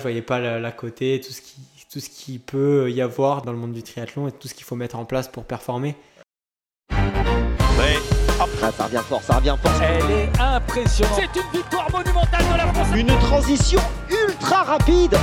je 0.00 0.02
voyais 0.02 0.22
pas 0.22 0.40
la, 0.40 0.72
côté, 0.72 1.20
tout 1.20 1.32
ce 1.32 1.40
qui 1.40 1.60
tout 1.92 1.98
ce 1.98 2.08
qui 2.08 2.38
peut 2.38 2.88
y 2.90 3.02
avoir 3.02 3.42
dans 3.42 3.50
le 3.50 3.58
monde 3.58 3.72
du 3.72 3.82
triathlon 3.82 4.28
et 4.28 4.32
tout 4.32 4.46
ce 4.46 4.54
qu'il 4.54 4.64
faut 4.64 4.76
mettre 4.76 4.96
en 4.96 5.04
place 5.04 5.26
pour 5.26 5.44
performer. 5.44 5.96
Ah, 8.62 8.70
ça 8.76 8.84
revient 8.84 9.02
fort, 9.06 9.22
ça 9.22 9.36
revient 9.36 9.56
fort. 9.62 9.72
Elle 9.82 10.10
est 10.10 10.40
impressionnante. 10.40 11.18
C'est 11.18 11.40
une 11.40 11.50
victoire 11.52 11.90
monumentale 11.90 12.42
de 12.52 12.56
la 12.56 12.72
France. 12.72 12.88
Une 12.96 13.18
transition 13.18 13.80
ultra 14.08 14.62
rapide. 14.62 15.16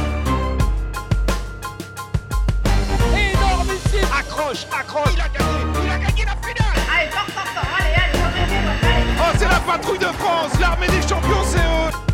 Énormissime. 3.14 4.08
Accroche, 4.20 4.68
accroche. 4.72 5.14
Il 5.14 5.22
a 5.22 5.30
gagné, 5.30 5.84
il 5.84 5.90
a 5.90 5.98
gagné 5.98 6.26
la 6.26 6.36
finale. 6.36 6.78
Allez, 6.96 7.10
fort, 7.12 7.26
fort, 7.28 7.48
fort. 7.48 7.78
Allez, 7.80 7.94
allez, 7.96 8.20
allez. 8.20 9.16
Oh, 9.20 9.38
c'est 9.38 9.48
la 9.48 9.60
patrouille 9.60 10.00
de 10.00 10.06
France. 10.06 10.60
L'armée 10.60 10.88
des 10.88 11.02
champions, 11.02 11.44
c'est 11.46 11.58
eux. 11.58 12.07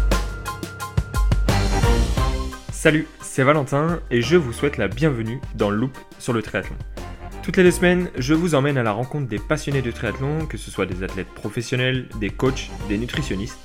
Salut, 2.83 3.07
c'est 3.21 3.43
Valentin 3.43 4.01
et 4.11 4.21
je 4.21 4.35
vous 4.35 4.51
souhaite 4.51 4.75
la 4.75 4.89
bienvenue 4.89 5.39
dans 5.55 5.69
Loop 5.69 5.97
sur 6.19 6.33
le 6.33 6.41
triathlon. 6.41 6.75
Toutes 7.41 7.55
les 7.55 7.63
deux 7.63 7.71
semaines, 7.71 8.09
je 8.17 8.33
vous 8.33 8.55
emmène 8.55 8.77
à 8.77 8.83
la 8.83 8.91
rencontre 8.91 9.25
des 9.25 9.39
passionnés 9.39 9.81
de 9.81 9.89
triathlon, 9.89 10.47
que 10.47 10.57
ce 10.57 10.69
soit 10.69 10.85
des 10.85 11.01
athlètes 11.01 11.29
professionnels, 11.29 12.09
des 12.19 12.29
coachs, 12.29 12.69
des 12.89 12.97
nutritionnistes. 12.97 13.57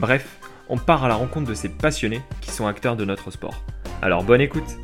Bref, 0.00 0.40
on 0.68 0.76
part 0.76 1.04
à 1.04 1.08
la 1.08 1.14
rencontre 1.14 1.48
de 1.48 1.54
ces 1.54 1.68
passionnés 1.68 2.20
qui 2.40 2.50
sont 2.50 2.66
acteurs 2.66 2.96
de 2.96 3.04
notre 3.04 3.30
sport. 3.30 3.62
Alors 4.02 4.24
bonne 4.24 4.40
écoute 4.40 4.76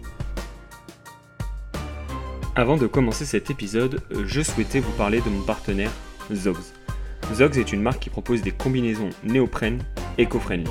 Avant 2.54 2.76
de 2.76 2.86
commencer 2.86 3.24
cet 3.24 3.50
épisode, 3.50 4.00
je 4.24 4.40
souhaitais 4.40 4.78
vous 4.78 4.92
parler 4.92 5.20
de 5.20 5.30
mon 5.30 5.42
partenaire 5.42 5.90
Zogs. 6.32 6.62
Zogs 7.34 7.58
est 7.58 7.72
une 7.72 7.82
marque 7.82 7.98
qui 7.98 8.10
propose 8.10 8.40
des 8.40 8.52
combinaisons 8.52 9.10
néoprène 9.24 9.82
éco-friendly. 10.16 10.70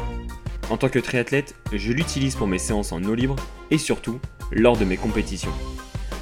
En 0.70 0.78
tant 0.78 0.90
que 0.90 1.00
triathlète, 1.00 1.56
je 1.74 1.92
l'utilise 1.92 2.36
pour 2.36 2.46
mes 2.46 2.60
séances 2.60 2.92
en 2.92 3.04
eau 3.04 3.16
libre 3.16 3.36
et 3.72 3.80
surtout 3.80 4.20
lors 4.52 4.78
de 4.78 4.86
mes 4.86 4.98
compétitions. 4.98 5.52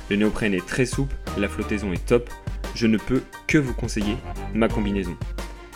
Le 0.09 0.15
néoprène 0.15 0.53
est 0.53 0.65
très 0.65 0.85
souple, 0.85 1.15
la 1.37 1.49
flottaison 1.49 1.91
est 1.91 2.05
top, 2.05 2.29
je 2.73 2.87
ne 2.87 2.97
peux 2.97 3.21
que 3.47 3.57
vous 3.57 3.73
conseiller 3.73 4.15
ma 4.53 4.69
combinaison. 4.69 5.17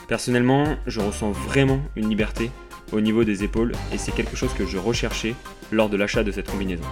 Personnellement, 0.08 0.78
je 0.88 1.02
ressens 1.02 1.32
vraiment 1.32 1.82
une 1.98 2.08
liberté 2.08 2.50
au 2.94 3.02
niveau 3.02 3.26
des 3.26 3.44
épaules 3.44 3.74
et 3.94 3.98
c'est 3.98 4.14
quelque 4.14 4.38
chose 4.38 4.54
que 4.54 4.66
je 4.66 4.78
recherchais 4.78 5.36
lors 5.72 5.90
de 5.90 5.98
l'achat 5.98 6.24
de 6.24 6.32
cette 6.32 6.50
combinaison. 6.50 6.84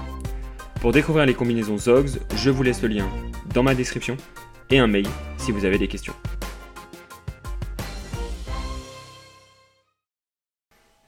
Pour 0.82 0.92
découvrir 0.92 1.26
les 1.26 1.34
combinaisons 1.34 1.78
Zogs, 1.78 2.20
je 2.36 2.50
vous 2.50 2.64
laisse 2.64 2.82
le 2.82 2.90
lien 2.90 3.08
dans 3.54 3.64
ma 3.64 3.74
description 3.74 4.18
et 4.70 4.80
un 4.80 4.88
mail 4.88 5.08
si 5.38 5.54
vous 5.54 5.64
avez 5.64 5.78
des 5.78 5.88
questions. 5.88 6.14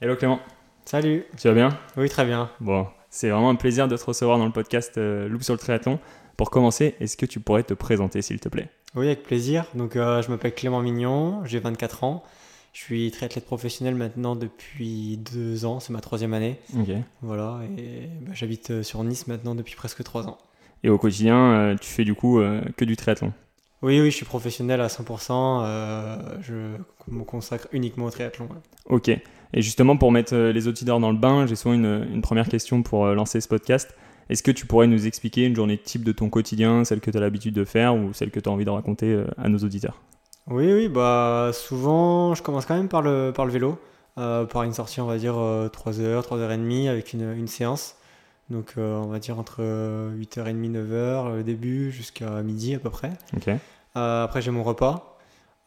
Hello 0.00 0.16
Clément. 0.16 0.40
Salut. 0.84 1.24
Tu 1.38 1.48
vas 1.48 1.54
bien? 1.54 1.78
Oui, 1.96 2.08
très 2.08 2.24
bien. 2.24 2.50
Bon, 2.60 2.86
c'est 3.10 3.30
vraiment 3.30 3.50
un 3.50 3.54
plaisir 3.54 3.88
de 3.88 3.96
te 3.96 4.04
recevoir 4.04 4.38
dans 4.38 4.46
le 4.46 4.52
podcast 4.52 4.98
euh, 4.98 5.28
Loop 5.28 5.42
sur 5.42 5.54
le 5.54 5.58
triathlon. 5.58 5.98
Pour 6.36 6.50
commencer, 6.50 6.94
est-ce 7.00 7.16
que 7.16 7.26
tu 7.26 7.40
pourrais 7.40 7.62
te 7.62 7.74
présenter 7.74 8.20
s'il 8.22 8.40
te 8.40 8.48
plaît? 8.48 8.68
Oui, 8.94 9.06
avec 9.06 9.22
plaisir. 9.22 9.64
Donc, 9.74 9.96
euh, 9.96 10.20
je 10.22 10.30
m'appelle 10.30 10.54
Clément 10.54 10.80
Mignon, 10.80 11.44
j'ai 11.44 11.60
24 11.60 12.04
ans. 12.04 12.24
Je 12.72 12.80
suis 12.80 13.10
triathlète 13.10 13.44
professionnel 13.44 13.94
maintenant 13.94 14.34
depuis 14.34 15.18
deux 15.18 15.64
ans, 15.66 15.78
c'est 15.78 15.92
ma 15.92 16.00
troisième 16.00 16.32
année. 16.34 16.58
Ok. 16.78 16.88
Voilà, 17.20 17.60
et 17.76 18.08
bah, 18.22 18.32
j'habite 18.34 18.70
euh, 18.70 18.82
sur 18.82 19.02
Nice 19.04 19.26
maintenant 19.26 19.54
depuis 19.54 19.76
presque 19.76 20.02
trois 20.04 20.26
ans. 20.26 20.38
Et 20.82 20.88
au 20.88 20.98
quotidien, 20.98 21.36
euh, 21.36 21.76
tu 21.76 21.88
fais 21.88 22.04
du 22.04 22.14
coup 22.14 22.40
que 22.76 22.84
du 22.84 22.96
triathlon? 22.96 23.32
Oui, 23.82 24.00
oui, 24.00 24.10
je 24.10 24.16
suis 24.16 24.24
professionnel 24.24 24.80
à 24.80 24.86
100%. 24.86 26.40
je 26.40 26.54
me 27.08 27.24
consacre 27.24 27.66
uniquement 27.72 28.06
au 28.06 28.10
triathlon. 28.10 28.48
Ok. 28.86 29.08
Et 29.08 29.60
justement, 29.60 29.96
pour 29.96 30.12
mettre 30.12 30.34
les 30.36 30.68
auditeurs 30.68 31.00
dans 31.00 31.10
le 31.10 31.18
bain, 31.18 31.46
j'ai 31.46 31.56
souvent 31.56 31.74
une, 31.74 32.06
une 32.12 32.22
première 32.22 32.48
question 32.48 32.82
pour 32.82 33.06
lancer 33.06 33.40
ce 33.40 33.48
podcast. 33.48 33.94
Est-ce 34.28 34.42
que 34.42 34.50
tu 34.50 34.66
pourrais 34.66 34.86
nous 34.86 35.06
expliquer 35.06 35.44
une 35.44 35.54
journée 35.54 35.78
type 35.78 36.04
de 36.04 36.12
ton 36.12 36.30
quotidien, 36.30 36.84
celle 36.84 37.00
que 37.00 37.10
tu 37.10 37.16
as 37.18 37.20
l'habitude 37.20 37.54
de 37.54 37.64
faire 37.64 37.94
ou 37.94 38.12
celle 38.12 38.30
que 38.30 38.40
tu 38.40 38.48
as 38.48 38.52
envie 38.52 38.64
de 38.64 38.70
raconter 38.70 39.12
euh, 39.12 39.26
à 39.36 39.48
nos 39.48 39.58
auditeurs? 39.58 40.00
Oui, 40.46 40.72
oui, 40.72 40.88
bah 40.88 41.50
souvent 41.52 42.34
je 42.34 42.42
commence 42.42 42.66
quand 42.66 42.74
même 42.74 42.88
par 42.88 43.02
le, 43.02 43.32
par 43.34 43.44
le 43.44 43.52
vélo, 43.52 43.78
euh, 44.18 44.44
par 44.44 44.62
une 44.64 44.72
sortie 44.72 45.00
on 45.00 45.06
va 45.06 45.18
dire 45.18 45.34
3h, 45.34 46.00
euh, 46.00 46.20
3h30 46.20 46.88
avec 46.88 47.12
une, 47.12 47.32
une 47.36 47.46
séance. 47.46 47.96
Donc 48.50 48.74
on 48.76 49.06
va 49.06 49.18
dire 49.18 49.38
entre 49.38 49.62
8h30, 49.62 50.72
9h 50.72 51.36
le 51.36 51.42
début 51.42 51.90
jusqu'à 51.90 52.42
midi 52.42 52.74
à 52.74 52.78
peu 52.78 52.90
près. 52.90 53.12
après 53.94 54.42
j'ai 54.42 54.50
mon 54.50 54.62
repas, 54.62 55.18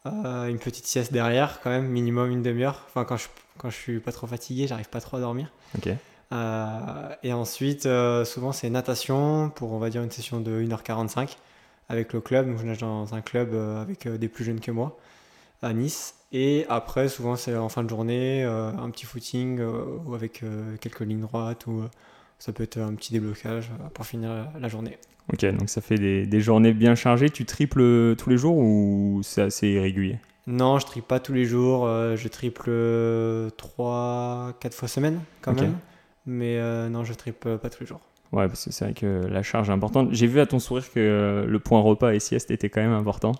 une 0.04 0.58
petite 0.58 0.86
sieste 0.86 1.12
derrière 1.12 1.60
quand 1.62 1.70
même, 1.70 1.86
minimum 1.86 2.30
une 2.30 2.42
demi-heure. 2.42 2.84
Enfin 2.86 3.04
quand 3.04 3.16
je, 3.16 3.26
quand 3.58 3.70
je 3.70 3.76
suis 3.76 3.98
pas 3.98 4.12
trop 4.12 4.26
fatigué, 4.26 4.66
j'arrive 4.66 4.88
pas 4.88 5.00
trop 5.00 5.16
à 5.16 5.20
dormir. 5.20 5.50
Euh, 6.32 7.08
et 7.22 7.32
ensuite, 7.32 7.86
euh, 7.86 8.24
souvent, 8.24 8.52
c'est 8.52 8.70
natation 8.70 9.50
pour, 9.50 9.72
on 9.72 9.78
va 9.78 9.90
dire, 9.90 10.02
une 10.02 10.10
session 10.10 10.40
de 10.40 10.60
1h45 10.62 11.36
avec 11.88 12.12
le 12.12 12.20
club. 12.20 12.48
Donc, 12.48 12.58
je 12.58 12.64
nage 12.64 12.78
dans 12.78 13.14
un 13.14 13.20
club 13.20 13.54
euh, 13.54 13.80
avec 13.80 14.08
des 14.08 14.28
plus 14.28 14.44
jeunes 14.44 14.60
que 14.60 14.70
moi 14.70 14.98
à 15.62 15.72
Nice. 15.72 16.14
Et 16.32 16.66
après, 16.68 17.08
souvent, 17.08 17.36
c'est 17.36 17.56
en 17.56 17.68
fin 17.68 17.82
de 17.82 17.88
journée, 17.88 18.42
un 18.44 18.90
petit 18.90 19.06
footing 19.06 19.60
ou 19.60 20.14
avec 20.14 20.44
quelques 20.80 21.00
lignes 21.00 21.22
droites 21.22 21.66
ou 21.66 21.84
ça 22.38 22.52
peut 22.52 22.62
être 22.62 22.78
un 22.78 22.94
petit 22.94 23.12
déblocage 23.12 23.70
pour 23.94 24.06
finir 24.06 24.48
la 24.58 24.68
journée. 24.68 24.98
Ok, 25.32 25.44
donc 25.56 25.68
ça 25.68 25.80
fait 25.80 25.96
des, 25.96 26.26
des, 26.26 26.40
journées 26.40 26.72
bien 26.72 26.94
chargées. 26.94 27.30
Tu 27.30 27.44
triples 27.44 28.14
tous 28.16 28.30
les 28.30 28.38
jours 28.38 28.56
ou 28.56 29.20
c'est 29.24 29.42
assez 29.42 29.68
irrégulier? 29.68 30.18
Non, 30.46 30.78
je 30.78 30.86
triple 30.86 31.06
pas 31.06 31.18
tous 31.18 31.32
les 31.32 31.44
jours. 31.44 31.88
je 31.88 32.28
triple 32.28 32.70
3-4 32.70 34.72
fois 34.72 34.88
semaine 34.88 35.20
quand 35.40 35.60
même. 35.60 35.74
Mais 36.26 36.58
euh, 36.58 36.88
non, 36.88 37.04
je 37.04 37.14
tripe 37.14 37.48
pas 37.48 37.70
tous 37.70 37.80
les 37.80 37.86
jours. 37.86 38.00
Ouais, 38.32 38.48
parce 38.48 38.64
que 38.64 38.72
c'est 38.72 38.84
vrai 38.84 38.94
que 38.94 39.26
la 39.26 39.42
charge 39.42 39.70
est 39.70 39.72
importante. 39.72 40.08
J'ai 40.10 40.26
vu 40.26 40.40
à 40.40 40.46
ton 40.46 40.58
sourire 40.58 40.90
que 40.92 40.98
euh, 40.98 41.46
le 41.46 41.58
point 41.60 41.80
repas 41.80 42.12
et 42.12 42.18
sieste 42.18 42.50
était 42.50 42.68
quand 42.68 42.80
même 42.80 42.92
important. 42.92 43.32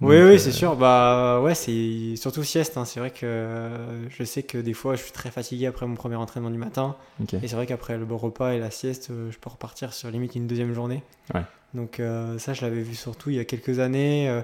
Oui, 0.00 0.16
oui, 0.16 0.16
euh, 0.16 0.38
c'est 0.38 0.52
sûr. 0.52 0.76
Bah 0.76 1.40
ouais, 1.40 1.54
c'est 1.54 2.16
surtout 2.16 2.44
sieste. 2.44 2.76
Hein. 2.76 2.84
C'est 2.84 3.00
vrai 3.00 3.10
que 3.10 3.70
je 4.08 4.24
sais 4.24 4.42
que 4.42 4.58
des 4.58 4.74
fois, 4.74 4.94
je 4.94 5.02
suis 5.02 5.12
très 5.12 5.30
fatigué 5.30 5.66
après 5.66 5.86
mon 5.86 5.94
premier 5.94 6.16
entraînement 6.16 6.50
du 6.50 6.58
matin. 6.58 6.96
Et 7.42 7.48
c'est 7.48 7.56
vrai 7.56 7.66
qu'après 7.66 7.98
le 7.98 8.04
bon 8.04 8.16
repas 8.16 8.52
et 8.52 8.58
la 8.58 8.70
sieste, 8.70 9.10
je 9.30 9.38
peux 9.38 9.50
repartir 9.50 9.92
sur 9.92 10.10
limite 10.10 10.34
une 10.34 10.46
deuxième 10.46 10.72
journée. 10.72 11.02
Ouais. 11.34 11.42
Donc 11.74 12.00
ça, 12.38 12.54
je 12.54 12.62
l'avais 12.62 12.82
vu 12.82 12.94
surtout 12.94 13.30
il 13.30 13.36
y 13.36 13.40
a 13.40 13.44
quelques 13.44 13.78
années. 13.78 14.42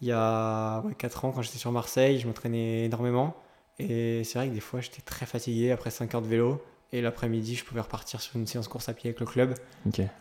il 0.00 0.08
y 0.08 0.12
a 0.12 0.80
ouais, 0.80 0.94
4 0.94 1.24
ans, 1.26 1.32
quand 1.32 1.42
j'étais 1.42 1.58
sur 1.58 1.72
Marseille, 1.72 2.18
je 2.18 2.26
m'entraînais 2.26 2.86
énormément. 2.86 3.36
Et 3.78 4.22
c'est 4.24 4.38
vrai 4.38 4.48
que 4.48 4.54
des 4.54 4.60
fois, 4.60 4.80
j'étais 4.80 5.02
très 5.02 5.26
fatigué 5.26 5.70
après 5.72 5.90
5 5.90 6.14
heures 6.14 6.22
de 6.22 6.28
vélo. 6.28 6.62
Et 6.94 7.00
l'après-midi, 7.00 7.54
je 7.54 7.64
pouvais 7.64 7.80
repartir 7.80 8.20
sur 8.20 8.36
une 8.36 8.46
séance 8.46 8.68
course 8.68 8.90
à 8.90 8.92
pied 8.92 9.08
avec 9.08 9.20
le 9.20 9.24
club. 9.24 9.54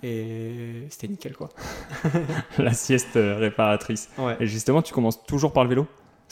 Et 0.03 0.87
c'était 0.89 1.09
nickel, 1.09 1.35
quoi. 1.35 1.49
la 2.57 2.73
sieste 2.73 3.17
euh, 3.17 3.37
réparatrice. 3.37 4.09
Ouais. 4.17 4.37
Et 4.39 4.47
justement, 4.47 4.81
tu 4.81 4.93
commences 4.93 5.21
toujours 5.25 5.51
par 5.51 5.63
le 5.63 5.69
vélo? 5.69 5.87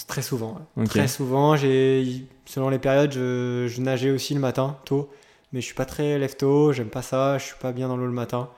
Très 0.07 0.21
souvent. 0.21 0.57
Très 0.85 1.09
souvent. 1.09 1.57
J'ai, 1.57 2.25
selon 2.45 2.69
les 2.69 2.79
périodes, 2.79 3.11
je, 3.11 3.81
nageais 3.81 4.11
aussi 4.11 4.33
le 4.33 4.39
matin, 4.39 4.77
tôt. 4.85 5.09
Mais 5.51 5.59
je 5.59 5.65
suis 5.65 5.75
pas 5.75 5.85
très 5.85 6.17
lève 6.17 6.37
tôt, 6.37 6.71
j'aime 6.71 6.89
pas 6.89 7.01
ça, 7.01 7.37
je 7.37 7.43
suis 7.43 7.57
pas 7.59 7.73
bien 7.73 7.89
dans 7.89 7.97
l'eau 7.97 8.05
le 8.05 8.11
matin. 8.11 8.49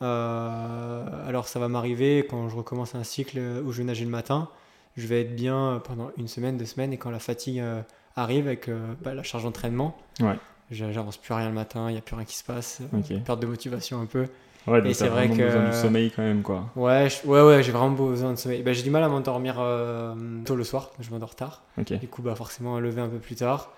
Euh, 0.00 1.28
alors 1.28 1.46
ça 1.46 1.60
va 1.60 1.68
m'arriver 1.68 2.26
quand 2.28 2.48
je 2.48 2.56
recommence 2.56 2.94
un 2.94 3.04
cycle 3.04 3.38
où 3.38 3.70
je 3.70 3.78
vais 3.78 3.84
nager 3.84 4.06
le 4.06 4.10
matin, 4.10 4.48
je 4.96 5.06
vais 5.06 5.20
être 5.20 5.36
bien 5.36 5.82
pendant 5.84 6.10
une 6.16 6.28
semaine, 6.28 6.56
deux 6.56 6.64
semaines, 6.64 6.94
et 6.94 6.96
quand 6.96 7.10
la 7.10 7.18
fatigue 7.18 7.60
euh, 7.60 7.82
arrive 8.16 8.46
avec 8.46 8.70
bah, 9.02 9.12
la 9.12 9.22
charge 9.22 9.44
d'entraînement, 9.44 9.94
ouais 10.20 10.38
j'avance 10.72 11.16
plus 11.16 11.34
rien 11.34 11.48
le 11.48 11.54
matin, 11.54 11.88
il 11.88 11.92
n'y 11.92 11.98
a 11.98 12.02
plus 12.02 12.16
rien 12.16 12.24
qui 12.24 12.36
se 12.36 12.44
passe, 12.44 12.80
perte 13.24 13.40
de 13.40 13.46
motivation 13.46 14.00
un 14.00 14.06
peu. 14.06 14.26
Ouais, 14.66 14.88
et 14.88 14.94
c'est 14.94 15.08
vrai 15.08 15.28
que 15.28 15.42
besoin 15.42 15.70
du 15.70 15.76
sommeil 15.76 16.12
quand 16.14 16.22
même 16.22 16.42
quoi. 16.42 16.70
Ouais, 16.76 17.08
ouais, 17.24 17.42
ouais, 17.42 17.62
j'ai 17.62 17.72
vraiment 17.72 17.90
besoin 17.90 18.32
de 18.32 18.38
sommeil. 18.38 18.62
Bah, 18.62 18.72
j'ai 18.72 18.82
du 18.82 18.90
mal 18.90 19.02
à 19.02 19.08
m'endormir 19.08 19.56
euh, 19.58 20.14
tôt 20.44 20.54
le 20.54 20.64
soir, 20.64 20.92
je 21.00 21.10
m'endors 21.10 21.34
tard. 21.34 21.64
Du 21.76 22.08
coup, 22.08 22.22
bah 22.22 22.34
forcément, 22.34 22.78
lever 22.78 23.00
un 23.00 23.08
peu 23.08 23.18
plus 23.18 23.34
tard. 23.34 23.72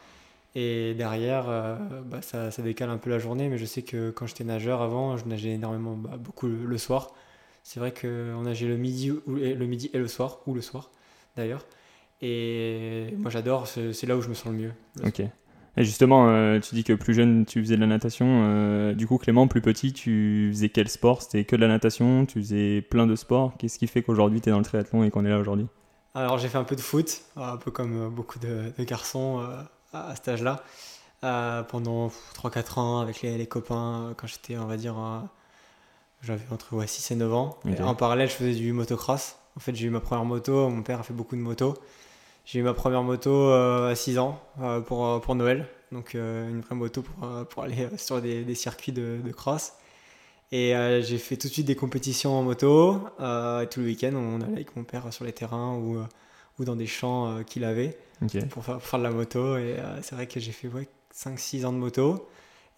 Et 0.54 0.94
derrière, 0.94 1.46
euh, 1.48 1.76
bah, 2.04 2.22
ça, 2.22 2.50
ça, 2.50 2.62
décale 2.62 2.90
un 2.90 2.98
peu 2.98 3.10
la 3.10 3.18
journée, 3.18 3.48
mais 3.48 3.58
je 3.58 3.64
sais 3.64 3.82
que 3.82 4.10
quand 4.10 4.26
j'étais 4.26 4.44
nageur 4.44 4.82
avant, 4.82 5.16
je 5.16 5.24
nageais 5.24 5.50
énormément, 5.50 5.96
bah, 5.96 6.16
beaucoup 6.18 6.46
le, 6.46 6.78
soir. 6.78 7.12
C'est 7.64 7.80
vrai 7.80 7.92
qu'on 7.92 8.42
nageait 8.42 8.68
le 8.68 8.76
midi, 8.76 9.10
ou, 9.10 9.22
le 9.26 9.66
midi 9.66 9.90
et 9.94 9.98
le 9.98 10.06
soir, 10.06 10.40
ou 10.46 10.54
le 10.54 10.60
soir 10.60 10.90
d'ailleurs. 11.36 11.66
Et 12.22 13.14
moi 13.18 13.30
j'adore, 13.30 13.66
c'est 13.66 14.06
là 14.06 14.16
où 14.16 14.22
je 14.22 14.28
me 14.28 14.34
sens 14.34 14.52
le 14.52 14.58
mieux. 14.58 14.72
ok. 15.04 15.22
Et 15.76 15.84
justement, 15.84 16.28
euh, 16.28 16.60
tu 16.60 16.74
dis 16.74 16.84
que 16.84 16.92
plus 16.92 17.14
jeune, 17.14 17.44
tu 17.46 17.60
faisais 17.60 17.74
de 17.76 17.80
la 17.80 17.86
natation. 17.86 18.44
Euh, 18.44 18.94
du 18.94 19.06
coup, 19.06 19.18
Clément, 19.18 19.48
plus 19.48 19.60
petit, 19.60 19.92
tu 19.92 20.50
faisais 20.52 20.68
quel 20.68 20.88
sport? 20.88 21.22
C'était 21.22 21.44
que 21.44 21.56
de 21.56 21.60
la 21.60 21.68
natation 21.68 22.26
Tu 22.26 22.40
faisais 22.40 22.80
plein 22.80 23.06
de 23.06 23.16
sports 23.16 23.54
Qu'est-ce 23.58 23.78
qui 23.78 23.88
fait 23.88 24.02
qu'aujourd'hui, 24.02 24.40
tu 24.40 24.48
es 24.48 24.52
dans 24.52 24.58
le 24.58 24.64
triathlon 24.64 25.02
et 25.02 25.10
qu'on 25.10 25.24
est 25.24 25.30
là 25.30 25.38
aujourd'hui? 25.38 25.66
Alors, 26.14 26.38
j'ai 26.38 26.48
fait 26.48 26.58
un 26.58 26.64
peu 26.64 26.76
de 26.76 26.80
foot, 26.80 27.22
un 27.36 27.56
peu 27.56 27.72
comme 27.72 28.08
beaucoup 28.08 28.38
de, 28.38 28.72
garçons 28.84 29.40
euh, 29.40 29.62
à 29.92 30.14
cet 30.14 30.28
âge-là. 30.28 30.62
pendant 31.68 32.08
3-4 32.36 32.78
ans 32.78 33.00
avec 33.00 33.22
les, 33.22 33.46
copains, 33.46 34.14
quand 34.16 34.28
j'étais, 34.28 34.56
on 34.56 34.66
va 34.66 34.76
dire, 34.76 34.94
j'avais 36.22 36.44
entre 36.52 36.86
6 36.86 37.10
et 37.10 37.16
9 37.16 37.34
ans. 37.34 37.58
en 37.80 37.94
parallèle, 37.96 38.28
je 38.28 38.34
faisais 38.34 38.54
du 38.54 38.72
motocross. 38.72 39.36
En 39.56 39.60
fait, 39.60 39.74
j'ai 39.74 39.86
eu 39.86 39.90
ma 39.90 40.00
première 40.00 40.24
moto. 40.24 40.68
Mon 40.68 40.82
père 40.82 41.00
a 41.00 41.02
fait 41.02 41.14
beaucoup 41.14 41.34
de 41.34 41.40
motos. 41.40 41.74
J'ai 42.44 42.60
eu 42.60 42.62
ma 42.62 42.74
première 42.74 43.02
moto 43.02 43.48
à 43.50 43.94
6 43.94 44.18
ans 44.18 44.40
pour, 44.86 45.20
pour 45.20 45.34
Noël. 45.34 45.66
Donc 45.92 46.14
une 46.14 46.60
vraie 46.60 46.74
moto 46.74 47.02
pour, 47.02 47.46
pour 47.46 47.62
aller 47.62 47.88
sur 47.96 48.20
des, 48.20 48.44
des 48.44 48.54
circuits 48.54 48.92
de, 48.92 49.18
de, 49.24 49.32
cross. 49.32 49.72
Et 50.52 50.74
j'ai 51.02 51.18
fait 51.18 51.36
tout 51.36 51.48
de 51.48 51.52
suite 51.52 51.66
des 51.66 51.76
compétitions 51.76 52.38
en 52.38 52.42
moto. 52.42 53.00
tout 53.18 53.80
le 53.80 53.86
week-end, 53.86 54.12
on 54.14 54.40
allait 54.40 54.52
avec 54.52 54.76
mon 54.76 54.84
père 54.84 55.10
sur 55.12 55.24
les 55.24 55.32
terrains 55.32 55.74
ou, 55.76 55.98
ou 56.58 56.64
dans 56.64 56.76
des 56.76 56.86
champs 56.86 57.42
qu'il 57.44 57.64
avait 57.64 57.96
pour, 58.50 58.64
faire, 58.64 58.78
pour, 58.78 58.82
faire, 58.82 58.98
de 58.98 59.04
la 59.04 59.10
moto. 59.10 59.56
Et 59.56 59.76
c'est 60.02 60.14
vrai 60.14 60.26
que 60.26 60.38
j'ai 60.38 60.52
fait 60.52 60.68
ouais, 60.68 60.88
5-6 61.14 61.64
ans 61.64 61.72
de 61.72 61.78
moto. 61.78 62.28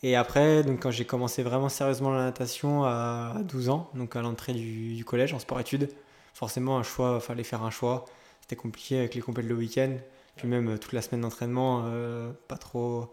Et 0.02 0.14
après, 0.14 0.62
donc, 0.62 0.82
quand 0.82 0.90
j'ai 0.90 1.04
commencé 1.04 1.42
vraiment 1.42 1.68
sérieusement 1.68 2.10
la 2.10 2.24
natation 2.24 2.84
à 2.84 3.36
12 3.44 3.70
ans, 3.70 3.90
donc 3.94 4.14
à 4.16 4.22
l'entrée 4.22 4.52
du, 4.52 5.04
collège 5.04 5.32
en 5.32 5.38
sport-études, 5.38 5.88
forcément, 6.34 6.78
un 6.78 6.82
choix, 6.82 7.18
fallait 7.20 7.44
faire 7.44 7.62
un 7.62 7.70
choix. 7.70 8.04
C'était 8.46 8.62
compliqué 8.62 9.00
avec 9.00 9.16
les 9.16 9.20
compètes 9.20 9.46
le 9.46 9.56
week-end. 9.56 9.96
Puis 10.36 10.46
même 10.46 10.68
euh, 10.68 10.78
toute 10.78 10.92
la 10.92 11.02
semaine 11.02 11.22
d'entraînement, 11.22 11.82
euh, 11.86 12.30
pas 12.46 12.56
trop 12.56 13.10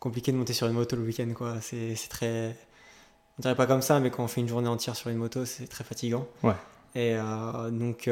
compliqué 0.00 0.32
de 0.32 0.38
monter 0.38 0.54
sur 0.54 0.66
une 0.66 0.72
moto 0.72 0.96
le 0.96 1.02
week-end. 1.02 1.30
quoi. 1.34 1.60
C'est 1.60 1.94
très. 2.08 2.56
On 3.38 3.42
dirait 3.42 3.54
pas 3.54 3.66
comme 3.66 3.82
ça, 3.82 4.00
mais 4.00 4.10
quand 4.10 4.24
on 4.24 4.28
fait 4.28 4.40
une 4.40 4.48
journée 4.48 4.68
entière 4.68 4.96
sur 4.96 5.10
une 5.10 5.18
moto, 5.18 5.44
c'est 5.44 5.66
très 5.66 5.84
fatigant. 5.84 6.26
Ouais. 6.42 6.54
Et 6.94 7.16
euh, 7.16 7.70
donc 7.70 8.04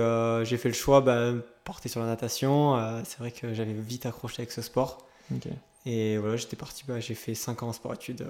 j'ai 0.45 0.57
fait 0.59 0.69
le 0.69 0.75
choix, 0.75 1.01
bah, 1.01 1.33
porter 1.65 1.89
sur 1.89 2.01
la 2.01 2.07
natation. 2.07 3.03
c'est 3.05 3.19
vrai 3.19 3.33
que 3.33 3.55
j'avais 3.55 3.73
vite 3.73 4.05
accroché 4.05 4.43
avec 4.43 4.53
ce 4.53 4.61
sport. 4.61 5.07
Et 5.87 6.19
voilà, 6.19 6.37
j'étais 6.37 6.57
parti, 6.57 6.85
bah, 6.87 7.01
j'ai 7.01 7.15
fait 7.15 7.35
5 7.35 7.63
ans 7.63 7.69
en 7.69 7.73
sport-études 7.73 8.27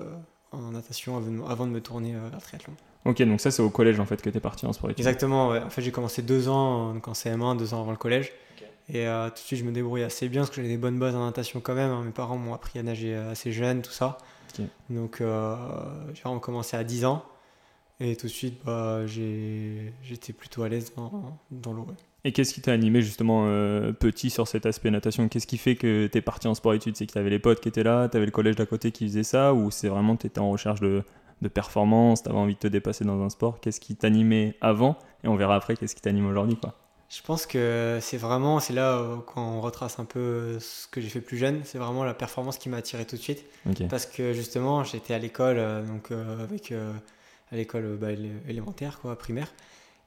en 0.53 0.71
natation 0.71 1.17
avant 1.49 1.67
de, 1.67 1.73
me 1.73 1.81
tourner 1.81 2.13
vers 2.13 2.31
le 2.31 2.41
triathlon. 2.41 2.75
Ok, 3.05 3.23
donc 3.23 3.41
ça 3.41 3.51
c'est 3.51 3.63
au 3.63 3.71
collège 3.71 3.99
en 3.99 4.07
fait 4.07 4.21
que 4.21 4.29
tu 4.29 4.37
es 4.37 4.41
parti 4.41 4.67
en 4.67 4.73
sport-études 4.73 5.01
Exactement, 5.01 5.49
ouais. 5.49 5.61
en 5.61 5.71
fait 5.71 5.83
j'ai 5.83 5.91
commencé 5.91 6.23
2 6.23 6.49
ans 6.49 6.93
donc 6.93 7.09
en 7.09 7.13
CM1, 7.13 7.57
2 7.57 7.75
ans 7.75 7.81
avant 7.81 7.91
le 7.91 7.97
collège. 7.97 8.33
Et 8.93 9.07
euh, 9.07 9.29
tout 9.29 9.35
de 9.35 9.39
suite 9.39 9.61
je 9.61 9.65
me 9.65 9.73
débrouille 9.73 10.03
assez 10.03 10.29
bien 10.29 10.43
parce 10.43 10.51
que 10.55 10.61
j'ai 10.61 10.69
des 10.69 10.77
bonnes 10.77 10.99
bases 10.99 11.15
en 11.15 11.25
natation 11.25 11.61
quand 11.61 11.75
même. 11.75 11.91
Hein. 11.91 12.03
Mes 12.05 12.11
parents 12.11 12.37
m'ont 12.37 12.55
appris 12.55 12.79
à 12.79 12.83
nager 12.83 13.15
assez 13.15 13.53
jeune, 13.53 13.83
tout 13.83 13.93
ça. 13.93 14.19
Donc 14.91 15.19
j'ai 15.19 16.23
vraiment 16.23 16.41
commencé 16.41 16.77
à 16.77 16.85
10 16.85 17.05
ans. 17.05 17.25
Et 18.01 18.17
tout 18.17 18.27
de 18.27 18.33
suite 18.33 18.61
bah, 18.65 19.07
j'étais 19.07 20.33
plutôt 20.33 20.63
à 20.63 20.69
l'aise 20.69 20.93
dans, 20.97 21.39
dans 21.51 21.73
l'eau. 21.73 21.87
Et 22.25 22.33
qu'est-ce 22.33 22.53
qui 22.53 22.61
t'a 22.61 22.73
animé 22.73 23.01
justement 23.01 23.45
euh, 23.47 23.93
petit 23.93 24.29
sur 24.29 24.47
cet 24.47 24.67
aspect 24.67 24.91
natation? 24.91 25.29
Qu'est-ce 25.29 25.47
qui 25.47 25.57
fait 25.57 25.75
que 25.75 26.07
tu 26.07 26.19
es 26.19 26.21
parti 26.21 26.49
en 26.49 26.55
sport-études 26.55 26.97
C'est 26.97 27.07
que 27.07 27.13
tu 27.13 27.19
avais 27.19 27.31
les 27.31 27.39
potes 27.39 27.61
qui 27.61 27.69
étaient 27.69 27.83
là, 27.83 28.09
tu 28.09 28.17
avais 28.17 28.27
le 28.27 28.33
collège 28.33 28.57
d'à 28.57 28.67
côté 28.67 28.93
qui 28.93 29.07
faisait 29.07 29.23
ça 29.23 29.55
Ou 29.55 29.71
c'est 29.71 29.89
vraiment 29.89 30.17
tu 30.17 30.27
étais 30.27 30.39
en 30.39 30.51
recherche 30.51 30.81
de, 30.81 31.03
de 31.43 31.49
performance, 31.49 32.23
tu 32.23 32.29
avais 32.29 32.39
envie 32.39 32.55
de 32.55 32.59
te 32.61 32.69
dépasser 32.69 33.05
dans 33.05 33.21
un 33.23 33.31
sport 33.31 33.61
Qu'est-ce 33.61 33.81
qui 33.81 33.97
t'animait 33.97 34.57
avant 34.61 34.97
Et 35.25 35.29
on 35.29 35.37
verra 35.37 35.57
après 35.57 35.77
qu'est-ce 35.77 35.95
qui 35.95 36.03
t'anime 36.03 36.27
aujourd'hui 36.27 36.57
quoi. 36.57 36.75
Je 37.09 37.23
pense 37.23 37.45
que 37.45 37.99
c'est 38.01 38.19
vraiment, 38.19 38.61
c'est 38.61 38.73
là 38.73 38.97
euh, 38.97 39.17
quand 39.27 39.43
on 39.43 39.61
retrace 39.61 39.99
un 39.99 40.05
peu 40.05 40.59
ce 40.61 40.87
que 40.87 41.01
j'ai 41.01 41.09
fait 41.09 41.21
plus 41.21 41.39
jeune, 41.39 41.63
c'est 41.65 41.79
vraiment 41.79 42.05
la 42.05 42.15
performance 42.15 42.57
qui 42.57 42.69
m'a 42.69 42.77
attiré 42.77 43.05
tout 43.05 43.17
de 43.17 43.21
suite. 43.21 43.45
Parce 43.89 44.07
que 44.07 44.33
justement, 44.33 44.85
j'étais 44.85 45.13
à 45.13 45.19
l'école, 45.19 45.59
euh, 45.59 45.83
donc 45.85 46.13
avec 46.13 46.73
à 47.53 47.57
l'école 47.57 47.97
bah, 48.01 48.13
élémentaire, 48.49 49.01
quoi, 49.01 49.17
primaire. 49.17 49.53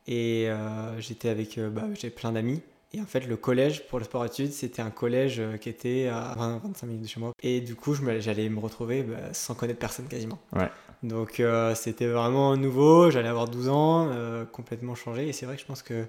Et 0.07 0.49
euh, 0.49 0.99
j'étais 0.99 1.29
avec, 1.29 1.57
euh, 1.57 1.69
bah, 1.69 1.83
j'ai 1.93 2.09
plein 2.09 2.31
d'amis. 2.31 2.61
Et 2.93 3.01
en 3.01 3.05
fait, 3.05 3.21
le 3.21 3.37
collège 3.37 3.87
pour 3.87 3.97
le 3.97 4.05
sport 4.05 4.23
études, 4.23 4.51
c'était 4.51 4.81
un 4.81 4.91
collège 4.91 5.39
euh, 5.39 5.57
qui 5.57 5.67
était 5.67 6.07
à 6.07 6.35
20-25 6.37 6.85
minutes 6.85 7.01
de 7.01 7.07
chez 7.07 7.19
moi. 7.19 7.31
Et 7.41 7.59
du 7.59 7.75
coup, 7.75 7.95
j'allais 8.19 8.49
me 8.49 8.59
retrouver 8.59 9.01
bah, 9.01 9.33
sans 9.33 9.55
connaître 9.55 9.79
personne 9.79 10.07
quasiment. 10.07 10.39
Ouais. 10.55 10.69
Donc, 11.01 11.41
c'était 11.75 12.07
vraiment 12.07 12.55
nouveau. 12.55 13.11
J'allais 13.11 13.27
avoir 13.27 13.49
12 13.49 13.67
ans, 13.67 14.09
complètement 14.53 14.95
changé. 14.95 15.27
Et 15.27 15.33
c'est 15.33 15.45
vrai 15.45 15.55
que 15.55 15.61
je 15.61 15.65
pense 15.65 15.81
que 15.83 16.05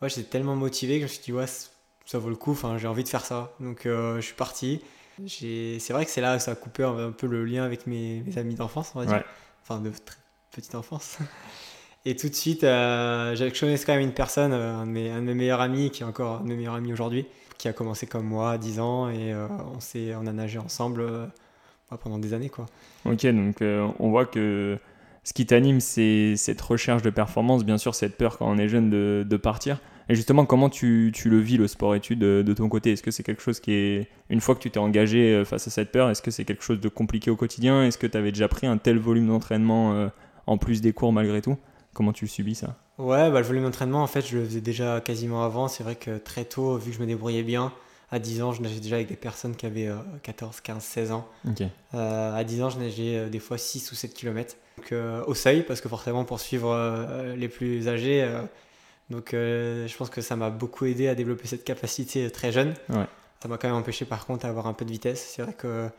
ouais, 0.00 0.08
j'étais 0.08 0.22
tellement 0.22 0.56
motivé 0.56 0.94
que 0.94 1.00
je 1.00 1.02
me 1.04 1.08
suis 1.08 1.22
dit, 1.22 1.32
ouais, 1.32 1.44
ça 2.06 2.18
vaut 2.18 2.30
le 2.30 2.36
coup. 2.36 2.52
Enfin, 2.52 2.78
j'ai 2.78 2.88
envie 2.88 3.04
de 3.04 3.08
faire 3.10 3.26
ça. 3.26 3.52
Donc, 3.60 3.82
je 3.84 4.20
suis 4.22 4.34
parti. 4.34 4.80
C'est 5.26 5.90
vrai 5.90 6.06
que 6.06 6.10
c'est 6.10 6.22
là 6.22 6.38
que 6.38 6.42
ça 6.42 6.52
a 6.52 6.54
coupé 6.54 6.84
un 6.84 7.12
peu 7.12 7.26
le 7.26 7.44
lien 7.44 7.64
avec 7.64 7.86
mes, 7.86 8.22
mes 8.22 8.38
amis 8.38 8.54
d'enfance, 8.54 8.92
on 8.94 9.00
va 9.00 9.04
dire. 9.04 9.24
Enfin, 9.62 9.78
de 9.78 9.90
très 9.90 10.16
petite 10.50 10.74
enfance. 10.74 11.18
Et 12.06 12.16
tout 12.16 12.28
de 12.28 12.34
suite, 12.34 12.64
euh, 12.64 13.34
je 13.34 13.60
connais 13.60 13.76
quand 13.76 13.92
même 13.92 14.00
une 14.00 14.14
personne, 14.14 14.52
euh, 14.52 14.74
un, 14.74 14.86
de 14.86 14.90
mes, 14.90 15.10
un, 15.10 15.20
de 15.20 15.26
mes, 15.26 15.34
meilleurs 15.34 15.60
amis, 15.60 15.90
qui 15.90 16.02
est 16.02 16.06
encore 16.06 16.40
un 16.40 16.44
de 16.44 16.48
mes 16.48 16.56
meilleurs 16.56 16.74
amis 16.74 16.92
aujourd'hui, 16.92 17.26
qui 17.58 17.68
a 17.68 17.74
commencé 17.74 18.06
comme 18.06 18.24
moi 18.24 18.52
à 18.52 18.58
10 18.58 18.80
ans 18.80 19.10
et 19.10 19.34
euh, 19.34 19.46
on, 19.48 20.22
on 20.22 20.26
a 20.26 20.32
nagé 20.32 20.58
ensemble 20.58 21.02
euh, 21.02 21.26
pendant 22.02 22.18
des 22.18 22.32
années. 22.32 22.48
Quoi. 22.48 22.66
Ok, 23.04 23.26
donc 23.26 23.56
on 23.60 24.10
voit 24.10 24.24
que 24.24 24.78
ce 25.24 25.34
qui 25.34 25.44
t'anime, 25.44 25.80
c'est 25.80 26.36
cette 26.36 26.60
recherche 26.60 27.02
de 27.02 27.10
performance, 27.10 27.64
bien 27.64 27.76
sûr, 27.76 27.94
cette 27.94 28.16
peur 28.16 28.38
quand 28.38 28.50
on 28.50 28.56
est 28.56 28.68
jeune 28.68 28.88
de, 28.88 29.26
de 29.28 29.36
partir. 29.36 29.78
Et 30.08 30.14
justement, 30.14 30.46
comment 30.46 30.70
tu, 30.70 31.12
tu, 31.14 31.28
le 31.28 31.38
vis, 31.38 31.58
le 31.58 31.68
sport-études, 31.68 32.18
de, 32.18 32.42
de, 32.42 32.52
ton 32.54 32.68
côté? 32.68 32.92
Est-ce 32.92 33.02
que 33.02 33.10
c'est 33.10 33.22
quelque 33.22 33.42
chose 33.42 33.60
qui 33.60 33.72
est, 33.72 34.08
une 34.30 34.40
fois 34.40 34.54
que 34.54 34.60
tu 34.60 34.70
t'es 34.70 34.78
engagé 34.78 35.44
face 35.44 35.66
à 35.66 35.70
cette 35.70 35.92
peur, 35.92 36.08
est-ce 36.08 36.22
que 36.22 36.30
c'est 36.30 36.44
quelque 36.44 36.64
chose 36.64 36.80
de 36.80 36.88
compliqué 36.88 37.30
au 37.30 37.36
quotidien? 37.36 37.84
Est-ce 37.84 37.98
que 37.98 38.06
tu 38.06 38.16
avais 38.16 38.32
déjà 38.32 38.48
pris 38.48 38.66
un 38.66 38.78
tel 38.78 38.98
volume 38.98 39.26
d'entraînement 39.26 40.10
en 40.46 40.58
plus 40.58 40.80
des 40.80 40.92
cours 40.92 41.12
malgré 41.12 41.42
tout? 41.42 41.58
Comment 42.00 42.14
tu 42.14 42.24
le 42.24 42.30
subis 42.30 42.54
ça? 42.54 42.76
Ouais, 42.96 43.30
bah, 43.30 43.40
le 43.40 43.46
volume 43.46 43.64
d'entraînement, 43.64 44.02
en 44.02 44.06
fait, 44.06 44.26
je 44.26 44.38
le 44.38 44.44
faisais 44.46 44.62
déjà 44.62 45.02
quasiment 45.02 45.44
avant. 45.44 45.68
C'est 45.68 45.82
vrai 45.82 45.96
que 45.96 46.16
très 46.16 46.46
tôt, 46.46 46.78
vu 46.78 46.92
que 46.92 46.96
je 46.96 47.02
me 47.02 47.06
débrouillais 47.06 47.42
bien, 47.42 47.74
à 48.10 48.18
10 48.18 48.40
ans, 48.40 48.52
je 48.54 48.62
nageais 48.62 48.80
déjà 48.80 48.96
avec 48.96 49.08
des 49.08 49.16
personnes 49.16 49.54
qui 49.54 49.66
avaient 49.66 49.90
14, 50.22 50.62
15, 50.62 50.82
16 50.82 51.12
ans. 51.12 51.28
Euh, 51.92 52.34
à 52.34 52.42
10 52.42 52.62
ans, 52.62 52.70
je 52.70 52.78
nageais 52.78 53.18
euh, 53.18 53.28
des 53.28 53.38
fois 53.38 53.58
6 53.58 53.92
ou 53.92 53.94
7 53.96 54.14
km. 54.14 54.56
Donc, 54.78 54.92
euh, 54.92 55.22
au 55.26 55.34
seuil, 55.34 55.62
parce 55.62 55.82
que 55.82 55.90
forcément, 55.90 56.24
pour 56.24 56.40
suivre 56.40 56.74
les 57.36 57.48
plus 57.50 57.86
âgés, 57.86 58.26
donc 59.10 59.32
je 59.32 59.96
pense 59.98 60.08
que 60.08 60.22
ça 60.22 60.36
m'a 60.36 60.48
beaucoup 60.48 60.86
aidé 60.86 61.06
à 61.06 61.14
développer 61.14 61.48
cette 61.48 61.64
capacité 61.64 62.30
très 62.30 62.50
jeune. 62.50 62.72
Ça 63.42 63.48
m'a 63.48 63.58
quand 63.58 63.68
même 63.68 63.76
empêché, 63.76 64.06
par 64.06 64.24
contre, 64.24 64.46
d'avoir 64.46 64.66
un 64.66 64.72
peu 64.72 64.86
de 64.86 64.90
vitesse. 64.90 65.34
C'est 65.36 65.42
vrai 65.42 65.52
que 65.52 65.90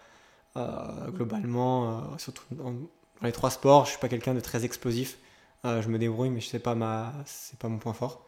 globalement, 1.11 2.17
surtout 2.17 2.41
dans, 2.49 2.73
les 3.21 3.31
trois 3.31 3.51
sports, 3.51 3.85
je 3.85 3.91
suis 3.91 3.99
pas 3.99 4.09
quelqu'un 4.09 4.33
de 4.33 4.39
très 4.39 4.65
explosif. 4.65 5.19
Euh, 5.63 5.81
je 5.81 5.89
me 5.89 5.99
débrouille, 5.99 6.29
mais 6.29 6.39
je 6.39 6.47
sais 6.47 6.59
pas 6.59 6.73
ma, 6.75 7.13
c'est 7.25 7.57
pas 7.59 7.67
mon 7.67 7.77
point 7.77 7.93
fort. 7.93 8.25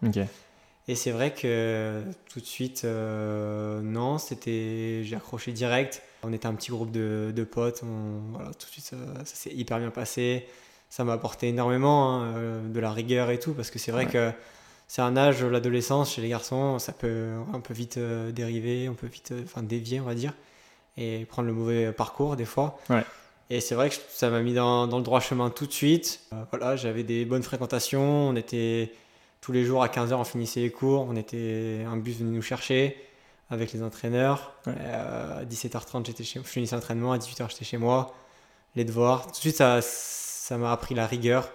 Et 0.88 0.95
c'est 0.95 1.12
vrai 1.12 1.33
que 1.33 2.03
tout 2.30 2.41
de 2.41 2.45
suite, 2.45 2.81
euh, 2.83 3.81
non, 3.81 4.18
c'était, 4.18 5.01
j'ai 5.03 5.15
accroché 5.15 5.51
direct. 5.53 6.01
On 6.24 6.33
était 6.33 6.45
un 6.45 6.53
petit 6.53 6.71
groupe 6.71 6.91
de, 6.91 7.31
de 7.33 7.44
potes, 7.44 7.81
on, 7.83 8.33
voilà, 8.33 8.50
tout 8.50 8.68
de 8.68 8.71
suite 8.71 8.85
ça, 8.85 8.95
s'est 9.24 9.53
hyper 9.53 9.80
bien 9.80 9.91
passé. 9.91 10.45
Ça 10.89 11.03
m'a 11.03 11.13
apporté 11.13 11.47
énormément 11.47 12.13
hein, 12.13 12.35
euh, 12.35 12.68
de 12.68 12.80
la 12.80 12.91
rigueur 12.91 13.31
et 13.31 13.39
tout, 13.39 13.53
parce 13.53 13.71
que 13.71 13.79
c'est 13.79 13.91
vrai 13.91 14.06
que 14.06 14.31
c'est 14.88 15.01
un 15.01 15.18
âge, 15.18 15.44
l'adolescence 15.44 16.13
chez 16.13 16.21
les 16.21 16.29
garçons, 16.29 16.77
ça 16.77 16.91
peut 16.91 17.31
un 17.53 17.62
peu 17.62 17.74
vite 17.74 17.97
dériver, 17.97 18.89
on 18.89 18.94
peut 18.94 19.07
vite, 19.07 19.33
enfin 19.44 19.63
dévier, 19.63 20.01
on 20.01 20.06
va 20.06 20.13
dire, 20.13 20.33
et 20.97 21.25
prendre 21.25 21.47
le 21.47 21.53
mauvais 21.53 21.91
parcours 21.94 22.36
des 22.36 22.45
fois. 22.45 22.77
Ouais. 22.89 23.03
Et 23.49 23.59
c'est 23.59 23.75
vrai 23.75 23.89
que 23.89 23.95
ça 24.09 24.29
m'a 24.29 24.41
mis 24.41 24.53
dans, 24.53 24.87
dans, 24.87 24.97
le 24.97 25.03
droit 25.03 25.19
chemin 25.19 25.49
tout 25.49 25.67
de 25.67 25.71
suite. 25.71 26.21
Euh, 26.33 26.43
voilà, 26.51 26.75
j'avais 26.75 27.03
des 27.03 27.25
bonnes 27.25 27.43
fréquentations. 27.43 28.29
On 28.29 28.35
était 28.35 28.93
tous 29.41 29.51
les 29.51 29.65
jours 29.65 29.83
à 29.83 29.88
15h, 29.88 30.13
on 30.13 30.23
finissait 30.23 30.62
les 30.62 30.71
cours. 30.71 31.05
On 31.09 31.15
était, 31.15 31.85
un 31.85 31.97
bus 31.97 32.17
venait 32.17 32.31
nous 32.31 32.41
chercher 32.41 32.97
avec 33.50 33.73
les 33.73 33.83
entraîneurs. 33.83 34.53
Euh, 34.67 35.41
à 35.41 35.45
17h30, 35.45 36.05
j'étais 36.05 36.23
chez, 36.23 36.39
je 36.39 36.47
finissais 36.47 36.75
l'entraînement. 36.75 37.12
À 37.12 37.17
18h, 37.17 37.50
j'étais 37.50 37.65
chez 37.65 37.77
moi. 37.77 38.13
Les 38.75 38.85
devoirs. 38.85 39.25
Tout 39.25 39.31
de 39.31 39.35
suite, 39.35 39.57
ça, 39.57 39.79
ça 39.81 40.57
m'a 40.57 40.71
appris 40.71 40.95
la 40.95 41.05
rigueur. 41.05 41.50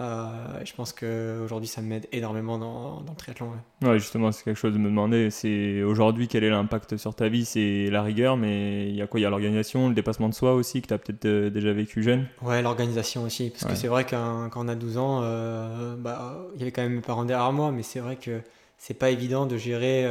Euh, 0.00 0.28
je 0.64 0.72
pense 0.72 0.94
qu'aujourd'hui, 0.94 1.68
ça 1.68 1.82
m'aide 1.82 2.06
énormément 2.10 2.58
dans, 2.58 3.02
dans, 3.02 3.12
le 3.12 3.16
triathlon. 3.16 3.52
Ouais. 3.82 3.98
justement, 3.98 4.32
c'est 4.32 4.44
quelque 4.44 4.56
chose 4.56 4.72
de 4.72 4.78
me 4.78 4.88
demander. 4.88 5.30
C'est 5.30 5.82
aujourd'hui, 5.82 6.26
quel 6.26 6.42
est 6.42 6.48
l'impact 6.48 6.96
sur 6.96 7.14
ta 7.14 7.28
vie? 7.28 7.44
C'est 7.44 7.88
la 7.90 8.02
rigueur, 8.02 8.38
mais 8.38 8.88
il 8.88 8.94
y 8.94 9.02
a 9.02 9.06
quoi? 9.06 9.20
Il 9.20 9.24
y 9.24 9.26
a 9.26 9.30
l'organisation, 9.30 9.88
le 9.88 9.94
dépassement 9.94 10.30
de 10.30 10.34
soi 10.34 10.54
aussi, 10.54 10.80
que 10.80 10.86
tu 10.86 10.94
as 10.94 10.98
peut-être 10.98 11.26
euh, 11.26 11.50
déjà 11.50 11.72
vécu 11.72 12.02
jeune? 12.02 12.26
Ouais, 12.40 12.62
l'organisation 12.62 13.24
aussi. 13.24 13.50
Parce 13.50 13.64
que 13.64 13.74
c'est 13.74 13.88
vrai 13.88 14.04
qu'un 14.06 14.48
quand 14.48 14.64
on 14.64 14.68
a 14.68 14.74
12 14.74 14.96
ans, 14.96 15.20
euh, 15.22 15.96
bah, 15.96 16.38
il 16.54 16.60
y 16.60 16.62
avait 16.62 16.72
quand 16.72 16.82
même 16.82 16.94
mes 16.94 17.00
parents 17.02 17.26
derrière 17.26 17.52
moi, 17.52 17.70
mais 17.70 17.82
c'est 17.82 18.00
vrai 18.00 18.16
que 18.16 18.40
c'est 18.78 18.94
pas 18.94 19.10
évident 19.10 19.44
de 19.44 19.58
gérer 19.58 20.06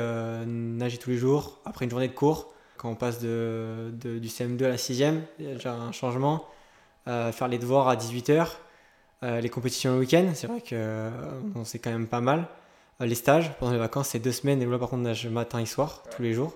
nager 0.45 0.99
tous 0.99 1.09
les 1.09 1.17
jours 1.17 1.59
après 1.65 1.85
une 1.85 1.91
journée 1.91 2.07
de 2.07 2.13
cours. 2.13 2.53
Quand 2.77 2.91
on 2.91 2.95
passe 2.95 3.19
de, 3.19 3.91
de 3.99 4.19
du 4.19 4.27
CM2 4.27 4.63
à 4.65 4.69
la 4.69 4.75
6e, 4.75 5.15
il 5.39 5.45
y 5.45 5.49
a 5.49 5.53
déjà 5.55 5.73
un 5.73 5.91
changement. 5.91 6.45
faire 7.05 7.47
les 7.47 7.57
devoirs 7.57 7.87
à 7.87 7.95
18h 7.95 8.49
euh, 9.21 9.41
les 9.41 9.49
compétitions 9.49 9.93
le 9.93 9.99
week-end, 9.99 10.31
c'est 10.33 10.47
vrai 10.47 10.61
que 10.61 10.69
euh, 10.73 11.09
c'est 11.65 11.79
quand 11.79 11.91
même 11.91 12.07
pas 12.07 12.21
mal. 12.21 12.47
Euh, 13.01 13.05
les 13.05 13.15
stages 13.15 13.51
pendant 13.59 13.73
les 13.73 13.77
vacances, 13.77 14.09
c'est 14.09 14.19
deux 14.19 14.31
semaines 14.31 14.61
et 14.61 14.65
là 14.65 14.77
par 14.77 14.89
contre 14.89 15.03
nage 15.03 15.27
matin 15.27 15.59
et 15.59 15.65
soir 15.65 16.03
tous 16.15 16.21
les 16.21 16.33
jours. 16.33 16.53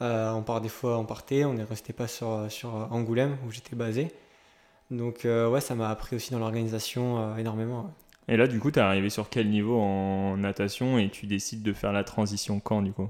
on 0.00 0.42
part 0.42 0.60
des 0.60 0.68
fois, 0.68 0.98
on 0.98 1.04
partait, 1.04 1.44
on 1.44 1.54
n'est 1.54 1.64
resté 1.64 1.92
pas 1.92 2.06
sur, 2.06 2.46
sur 2.50 2.74
Angoulême 2.90 3.38
où 3.46 3.50
j'étais 3.50 3.74
basé. 3.74 4.12
Donc 4.90 5.20
ouais, 5.24 5.60
ça 5.60 5.74
m'a 5.74 5.88
appris 5.90 6.16
aussi 6.16 6.32
dans 6.32 6.38
l'organisation 6.38 7.36
énormément. 7.36 7.90
Et 8.28 8.36
là, 8.36 8.46
du 8.46 8.60
coup, 8.60 8.70
tu 8.70 8.78
es 8.78 8.82
arrivé 8.82 9.08
sur 9.08 9.30
quel 9.30 9.48
niveau 9.48 9.80
en 9.80 10.36
natation 10.36 10.98
et 10.98 11.08
tu 11.08 11.26
décides 11.26 11.62
de 11.62 11.72
faire 11.72 11.92
la 11.92 12.04
transition 12.04 12.60
quand, 12.60 12.82
du 12.82 12.92
coup? 12.92 13.08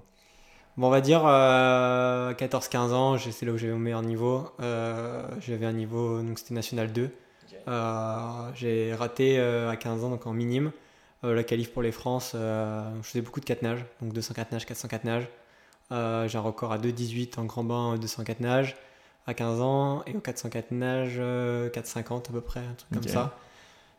Bon, 0.76 0.87
on 0.87 0.90
va 0.90 1.00
dire 1.00 1.23
14-15 1.23 2.76
ans, 2.92 3.18
c'est 3.18 3.44
là 3.44 3.52
où 3.52 3.58
j'avais 3.58 3.73
mon 3.73 3.80
meilleur 3.80 4.02
niveau. 4.02 4.50
j'avais 4.61 5.66
un 5.66 5.73
niveau, 5.73 6.23
donc 6.23 6.38
c'était 6.38 6.54
National 6.54 6.92
2. 6.92 7.11
Euh, 7.69 8.51
j'ai 8.55 8.95
raté 8.95 9.39
euh, 9.39 9.71
à 9.71 9.77
15 9.77 10.05
ans, 10.05 10.11
donc 10.11 10.27
en 10.27 10.33
minime, 10.33 10.73
euh, 11.25 11.35
la 11.35 11.45
qualif 11.45 11.73
pour 11.73 11.83
les 11.83 11.93
France. 11.93 12.31
je 12.35 13.03
faisais 13.03 13.21
beaucoup 13.21 13.41
de 13.41 13.45
4 13.45 13.63
nages, 13.63 13.85
donc 14.01 14.13
204 14.13 14.53
nages, 14.53 14.67
404 14.67 15.05
nages. 15.05 15.29
j'ai 15.91 16.39
un 16.39 16.41
record 16.41 16.73
à 16.73 16.79
2,18 16.79 17.39
en 17.39 17.45
grand 17.45 17.65
bain 17.65 17.97
204 17.97 18.41
nage 18.41 18.77
à 19.27 19.35
15 19.35 19.61
ans 19.61 20.03
et 20.07 20.17
au 20.17 20.21
404 20.21 20.71
nage 20.71 21.19
4,50 21.19 22.29
à 22.31 22.33
peu 22.33 22.41
près, 22.41 22.61
un 22.61 22.75
truc 22.75 22.91
comme 22.93 23.09
ça. 23.09 23.37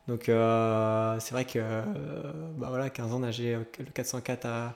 Donc 0.07 0.23
c'est 0.25 1.31
vrai 1.31 1.45
que 1.45 1.59
bah 2.57 2.67
voilà, 2.69 2.89
15 2.89 3.13
ans 3.13 3.19
nager 3.19 3.57
le 3.77 3.85
404 3.85 4.45
à, 4.45 4.73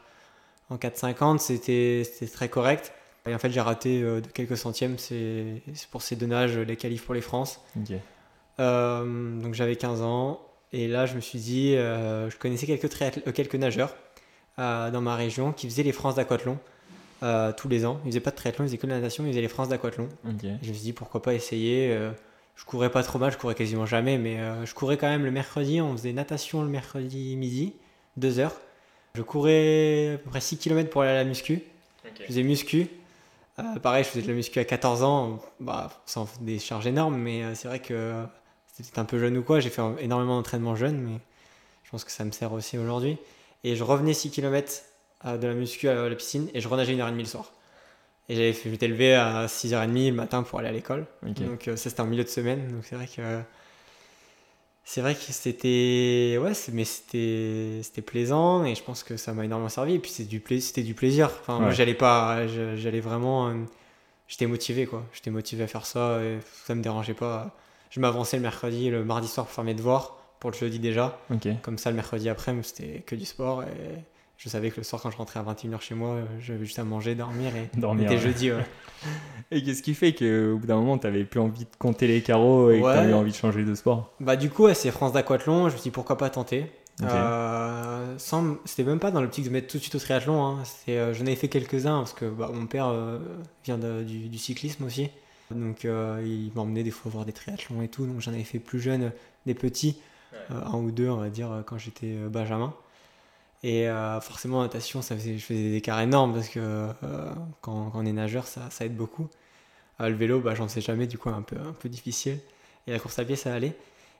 en 0.70 0.76
4,50 0.76 1.40
c'était 1.40 2.04
très 2.28 2.50
correct. 2.50 2.94
Et 3.26 3.34
en 3.34 3.40
fait, 3.40 3.50
j'ai 3.52 3.62
raté 3.62 4.02
de 4.02 4.28
quelques 4.34 4.58
centièmes. 4.58 4.98
C'est 4.98 5.62
pour 5.92 6.02
ces 6.02 6.18
deux 6.18 6.26
nages 6.26 6.58
les 6.58 6.76
qualifs 6.76 7.06
pour 7.06 7.14
les 7.14 7.22
France. 7.22 7.62
Donc 8.60 9.54
j'avais 9.54 9.76
15 9.76 10.02
ans. 10.02 10.40
Et 10.74 10.88
là, 10.88 11.06
je 11.06 11.14
me 11.14 11.22
suis 11.22 11.40
dit, 11.40 11.76
euh, 11.76 12.30
je 12.32 12.38
connaissais 12.38 12.66
quelques, 12.66 13.02
euh, 13.02 13.32
quelques 13.32 13.56
nageurs 13.56 13.96
euh, 14.58 14.90
dans 14.90 15.02
ma 15.02 15.16
région 15.16 15.54
qui 15.54 15.70
faisaient 15.70 15.84
les 15.84 15.92
France 15.92 16.16
d'aquathlon 16.16 16.58
tous 17.56 17.70
les 17.70 17.86
ans. 17.86 18.02
Ils 18.04 18.12
faisaient 18.12 18.20
pas 18.20 18.32
de 18.32 18.36
triathlon, 18.36 18.66
ils 18.66 18.68
faisaient 18.68 18.78
que 18.78 18.86
de 18.86 18.92
la 18.92 18.98
natation, 18.98 19.24
ils 19.24 19.30
faisaient 19.30 19.40
les 19.40 19.48
France 19.48 19.70
d'aquathlon. 19.70 20.10
Je 20.42 20.50
me 20.50 20.74
suis 20.74 20.84
dit, 20.84 20.92
pourquoi 20.92 21.22
pas 21.22 21.34
essayer 21.34 21.98
Je 22.58 22.66
courais 22.66 22.90
pas 22.90 23.02
trop 23.02 23.18
mal, 23.18 23.32
je 23.32 23.38
courais 23.38 23.56
quasiment 23.56 23.86
jamais, 23.86 24.18
mais 24.18 24.40
je 24.66 24.74
courais 24.74 24.98
quand 24.98 25.08
même 25.08 25.24
le 25.24 25.32
mercredi. 25.32 25.80
On 25.80 25.94
faisait 25.94 26.12
natation 26.12 26.64
le 26.64 26.68
mercredi 26.68 27.38
midi, 27.38 27.76
2 28.18 28.40
heures. 28.40 28.60
Je 29.16 29.22
courais 29.22 30.16
à 30.16 30.18
peu 30.18 30.32
près 30.32 30.42
6 30.42 30.58
km 30.58 30.90
pour 30.90 31.04
aller 31.04 31.12
à 31.12 31.16
la 31.16 31.24
muscu. 31.24 31.62
Je 32.20 32.26
faisais 32.26 32.44
muscu. 32.44 32.90
pareil, 33.82 34.04
je 34.04 34.10
faisais 34.10 34.24
de 34.24 34.28
la 34.28 34.34
muscu 34.34 34.60
à 34.60 34.66
14 34.66 35.04
ans, 35.04 35.40
bah, 35.62 35.92
sans 36.06 36.28
des 36.42 36.60
charges 36.60 36.88
énormes, 36.88 37.16
mais 37.16 37.56
c'est 37.56 37.70
vrai 37.70 37.80
que 37.80 38.26
c'était 38.82 39.00
un 39.00 39.06
peu 39.06 39.20
jeune 39.20 39.38
ou 39.38 39.44
quoi. 39.44 39.60
J'ai 39.60 39.70
fait 39.70 39.82
énormément 40.00 40.36
d'entraînement 40.36 40.76
jeune, 40.76 40.98
mais 40.98 41.20
je 41.84 41.92
pense 41.92 42.04
que 42.04 42.12
ça 42.12 42.26
me 42.26 42.32
sert 42.32 42.52
aussi 42.54 42.78
aujourd'hui. 42.78 43.18
Et 43.64 43.76
je 43.76 43.84
revenais 43.84 44.14
6 44.14 44.32
km 44.32 44.82
euh, 45.26 45.38
de 45.38 45.48
la 45.48 45.54
muscu 45.54 45.88
à 45.88 46.10
la 46.10 46.16
piscine 46.16 46.50
et 46.54 46.62
je 46.62 46.68
renageais 46.68 46.96
1h30 46.96 47.18
le 47.18 47.26
soir. 47.26 47.52
Et 48.30 48.54
j'étais 48.54 48.88
levé 48.88 49.14
à 49.14 49.48
6h30 49.48 50.10
le 50.10 50.16
matin 50.16 50.44
pour 50.44 50.60
aller 50.60 50.70
à 50.70 50.72
l'école. 50.72 51.06
Donc 51.22 51.68
euh, 51.68 51.76
ça 51.76 51.90
c'était 51.90 52.02
en 52.02 52.08
milieu 52.08 52.24
de 52.24 52.30
semaine. 52.30 52.68
Donc 52.70 52.86
c'est 52.86 52.96
vrai 52.96 53.08
que 53.08 53.42
c'est 54.86 55.02
vrai 55.02 55.14
que 55.14 55.22
c'était 55.22 56.38
ouais, 56.42 56.54
mais 56.72 56.86
c'était 56.86 57.82
c'était 57.84 58.02
plaisant 58.02 58.66
et 58.66 58.76
je 58.76 58.84
pense 58.84 59.04
que 59.04 59.18
ça 59.18 59.34
m'a 59.34 59.46
énormément 59.46 59.70
servi. 59.70 59.96
Et 59.96 60.00
puis 60.00 60.10
c'était 60.12 60.30
du 60.30 60.40
plaisir, 60.40 60.68
c'était 60.68 60.84
du 60.84 60.94
plaisir. 60.94 61.30
Enfin 61.42 61.60
moi 61.60 61.72
j'allais 61.72 61.94
pas, 61.94 62.48
j'allais 62.48 63.02
vraiment, 63.02 63.50
euh, 63.50 63.54
j'étais 64.28 64.48
motivé 64.48 64.86
quoi. 64.86 65.06
J'étais 65.14 65.30
motivé 65.30 65.64
à 65.64 65.68
faire 65.68 65.86
ça 65.86 66.24
et 66.24 66.40
ça 66.66 66.76
me 66.76 66.82
dérangeait 66.82 67.14
pas 67.14 67.54
je 67.94 68.00
m'avançais 68.00 68.38
le 68.38 68.42
mercredi, 68.42 68.90
le 68.90 69.06
mardi 69.06 69.28
soir 69.28 69.46
pour 69.46 69.54
faire 69.54 69.64
mes 69.64 69.76
devoirs, 69.76 70.18
pour 70.40 70.50
le 70.50 70.56
jeudi 70.56 70.80
déjà. 70.80 71.20
Comme 71.62 71.78
ça, 71.78 71.92
le 71.92 71.96
mercredi 71.96 72.28
après, 72.28 72.56
c'était 72.64 73.04
que 73.06 73.16
du 73.16 73.26
sport. 73.26 73.62
Et 73.62 74.02
je 74.38 74.50
savais 74.50 74.72
que 74.72 74.78
le 74.78 74.84
soir, 74.84 75.00
quand 75.00 75.12
je 75.12 75.18
rentrais 75.18 75.40
à 75.40 75.44
21h 75.44 75.80
chez 75.80 75.94
moi, 75.94 76.18
j'avais 76.40 76.66
juste 76.66 76.80
à 76.80 76.84
manger, 76.84 77.14
dormir 77.14 77.52
et 77.56 77.70
dormir. 77.80 78.10
C'était 78.10 78.22
jeudi, 78.22 78.50
et 79.52 79.62
qu'est-ce 79.62 79.84
qui 79.84 79.94
fait 79.94 80.14
qu'au 80.14 80.58
bout 80.58 80.66
d'un 80.66 80.78
moment, 80.78 80.98
tu 80.98 81.06
n'avais 81.06 81.24
plus 81.24 81.40
envie 81.40 81.66
de 81.66 81.76
compter 81.78 82.08
les 82.08 82.24
carreaux 82.24 82.72
et 82.72 82.82
que 82.82 82.84
tu 82.84 82.90
avais 82.90 83.14
envie 83.14 83.32
de 83.32 83.38
changer 83.38 83.64
de 83.64 83.76
sport? 83.76 84.12
Bah, 84.20 84.38
du 84.38 84.50
coup, 84.50 84.74
c'est 84.74 84.90
France 84.90 85.14
d'Aquathlon. 85.14 85.70
Je 85.70 85.76
me 85.76 85.78
suis 85.78 85.84
dit 85.84 85.92
pourquoi 85.92 86.18
pas 86.18 86.32
tenter? 86.32 86.72
Euh, 87.02 88.16
sans, 88.18 88.58
c'était 88.66 88.84
même 88.84 89.00
pas 89.00 89.12
dans 89.12 89.22
l'optique 89.22 89.46
de 89.46 89.50
mettre 89.50 89.68
tout 89.68 89.78
de 89.78 89.82
suite 89.82 89.96
au 89.96 90.00
triathlon. 90.00 90.44
Hein. 90.44 90.64
Euh, 90.90 91.14
j'en 91.14 91.26
avais 91.26 91.36
fait 91.36 91.48
quelques-uns 91.48 92.00
parce 92.00 92.14
que 92.14 92.26
bah, 92.26 92.50
mon 92.54 92.68
père 92.68 92.88
euh, 92.88 93.20
vient 93.66 93.78
du, 93.78 94.30
du, 94.30 94.38
cyclisme 94.38 94.84
aussi. 94.86 95.10
Donc 95.52 95.86
euh, 95.86 96.22
il 96.26 96.52
m'emmenait 96.56 96.84
des 96.84 96.92
fois 96.92 97.12
voir 97.12 97.26
des 97.26 97.34
triathlons 97.34 97.82
et 97.82 97.88
tout. 97.88 98.06
Donc 98.06 98.22
j'en 98.22 98.34
avais 98.34 98.44
fait 98.44 98.60
plus 98.60 98.80
jeune, 98.80 99.12
des 99.46 99.54
petits, 99.54 99.98
euh, 100.34 100.62
un 100.66 100.78
ou 100.78 100.92
deux 100.92 101.10
on 101.10 101.18
va 101.18 101.30
dire 101.30 101.64
quand 101.66 101.78
j'étais 101.78 102.16
euh, 102.16 102.30
benjamin. 102.30 102.74
Et 103.66 103.88
forcément 104.22 104.60
en 104.60 104.64
natation, 104.64 105.02
ça 105.02 105.16
faisait, 105.16 105.38
je 105.38 105.46
faisais 105.46 105.64
des 105.64 105.76
écarts 105.78 106.02
énormes 106.02 106.34
parce 106.34 106.50
que 106.50 106.90
quand, 107.62 107.94
on 107.94 108.06
est 108.06 108.12
nageur, 108.12 108.46
ça, 108.46 108.70
ça 108.70 108.84
aide 108.84 108.98
beaucoup. 108.98 109.30
le 110.02 110.12
vélo, 110.12 110.42
bah, 110.42 110.54
j'en 110.54 110.68
sais 110.68 110.82
jamais, 110.82 111.08
du 111.08 111.18
coup 111.18 111.30
un 111.30 111.42
peu, 111.42 111.56
un 111.58 111.72
peu 111.72 111.88
difficile. 111.88 112.40
Et 112.88 112.92
la 112.92 113.00
course 113.00 113.20
à 113.20 113.24
pied, 113.24 113.38
ça 113.38 113.54
allait. 113.54 113.74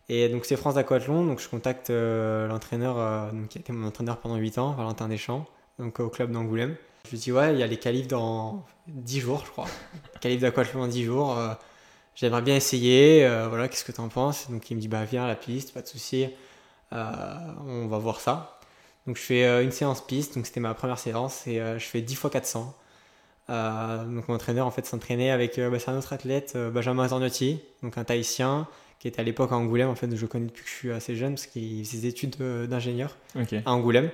Et 0.08 0.30
donc 0.30 0.46
c'est 0.46 0.56
France 0.56 0.78
Aquathlon, 0.78 1.26
donc 1.26 1.42
je 1.42 1.50
contacte 1.50 1.90
l'entraîneur 1.90 3.34
qui 3.50 3.58
a 3.58 3.62
été 3.62 3.74
mon 3.74 3.86
entraîneur 3.86 4.16
pendant 4.20 4.38
8 4.38 4.60
ans, 4.60 4.72
Valentin 4.76 5.10
Deschamps, 5.10 5.46
donc 5.78 6.00
au 6.00 6.08
club 6.08 6.32
d'Angoulême. 6.32 6.78
Je 7.06 7.12
lui 7.12 7.18
dis, 7.18 7.32
ouais, 7.34 7.54
il 7.54 7.60
y 7.60 7.64
a 7.64 7.68
les 7.68 7.78
qualifs 7.78 8.08
dans 8.08 8.66
10 8.88 9.20
jours, 9.20 9.44
je 9.46 9.52
crois. 9.52 9.68
Qualifs 10.22 10.40
d'aquathlon 10.40 10.82
dans 10.82 10.88
10 10.88 11.04
jours. 11.04 11.38
Euh, 11.38 11.54
j'aimerais 12.16 12.42
bien 12.42 12.56
essayer. 12.56 13.26
Euh, 13.26 13.50
voilà, 13.50 13.68
qu'est-ce 13.68 13.84
que 13.84 13.92
tu 13.92 14.00
en 14.00 14.08
penses? 14.08 14.50
Donc 14.50 14.72
il 14.72 14.78
me 14.78 14.82
dit, 14.82 14.88
bah 14.88 15.04
viens 15.04 15.26
à 15.26 15.28
la 15.28 15.36
piste, 15.36 15.74
pas 15.74 15.82
de 15.82 15.88
souci. 15.88 16.28
Euh, 16.94 17.12
on 17.68 17.88
va 17.88 17.98
voir 17.98 18.22
ça. 18.22 18.58
Donc 19.06 19.18
je 19.18 19.22
fais 19.22 19.64
une 19.64 19.72
séance 19.72 20.00
piste, 20.00 20.36
donc 20.36 20.46
c'était 20.46 20.62
ma 20.62 20.74
première 20.74 20.98
séance, 20.98 21.46
et 21.46 21.58
je 21.58 21.84
fais 21.84 22.00
10 22.00 22.16
fois 22.16 22.30
400. 22.30 22.74
donc 23.50 24.28
mon 24.30 24.36
entraîneur 24.36 24.66
en 24.66 24.72
fait 24.72 24.86
s'entraînait 24.86 25.30
avec 25.30 25.60
bah, 25.60 25.78
un 25.88 25.98
autre 25.98 26.14
athlète, 26.14 26.56
Benjamin 26.56 27.10
Zornotti, 27.10 27.60
donc 27.82 27.98
un 27.98 28.06
Tahitien, 28.06 28.66
qui 29.00 29.10
était 29.10 29.20
à 29.20 29.24
l'époque 29.24 29.52
à 29.52 29.56
Angoulême, 29.56 29.90
en 29.90 29.96
fait, 29.96 30.16
je 30.16 30.22
le 30.22 30.28
connais 30.28 30.46
depuis 30.46 30.64
que 30.64 30.70
je 30.70 30.74
suis 30.74 30.92
assez 30.94 31.18
jeune, 31.18 31.36
parce 31.36 31.48
qu'il 31.48 31.86
faisait 31.86 31.98
des 31.98 32.08
études 32.08 32.38
d'ingénieur 32.38 33.18
à 33.36 33.74
Angoulême. 33.74 34.10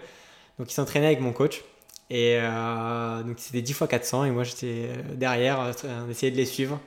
Donc 0.57 0.71
il 0.71 0.73
s'entraînait 0.73 1.05
avec 1.05 1.19
mon 1.19 1.33
coach. 1.33 1.63
Et 2.09 2.37
euh, 2.39 3.21
donc 3.23 3.35
c'était 3.37 3.61
10 3.61 3.73
fois 3.73 3.87
400 3.87 4.25
et 4.25 4.31
moi 4.31 4.43
j'étais 4.43 4.89
derrière 5.13 5.61
euh, 5.61 5.71
on 6.07 6.09
essayait 6.09 6.31
de 6.31 6.37
les 6.37 6.45
suivre. 6.45 6.79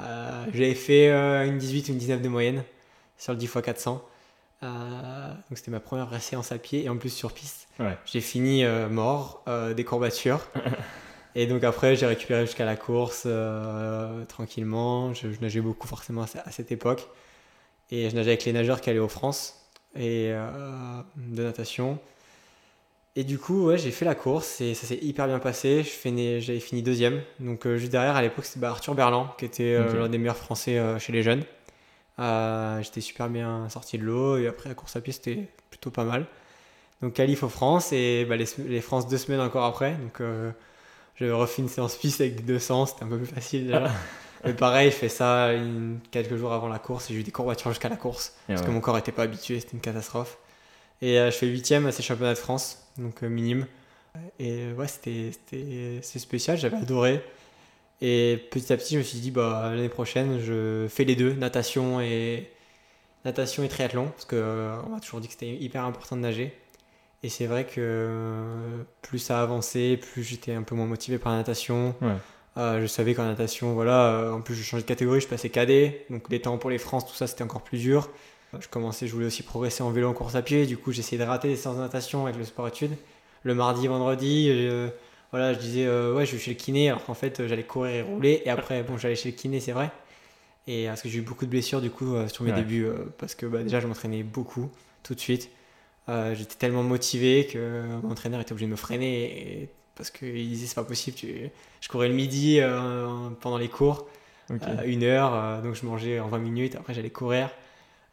Euh, 0.00 0.44
J'avais 0.52 0.74
fait 0.74 1.08
une 1.46 1.58
18 1.58 1.88
ou 1.88 1.92
une 1.92 1.98
19 1.98 2.22
de 2.22 2.28
moyenne 2.28 2.62
sur 3.16 3.32
le 3.32 3.38
10 3.38 3.48
fois 3.48 3.62
400. 3.62 4.04
donc 4.62 4.70
c'était 5.54 5.72
ma 5.72 5.80
première 5.80 6.06
vraie 6.06 6.20
séance 6.20 6.52
à 6.52 6.58
pied 6.58 6.84
et 6.84 6.88
en 6.88 6.96
plus 6.96 7.10
sur 7.10 7.32
piste. 7.32 7.68
J'ai 8.06 8.20
fini 8.20 8.64
mort, 8.90 9.44
des 9.74 9.84
courbatures. 9.84 10.40
et 11.34 11.48
donc 11.48 11.64
après 11.64 11.96
j'ai 11.96 12.06
récupéré 12.06 12.46
jusqu'à 12.46 12.64
la 12.64 12.76
course 12.76 13.26
tranquillement. 14.28 15.12
Je, 15.12 15.26
nageais 15.40 15.60
beaucoup 15.60 15.88
forcément 15.88 16.22
à, 16.22 16.50
cette 16.52 16.70
époque. 16.70 17.08
Et 17.90 18.08
je 18.10 18.14
nageais 18.14 18.30
avec 18.30 18.44
les 18.44 18.52
nageurs 18.52 18.80
qui 18.80 18.90
allaient 18.90 18.98
aux 19.00 19.08
France 19.08 19.68
et 19.96 20.32
de 21.16 21.42
natation. 21.42 21.98
Et 23.18 23.24
du 23.24 23.36
coup, 23.36 23.66
ouais, 23.66 23.78
j'ai 23.78 23.90
fait 23.90 24.04
la 24.04 24.14
course 24.14 24.60
et 24.60 24.74
ça 24.74 24.86
s'est 24.86 25.00
hyper 25.02 25.26
bien 25.26 25.40
passé. 25.40 25.82
J'avais 25.82 26.60
fini 26.60 26.84
deuxième. 26.84 27.20
Donc, 27.40 27.66
euh, 27.66 27.76
juste 27.76 27.90
derrière, 27.90 28.14
à 28.14 28.22
l'époque, 28.22 28.44
c'était 28.44 28.60
bah, 28.60 28.70
Arthur 28.70 28.94
Berland, 28.94 29.26
qui 29.36 29.44
était 29.44 29.74
euh, 29.74 29.92
l'un 29.92 30.08
des 30.08 30.18
meilleurs 30.18 30.36
Français 30.36 30.78
euh, 30.78 31.00
chez 31.00 31.12
les 31.12 31.24
jeunes. 31.24 31.42
J'étais 32.16 33.00
super 33.00 33.28
bien 33.28 33.68
sorti 33.70 33.98
de 33.98 34.04
l'eau 34.04 34.36
et 34.38 34.46
après, 34.46 34.68
la 34.68 34.76
course 34.76 34.94
à 34.94 35.00
pied, 35.00 35.12
c'était 35.12 35.48
plutôt 35.68 35.90
pas 35.90 36.04
mal. 36.04 36.26
Donc, 37.02 37.14
qualif 37.14 37.42
aux 37.42 37.48
France 37.48 37.92
et 37.92 38.24
bah, 38.24 38.36
les, 38.36 38.80
France 38.80 39.08
deux 39.08 39.18
semaines 39.18 39.40
encore 39.40 39.64
après. 39.64 39.96
Donc, 39.96 40.22
j'avais 41.16 41.32
refait 41.32 41.62
une 41.62 41.68
séance 41.68 41.96
piste 41.96 42.20
avec 42.20 42.36
des 42.36 42.44
200, 42.44 42.86
c'était 42.86 43.02
un 43.02 43.08
peu 43.08 43.18
plus 43.18 43.26
facile 43.26 43.66
déjà. 43.66 43.90
Mais 44.44 44.54
pareil, 44.54 44.92
je 44.92 44.96
fais 44.96 45.08
ça 45.08 45.50
quelques 46.12 46.36
jours 46.36 46.52
avant 46.52 46.68
la 46.68 46.78
course 46.78 47.10
et 47.10 47.14
j'ai 47.14 47.18
eu 47.18 47.24
des 47.24 47.32
courbatures 47.32 47.72
jusqu'à 47.72 47.88
la 47.88 47.96
course 47.96 48.36
parce 48.46 48.62
que 48.62 48.70
mon 48.70 48.78
corps 48.78 48.94
n'était 48.94 49.10
pas 49.10 49.24
habitué, 49.24 49.58
c'était 49.58 49.72
une 49.72 49.80
catastrophe. 49.80 50.38
Et 51.00 51.14
je 51.16 51.30
fais 51.30 51.46
huitième 51.46 51.86
à 51.86 51.92
ces 51.92 52.02
championnats 52.02 52.34
de 52.34 52.38
France 52.38 52.88
donc 52.98 53.22
euh, 53.22 53.28
minime. 53.28 53.66
Et 54.38 54.72
ouais, 54.72 54.88
c'était 54.88 55.30
spécial, 56.02 56.58
j'avais 56.58 56.76
adoré. 56.76 57.22
Et 58.00 58.38
petit 58.50 58.72
à 58.72 58.76
petit, 58.76 58.94
je 58.94 58.98
me 58.98 59.02
suis 59.02 59.18
dit, 59.18 59.30
bah, 59.30 59.70
l'année 59.74 59.88
prochaine, 59.88 60.40
je 60.40 60.86
fais 60.88 61.04
les 61.04 61.16
deux, 61.16 61.32
natation 61.32 62.00
et, 62.00 62.48
natation 63.24 63.62
et 63.62 63.68
triathlon, 63.68 64.06
parce 64.08 64.24
qu'on 64.24 64.36
euh, 64.36 64.82
m'a 64.88 65.00
toujours 65.00 65.20
dit 65.20 65.26
que 65.28 65.32
c'était 65.34 65.54
hyper 65.54 65.84
important 65.84 66.16
de 66.16 66.22
nager. 66.22 66.52
Et 67.24 67.28
c'est 67.28 67.46
vrai 67.46 67.64
que 67.64 68.46
plus 69.02 69.18
ça 69.18 69.42
avançait, 69.42 69.96
plus 69.96 70.22
j'étais 70.22 70.52
un 70.52 70.62
peu 70.62 70.76
moins 70.76 70.86
motivé 70.86 71.18
par 71.18 71.32
la 71.32 71.38
natation. 71.38 71.94
Euh, 72.56 72.80
je 72.80 72.86
savais 72.86 73.14
qu'en 73.14 73.24
natation, 73.24 73.74
voilà, 73.74 74.32
en 74.32 74.40
plus 74.40 74.54
je 74.54 74.62
changeais 74.62 74.82
de 74.84 74.88
catégorie, 74.88 75.20
je 75.20 75.26
passais 75.26 75.48
cadet, 75.48 76.06
donc 76.10 76.28
les 76.30 76.40
temps 76.40 76.58
pour 76.58 76.70
les 76.70 76.78
France, 76.78 77.06
tout 77.06 77.14
ça, 77.14 77.26
c'était 77.26 77.42
encore 77.42 77.62
plus 77.62 77.78
dur. 77.78 78.08
Je 78.58 78.68
commençais, 78.68 79.06
je 79.06 79.12
voulais 79.12 79.26
aussi 79.26 79.42
progresser 79.42 79.82
en 79.82 79.90
vélo, 79.90 80.08
en 80.08 80.14
course 80.14 80.34
à 80.34 80.42
pied. 80.42 80.66
Du 80.66 80.78
coup, 80.78 80.90
j'essayais 80.92 81.22
de 81.22 81.28
rater 81.28 81.48
les 81.48 81.56
séances 81.56 81.76
de 81.76 81.82
natation 81.82 82.24
avec 82.24 82.38
le 82.38 82.44
sport-études. 82.44 82.96
Le 83.42 83.54
mardi, 83.54 83.86
vendredi, 83.86 84.48
euh, 84.50 84.88
voilà, 85.32 85.52
je 85.52 85.58
disais, 85.58 85.84
euh, 85.86 86.14
ouais, 86.14 86.24
je 86.24 86.32
vais 86.32 86.38
chez 86.38 86.52
le 86.52 86.56
kiné, 86.56 86.88
alors 86.88 87.04
qu'en 87.04 87.14
fait, 87.14 87.46
j'allais 87.46 87.62
courir 87.62 87.94
et 87.94 88.02
rouler. 88.02 88.42
Et 88.44 88.50
après, 88.50 88.82
bon, 88.82 88.96
j'allais 88.96 89.16
chez 89.16 89.30
le 89.30 89.36
kiné, 89.36 89.60
c'est 89.60 89.72
vrai. 89.72 89.90
Et 90.66 90.86
parce 90.86 91.02
que 91.02 91.08
j'ai 91.08 91.18
eu 91.18 91.22
beaucoup 91.22 91.44
de 91.44 91.50
blessures, 91.50 91.80
du 91.80 91.90
coup, 91.90 92.14
euh, 92.14 92.28
sur 92.28 92.44
mes 92.44 92.52
débuts, 92.52 92.88
parce 93.18 93.34
que 93.34 93.44
bah, 93.46 93.62
déjà, 93.62 93.80
je 93.80 93.86
m'entraînais 93.86 94.22
beaucoup, 94.22 94.70
tout 95.02 95.14
de 95.14 95.20
suite. 95.20 95.50
J'étais 96.08 96.54
tellement 96.54 96.82
motivé 96.82 97.46
que 97.46 97.84
mon 98.02 98.12
entraîneur 98.12 98.40
était 98.40 98.52
obligé 98.52 98.64
de 98.64 98.70
me 98.70 98.76
freiner. 98.76 99.68
parce 99.94 100.10
qu'il 100.10 100.48
disait, 100.48 100.66
c'est 100.66 100.74
pas 100.74 100.84
possible. 100.84 101.14
Tu... 101.14 101.50
Je 101.82 101.88
courais 101.88 102.08
le 102.08 102.14
midi 102.14 102.60
pendant 103.40 103.58
les 103.58 103.68
cours, 103.68 104.08
une 104.86 105.04
heure, 105.04 105.62
donc 105.62 105.74
je 105.74 105.84
mangeais 105.84 106.18
en 106.18 106.28
20 106.28 106.38
minutes. 106.38 106.76
Après, 106.76 106.94
j'allais 106.94 107.10
courir. 107.10 107.50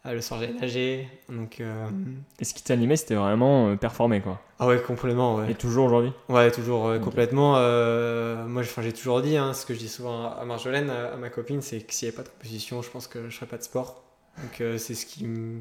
Ah, 0.08 0.14
le 0.14 0.20
soir, 0.20 0.38
j'ai 0.38 0.52
nagé. 0.52 1.08
Donc, 1.28 1.60
euh, 1.60 1.88
Et 2.38 2.44
ce 2.44 2.54
qui 2.54 2.62
t'animait, 2.62 2.94
c'était 2.94 3.16
vraiment 3.16 3.70
euh, 3.70 3.76
performer, 3.76 4.20
quoi. 4.20 4.40
Ah 4.60 4.68
ouais, 4.68 4.80
complètement. 4.80 5.34
Ouais. 5.34 5.50
Et 5.50 5.54
toujours 5.56 5.86
aujourd'hui 5.86 6.12
Ouais, 6.28 6.48
toujours, 6.52 6.92
complètement. 7.00 7.54
Euh, 7.56 8.46
moi, 8.46 8.62
j'ai 8.62 8.92
toujours 8.92 9.20
dit, 9.20 9.36
hein, 9.36 9.52
ce 9.52 9.66
que 9.66 9.74
je 9.74 9.80
dis 9.80 9.88
souvent 9.88 10.30
à 10.30 10.44
Marjolaine, 10.44 10.90
à, 10.90 11.16
ma 11.16 11.28
copine, 11.28 11.60
c'est 11.60 11.80
que 11.80 11.92
s'il 11.92 12.06
n'y 12.06 12.10
avait 12.10 12.22
pas 12.22 12.22
de 12.22 12.28
compétition, 12.28 12.82
je 12.82 12.90
pense 12.90 13.08
que 13.08 13.28
je 13.28 13.34
ferais 13.34 13.46
pas 13.46 13.58
de 13.58 13.64
sport. 13.64 14.04
Donc, 14.38 14.62
c'est 14.78 14.94
ce 14.94 15.06
qui 15.06 15.24
me. 15.24 15.60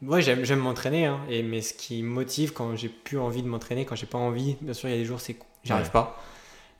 Ouais, 0.00 0.22
j'aime 0.22 0.60
m'entraîner, 0.60 1.06
hein, 1.06 1.20
et, 1.28 1.42
mais 1.42 1.60
ce 1.60 1.74
qui 1.74 2.04
me 2.04 2.08
motive 2.08 2.52
quand 2.52 2.76
j'ai 2.76 2.88
plus 2.88 3.18
envie 3.18 3.42
de 3.42 3.48
m'entraîner, 3.48 3.84
quand 3.84 3.96
j'ai 3.96 4.06
pas 4.06 4.18
envie, 4.18 4.56
bien 4.60 4.74
sûr, 4.74 4.88
il 4.88 4.92
y 4.92 4.94
a 4.94 4.98
des 4.98 5.04
jours, 5.04 5.20
c'est 5.20 5.36
j'arrive 5.64 5.90
pas. 5.90 6.22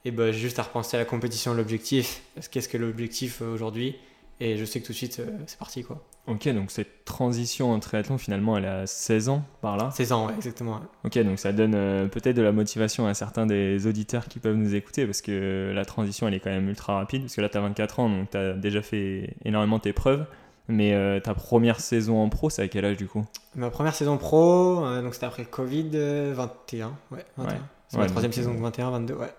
Et 0.05 0.13
j'ai 0.15 0.33
juste 0.33 0.59
à 0.59 0.63
repenser 0.63 0.95
à 0.95 1.01
la 1.01 1.05
compétition, 1.05 1.53
l'objectif. 1.53 2.21
Qu'est-ce 2.49 2.69
que 2.69 2.77
l'objectif 2.77 3.41
aujourd'hui? 3.41 3.97
Et 4.43 4.57
je 4.57 4.65
sais 4.65 4.81
que 4.81 4.85
tout 4.85 4.91
de 4.91 4.97
suite, 4.97 5.21
c'est 5.47 5.57
parti 5.57 5.85
quoi. 5.85 6.03
Ok, 6.27 6.49
donc 6.49 6.69
cette 6.69 7.05
transition 7.05 7.71
en 7.71 7.79
triathlon, 7.79 8.17
finalement, 8.17 8.57
elle 8.57 8.65
a 8.65 8.85
16 8.85 9.29
ans 9.29 9.45
par 9.61 9.77
là 9.77 9.89
16 9.91 10.11
ans, 10.11 10.27
ouais, 10.27 10.33
exactement. 10.35 10.81
Ok, 11.05 11.17
donc 11.19 11.39
ça 11.39 11.53
donne 11.53 11.75
euh, 11.75 12.07
peut-être 12.09 12.35
de 12.35 12.41
la 12.41 12.51
motivation 12.51 13.07
à 13.07 13.13
certains 13.13 13.45
des 13.45 13.87
auditeurs 13.87 14.27
qui 14.27 14.39
peuvent 14.39 14.57
nous 14.57 14.75
écouter 14.75 15.05
parce 15.05 15.21
que 15.21 15.71
la 15.73 15.85
transition, 15.85 16.27
elle 16.27 16.33
est 16.33 16.41
quand 16.41 16.49
même 16.49 16.67
ultra 16.67 16.95
rapide. 16.95 17.21
Parce 17.21 17.37
que 17.37 17.41
là, 17.41 17.47
tu 17.47 17.57
as 17.57 17.61
24 17.61 17.99
ans, 18.01 18.09
donc 18.09 18.31
tu 18.31 18.37
as 18.37 18.51
déjà 18.51 18.81
fait 18.81 19.33
énormément 19.45 19.79
tes 19.79 19.93
preuves. 19.93 20.25
Mais 20.67 20.93
euh, 20.93 21.21
ta 21.21 21.33
première 21.33 21.79
saison 21.79 22.21
en 22.21 22.27
pro, 22.27 22.49
c'est 22.49 22.63
à 22.63 22.67
quel 22.67 22.83
âge 22.83 22.97
du 22.97 23.07
coup? 23.07 23.25
Ma 23.55 23.69
première 23.69 23.95
saison 23.95 24.17
pro, 24.17 24.85
euh, 24.85 25.01
donc 25.01 25.13
c'était 25.13 25.25
après 25.25 25.45
Covid, 25.45 25.89
21. 26.33 26.93
Ouais, 27.11 27.25
21. 27.37 27.59
C'est 27.87 27.97
ma 27.97 28.07
troisième 28.07 28.33
saison, 28.33 28.53
21, 28.55 28.91
22, 28.91 29.13
ouais. 29.13 29.33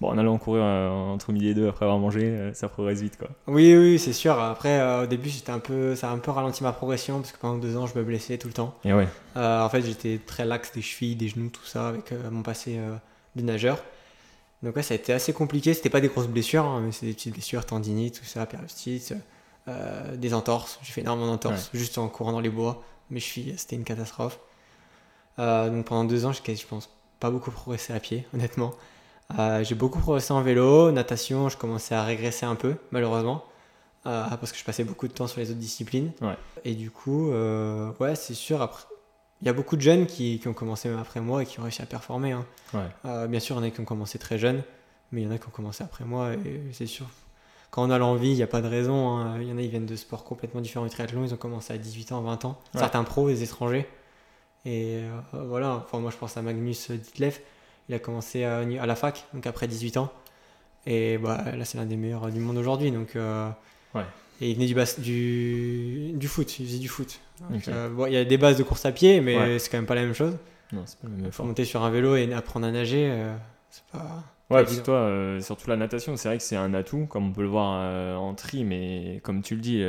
Bon, 0.00 0.08
en 0.08 0.16
allant 0.16 0.38
courir 0.38 0.62
euh, 0.64 0.88
entre 0.88 1.30
midi 1.30 1.48
et 1.48 1.54
deux 1.54 1.68
après 1.68 1.84
avoir 1.84 1.98
mangé, 1.98 2.22
euh, 2.24 2.54
ça 2.54 2.68
progresse 2.68 3.02
vite 3.02 3.18
quoi. 3.18 3.28
Oui, 3.46 3.76
oui, 3.76 3.98
c'est 3.98 4.14
sûr. 4.14 4.40
Après, 4.40 4.80
euh, 4.80 5.04
au 5.04 5.06
début, 5.06 5.28
j'étais 5.28 5.50
un 5.50 5.58
peu, 5.58 5.94
ça 5.94 6.08
a 6.08 6.12
un 6.12 6.18
peu 6.18 6.30
ralenti 6.30 6.62
ma 6.62 6.72
progression 6.72 7.20
parce 7.20 7.32
que 7.32 7.38
pendant 7.38 7.58
deux 7.58 7.76
ans, 7.76 7.86
je 7.86 7.98
me 7.98 8.02
blessais 8.02 8.38
tout 8.38 8.48
le 8.48 8.54
temps. 8.54 8.74
Et 8.84 8.94
ouais. 8.94 9.06
en 9.36 9.68
fait, 9.68 9.82
j'étais 9.82 10.18
très 10.24 10.46
lax 10.46 10.72
des 10.72 10.80
chevilles, 10.80 11.16
des 11.16 11.28
genoux, 11.28 11.50
tout 11.50 11.66
ça, 11.66 11.88
avec 11.88 12.12
mon 12.30 12.42
passé 12.42 12.78
de 13.36 13.42
nageur. 13.42 13.78
Donc 14.62 14.76
ouais, 14.76 14.82
ça 14.82 14.94
a 14.94 14.96
été 14.96 15.12
assez 15.12 15.34
compliqué. 15.34 15.74
C'était 15.74 15.90
pas 15.90 16.00
des 16.00 16.08
grosses 16.08 16.28
blessures, 16.28 16.64
hein, 16.64 16.80
mais 16.82 16.92
c'est 16.92 17.06
des 17.06 17.12
petites 17.12 17.34
blessures, 17.34 17.66
tendinites, 17.66 18.20
tout 18.20 18.26
ça, 18.26 18.46
périostite, 18.46 19.14
des 20.14 20.32
entorses. 20.34 20.78
J'ai 20.82 20.92
fait 20.92 21.02
énormément 21.02 21.26
d'entorses 21.28 21.68
juste 21.74 21.98
en 21.98 22.08
courant 22.08 22.32
dans 22.32 22.40
les 22.40 22.48
bois. 22.48 22.82
Mes 23.10 23.20
chevilles, 23.20 23.54
c'était 23.58 23.76
une 23.76 23.84
catastrophe. 23.84 24.38
donc 25.36 25.84
pendant 25.84 26.04
deux 26.04 26.24
ans, 26.24 26.32
j'ai, 26.32 26.56
je 26.56 26.66
pense, 26.66 26.88
pas 27.18 27.30
beaucoup 27.30 27.50
progressé 27.50 27.92
à 27.92 28.00
pied, 28.00 28.26
honnêtement. 28.32 28.72
Euh, 29.38 29.62
j'ai 29.64 29.74
beaucoup 29.74 30.00
progressé 30.00 30.32
en 30.32 30.42
vélo, 30.42 30.90
natation, 30.90 31.48
je 31.48 31.56
commençais 31.56 31.94
à 31.94 32.02
régresser 32.02 32.46
un 32.46 32.54
peu, 32.54 32.74
malheureusement, 32.90 33.44
euh, 34.06 34.24
parce 34.28 34.52
que 34.52 34.58
je 34.58 34.64
passais 34.64 34.84
beaucoup 34.84 35.08
de 35.08 35.12
temps 35.12 35.26
sur 35.26 35.40
les 35.40 35.50
autres 35.50 35.60
disciplines. 35.60 36.12
Et 36.64 36.74
du 36.74 36.90
coup, 36.90 37.30
euh, 37.30 37.92
ouais, 38.00 38.14
c'est 38.14 38.34
sûr, 38.34 38.60
après, 38.62 38.84
il 39.42 39.46
y 39.46 39.48
a 39.48 39.52
beaucoup 39.52 39.76
de 39.76 39.82
jeunes 39.82 40.06
qui, 40.06 40.38
qui, 40.38 40.48
ont 40.48 40.52
commencé 40.52 40.88
même 40.88 40.98
après 40.98 41.20
moi 41.20 41.42
et 41.42 41.46
qui 41.46 41.60
ont 41.60 41.62
réussi 41.62 41.82
à 41.82 41.86
performer. 41.86 42.32
Hein. 42.32 42.44
bien 43.28 43.40
sûr, 43.40 43.56
il 43.56 43.60
y 43.60 43.62
en 43.62 43.66
a 43.66 43.70
qui 43.70 43.80
ont 43.80 43.84
commencé 43.84 44.18
très 44.18 44.38
jeunes, 44.38 44.62
mais 45.12 45.22
il 45.22 45.24
y 45.24 45.26
en 45.26 45.30
a 45.30 45.38
qui 45.38 45.46
ont 45.46 45.52
commencé 45.52 45.84
après 45.84 46.04
moi, 46.04 46.32
et 46.34 46.62
c'est 46.72 46.86
sûr. 46.86 47.06
Quand 47.70 47.84
on 47.86 47.90
a 47.90 47.98
l'envie, 47.98 48.30
il 48.30 48.34
n'y 48.34 48.42
a 48.42 48.48
pas 48.48 48.62
de 48.62 48.66
raison. 48.66 49.16
Hein. 49.16 49.38
Il 49.40 49.48
y 49.48 49.52
en 49.52 49.56
a, 49.56 49.62
ils 49.62 49.70
viennent 49.70 49.86
de 49.86 49.94
sports 49.94 50.24
complètement 50.24 50.60
différents 50.60 50.86
du 50.86 50.90
triathlon, 50.90 51.24
ils 51.24 51.32
ont 51.32 51.36
commencé 51.36 51.72
à 51.72 51.78
18 51.78 52.10
ans, 52.12 52.20
20 52.20 52.44
ans. 52.44 52.58
Certains 52.74 53.04
pros, 53.04 53.28
les 53.28 53.44
étrangers. 53.44 53.86
Et 54.66 55.00
voilà, 55.32 55.76
enfin, 55.76 56.00
moi 56.00 56.10
je 56.10 56.16
pense 56.16 56.36
à 56.36 56.42
Magnus 56.42 56.90
Ditlev 56.90 57.38
il 57.88 57.94
a 57.94 57.98
commencé 57.98 58.44
à, 58.44 58.58
à, 58.58 58.86
la 58.86 58.94
fac, 58.94 59.26
donc 59.34 59.46
après 59.46 59.66
18 59.66 59.96
ans. 59.96 60.12
Et 60.86 61.18
bah, 61.18 61.44
là, 61.56 61.64
c'est 61.64 61.78
l'un 61.78 61.86
des 61.86 61.96
meilleurs 61.96 62.30
du 62.30 62.40
monde 62.40 62.56
aujourd'hui. 62.56 62.90
Donc, 62.90 63.16
euh, 63.16 63.50
ouais. 63.94 64.04
Et 64.40 64.50
il 64.50 64.54
venait 64.54 64.66
du, 64.66 64.74
bas, 64.74 64.84
du, 64.98 66.12
du 66.14 66.28
foot, 66.28 66.58
il 66.58 66.66
faisait 66.66 66.78
du 66.78 66.88
foot. 66.88 67.20
Euh, 67.68 67.90
bon, 67.90 68.06
il 68.06 68.14
y 68.14 68.16
a 68.16 68.24
des 68.24 68.38
bases 68.38 68.56
de 68.56 68.62
course 68.62 68.86
à 68.86 68.92
pied, 68.92 69.20
mais 69.20 69.58
c'est 69.58 69.70
quand 69.70 69.78
même 69.78 69.86
pas 69.86 69.94
la 69.94 70.02
même 70.02 70.14
chose. 70.14 70.38
Non, 70.72 70.82
c'est 70.86 70.98
pas 70.98 71.08
le 71.08 71.14
même 71.14 71.26
effort. 71.26 71.44
Monter 71.44 71.64
sur 71.64 71.82
un 71.82 71.90
vélo 71.90 72.16
et 72.16 72.32
apprendre 72.32 72.66
à 72.66 72.70
nager, 72.70 73.10
euh, 73.10 73.34
c'est 73.68 73.84
pas. 73.92 74.22
Ouais, 74.48 74.64
parce 74.64 74.78
que 74.78 74.84
toi, 74.84 75.42
surtout 75.42 75.68
la 75.68 75.76
natation, 75.76 76.16
c'est 76.16 76.28
vrai 76.28 76.38
que 76.38 76.42
c'est 76.42 76.56
un 76.56 76.74
atout, 76.74 77.06
comme 77.06 77.28
on 77.28 77.32
peut 77.32 77.42
le 77.42 77.48
voir 77.48 78.18
en 78.18 78.34
tri, 78.34 78.64
mais 78.64 79.20
comme 79.22 79.42
tu 79.42 79.56
le 79.56 79.60
dis, 79.60 79.84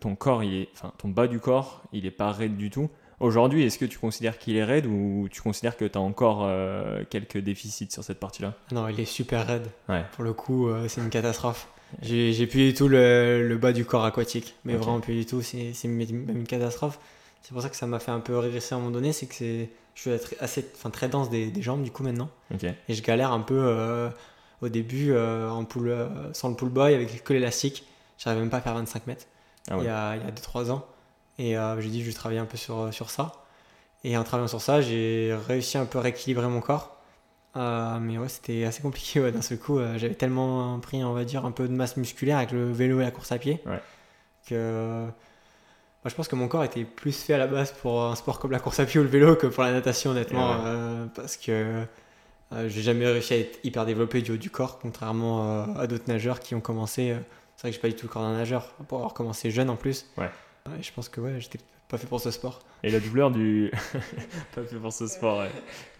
ton 0.00 0.14
corps, 0.16 0.44
il 0.44 0.54
est, 0.54 0.68
enfin, 0.74 0.92
ton 0.98 1.08
bas 1.08 1.26
du 1.26 1.40
corps, 1.40 1.82
il 1.92 2.04
est 2.04 2.10
pas 2.10 2.30
raide 2.30 2.56
du 2.56 2.70
tout. 2.70 2.90
Aujourd'hui, 3.20 3.64
est-ce 3.64 3.78
que 3.78 3.84
tu 3.84 3.98
considères 3.98 4.38
qu'il 4.38 4.56
est 4.56 4.64
raide 4.64 4.86
ou 4.86 5.28
tu 5.30 5.40
considères 5.40 5.76
que 5.76 5.84
tu 5.84 5.96
as 5.96 6.00
encore 6.00 6.44
euh, 6.44 7.04
quelques 7.08 7.38
déficits 7.38 7.90
sur 7.90 8.02
cette 8.02 8.18
partie-là? 8.18 8.54
Non, 8.72 8.88
il 8.88 8.98
est 8.98 9.04
super 9.04 9.46
raide. 9.46 9.68
Pour 10.12 10.24
le 10.24 10.32
coup, 10.32 10.68
euh, 10.68 10.88
c'est 10.88 11.00
une 11.00 11.10
catastrophe. 11.10 11.68
J'ai 12.02 12.46
plus 12.46 12.72
du 12.72 12.74
tout 12.74 12.88
le, 12.88 13.56
bas 13.60 13.72
du 13.72 13.84
corps 13.84 14.04
aquatique, 14.04 14.56
mais 14.64 14.74
vraiment 14.74 15.00
plus 15.00 15.14
du 15.14 15.26
tout. 15.26 15.42
C'est 15.42 15.74
même 15.84 16.00
une 16.28 16.46
catastrophe. 16.46 16.98
C'est 17.42 17.52
pour 17.52 17.62
ça 17.62 17.68
que 17.68 17.76
ça 17.76 17.86
m'a 17.86 18.00
fait 18.00 18.10
un 18.10 18.20
peu 18.20 18.36
régresser 18.38 18.74
à 18.74 18.78
un 18.78 18.80
moment 18.80 18.92
donné. 18.92 19.12
C'est 19.12 19.26
que 19.26 19.66
je 19.94 20.00
suis 20.00 20.10
assez, 20.40 20.66
enfin, 20.74 20.90
très 20.90 21.08
dense 21.08 21.30
des, 21.30 21.52
jambes 21.62 21.82
du 21.82 21.92
coup 21.92 22.02
maintenant. 22.02 22.30
Et 22.88 22.94
je 22.94 23.02
galère 23.02 23.32
un 23.32 23.40
peu 23.40 23.58
euh, 23.58 24.08
au 24.60 24.68
début 24.68 25.16
en 25.16 25.64
pool, 25.64 25.94
sans 26.32 26.48
le 26.48 26.56
pull 26.56 26.70
boy 26.70 26.94
avec 26.94 27.22
que 27.22 27.32
l'élastique. 27.32 27.86
J'arrivais 28.18 28.40
même 28.40 28.50
pas 28.50 28.58
à 28.58 28.60
faire 28.60 28.74
25 28.74 29.06
mètres 29.06 29.26
ah 29.70 29.76
il 29.78 29.84
y 29.84 29.88
a 29.88 30.16
2-3 30.16 30.70
ans. 30.70 30.86
Et 31.38 31.56
euh, 31.56 31.80
j'ai 31.80 31.88
dit, 31.88 32.02
je 32.02 32.06
vais 32.06 32.12
travailler 32.12 32.40
un 32.40 32.46
peu 32.46 32.56
sur, 32.56 32.78
euh, 32.78 32.92
sur 32.92 33.10
ça. 33.10 33.32
Et 34.04 34.16
en 34.16 34.24
travaillant 34.24 34.48
sur 34.48 34.60
ça, 34.60 34.80
j'ai 34.80 35.36
réussi 35.48 35.78
un 35.78 35.86
peu 35.86 35.98
à 35.98 36.02
rééquilibrer 36.02 36.46
mon 36.48 36.60
corps. 36.60 36.96
Euh, 37.56 37.98
mais 38.00 38.18
ouais, 38.18 38.28
c'était 38.28 38.64
assez 38.64 38.82
compliqué 38.82 39.30
d'un 39.32 39.42
seul 39.42 39.58
coup. 39.58 39.80
J'avais 39.96 40.14
tellement 40.14 40.78
pris, 40.80 41.02
on 41.02 41.12
va 41.12 41.24
dire, 41.24 41.44
un 41.44 41.52
peu 41.52 41.66
de 41.68 41.72
masse 41.72 41.96
musculaire 41.96 42.38
avec 42.38 42.52
le 42.52 42.70
vélo 42.70 43.00
et 43.00 43.04
la 43.04 43.10
course 43.10 43.32
à 43.32 43.38
pied 43.38 43.62
que 44.46 45.06
moi, 45.06 46.10
je 46.10 46.14
pense 46.16 46.28
que 46.28 46.36
mon 46.36 46.48
corps 46.48 46.64
était 46.64 46.84
plus 46.84 47.18
fait 47.18 47.32
à 47.32 47.38
la 47.38 47.46
base 47.46 47.72
pour 47.72 48.04
un 48.04 48.14
sport 48.14 48.38
comme 48.38 48.50
la 48.50 48.58
course 48.58 48.78
à 48.78 48.84
pied 48.84 49.00
ou 49.00 49.04
le 49.04 49.08
vélo 49.08 49.36
que 49.36 49.46
pour 49.46 49.62
la 49.62 49.72
natation, 49.72 50.10
honnêtement. 50.10 50.58
parce 51.14 51.38
que 51.38 51.82
j'ai 52.66 52.82
jamais 52.82 53.06
réussi 53.06 53.32
à 53.32 53.38
être 53.38 53.58
hyper 53.64 53.86
développé 53.86 54.20
du 54.20 54.32
haut 54.32 54.36
du 54.36 54.50
corps, 54.50 54.78
contrairement 54.78 55.64
à 55.78 55.86
d'autres 55.86 56.04
nageurs 56.08 56.40
qui 56.40 56.54
ont 56.54 56.60
commencé. 56.60 57.16
c'est 57.56 57.62
vrai 57.62 57.70
que 57.70 57.76
j'ai 57.76 57.80
pas 57.80 57.88
du 57.88 57.94
tout 57.94 58.06
le 58.06 58.12
corps 58.12 58.20
d'un 58.20 58.36
nageur, 58.36 58.66
pour 58.86 58.98
avoir 58.98 59.14
commencé 59.14 59.50
jeune 59.50 59.70
en 59.70 59.76
plus. 59.76 60.04
Ouais 60.70 60.82
je 60.82 60.90
pense 60.92 61.10
que 61.10 61.20
ouais, 61.20 61.40
j'étais 61.40 61.58
pas 61.88 61.98
fait 61.98 62.06
pour 62.06 62.20
ce 62.20 62.30
sport. 62.30 62.60
Et 62.82 62.90
la 62.90 62.98
douleur 62.98 63.30
du. 63.30 63.70
pas 64.54 64.62
fait 64.62 64.76
pour 64.76 64.94
ce 64.94 65.06
sport, 65.06 65.44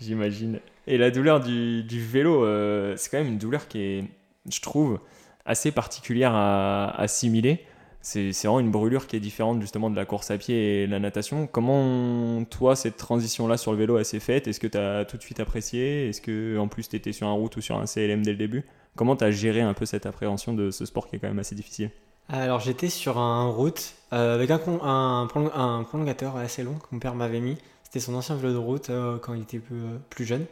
j'imagine. 0.00 0.58
Et 0.86 0.96
la 0.96 1.10
douleur 1.10 1.40
du, 1.40 1.82
du 1.82 2.02
vélo, 2.02 2.44
euh, 2.46 2.94
c'est 2.96 3.10
quand 3.10 3.18
même 3.18 3.26
une 3.26 3.38
douleur 3.38 3.68
qui 3.68 3.78
est, 3.78 4.04
je 4.50 4.60
trouve, 4.60 5.00
assez 5.44 5.70
particulière 5.70 6.32
à, 6.34 6.98
assimiler. 6.98 7.66
C'est 8.00 8.30
vraiment 8.32 8.60
une 8.60 8.70
brûlure 8.70 9.06
qui 9.06 9.16
est 9.16 9.20
différente 9.20 9.60
justement 9.60 9.90
de 9.90 9.96
la 9.96 10.06
course 10.06 10.30
à 10.30 10.38
pied 10.38 10.84
et 10.84 10.86
la 10.86 10.98
natation. 10.98 11.46
Comment, 11.46 12.44
toi, 12.44 12.74
cette 12.74 12.96
transition-là 12.96 13.58
sur 13.58 13.72
le 13.72 13.78
vélo, 13.78 13.98
elle 13.98 14.04
s'est 14.06 14.20
faite? 14.20 14.48
Est-ce 14.48 14.60
que 14.60 14.66
tu 14.66 14.78
as 14.78 15.04
tout 15.04 15.18
de 15.18 15.22
suite 15.22 15.40
apprécié? 15.40 16.08
Est-ce 16.08 16.22
que 16.22 16.58
en 16.58 16.68
plus 16.68 16.88
tu 16.88 16.96
étais 16.96 17.12
sur 17.12 17.26
un 17.26 17.32
route 17.32 17.56
ou 17.56 17.60
sur 17.60 17.78
un 17.78 17.86
CLM 17.86 18.22
dès 18.22 18.32
le 18.32 18.38
début? 18.38 18.64
Comment 18.96 19.16
tu 19.16 19.24
as 19.24 19.30
géré 19.30 19.60
un 19.60 19.74
peu 19.74 19.86
cette 19.86 20.06
appréhension 20.06 20.54
de 20.54 20.70
ce 20.70 20.86
sport 20.86 21.06
qui 21.06 21.16
est 21.16 21.18
quand 21.18 21.28
même 21.28 21.38
assez 21.38 21.54
difficile? 21.54 21.90
Alors 22.28 22.60
j'étais 22.60 22.88
sur 22.88 23.18
un 23.18 23.48
route 23.48 23.94
euh, 24.12 24.34
avec 24.34 24.50
un, 24.50 24.60
un, 24.82 25.28
un, 25.54 25.84
prolongateur 25.84 26.36
assez 26.36 26.62
long 26.62 26.74
que 26.74 26.86
mon 26.92 26.98
père 26.98 27.14
m'avait 27.14 27.40
mis. 27.40 27.58
C'était 27.82 28.00
son 28.00 28.14
ancien 28.14 28.36
vélo 28.36 28.52
de 28.52 28.58
route 28.58 28.90
euh, 28.90 29.18
quand 29.18 29.34
il 29.34 29.42
était 29.42 29.58
plus, 29.58 29.76
euh, 29.76 29.98
plus 30.10 30.24
jeune. 30.24 30.46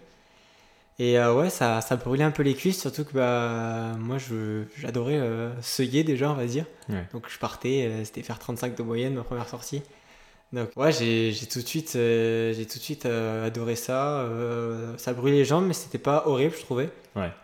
Et 0.99 1.19
ouais, 1.19 1.51
ça, 1.51 1.81
ça 1.81 1.97
brûlait 1.97 2.23
un 2.23 2.31
peu 2.31 2.45
les 2.45 2.55
cuisses, 2.55 2.81
surtout 2.81 3.05
que 3.05 3.15
bah, 3.15 3.97
moi 3.99 4.19
j'adorais 4.77 5.21
seuiller 5.61 6.05
déjà, 6.05 6.31
on 6.31 6.35
va 6.35 6.45
dire. 6.45 6.67
Donc 7.13 7.29
je 7.29 7.39
partais, 7.39 8.05
c'était 8.05 8.23
faire 8.23 8.39
35 8.39 8.77
de 8.77 8.83
moyenne 8.85 9.15
ma 9.15 9.25
première 9.25 9.49
sortie. 9.49 9.83
Donc 10.53 10.71
ouais, 10.77 10.93
j'ai 10.93 11.35
tout 11.51 11.61
de 11.61 11.67
suite, 11.67 11.93
j'ai 11.93 12.67
tout 12.71 12.79
de 12.79 12.83
suite 12.83 13.07
adoré 13.07 13.77
ça. 13.77 14.29
ça 14.99 15.13
brûlait 15.13 15.39
les 15.39 15.45
jambes, 15.45 15.67
mais 15.67 15.73
c'était 15.73 15.99
pas 15.99 16.25
horrible, 16.27 16.55
je 16.55 16.61
trouvais. 16.61 16.91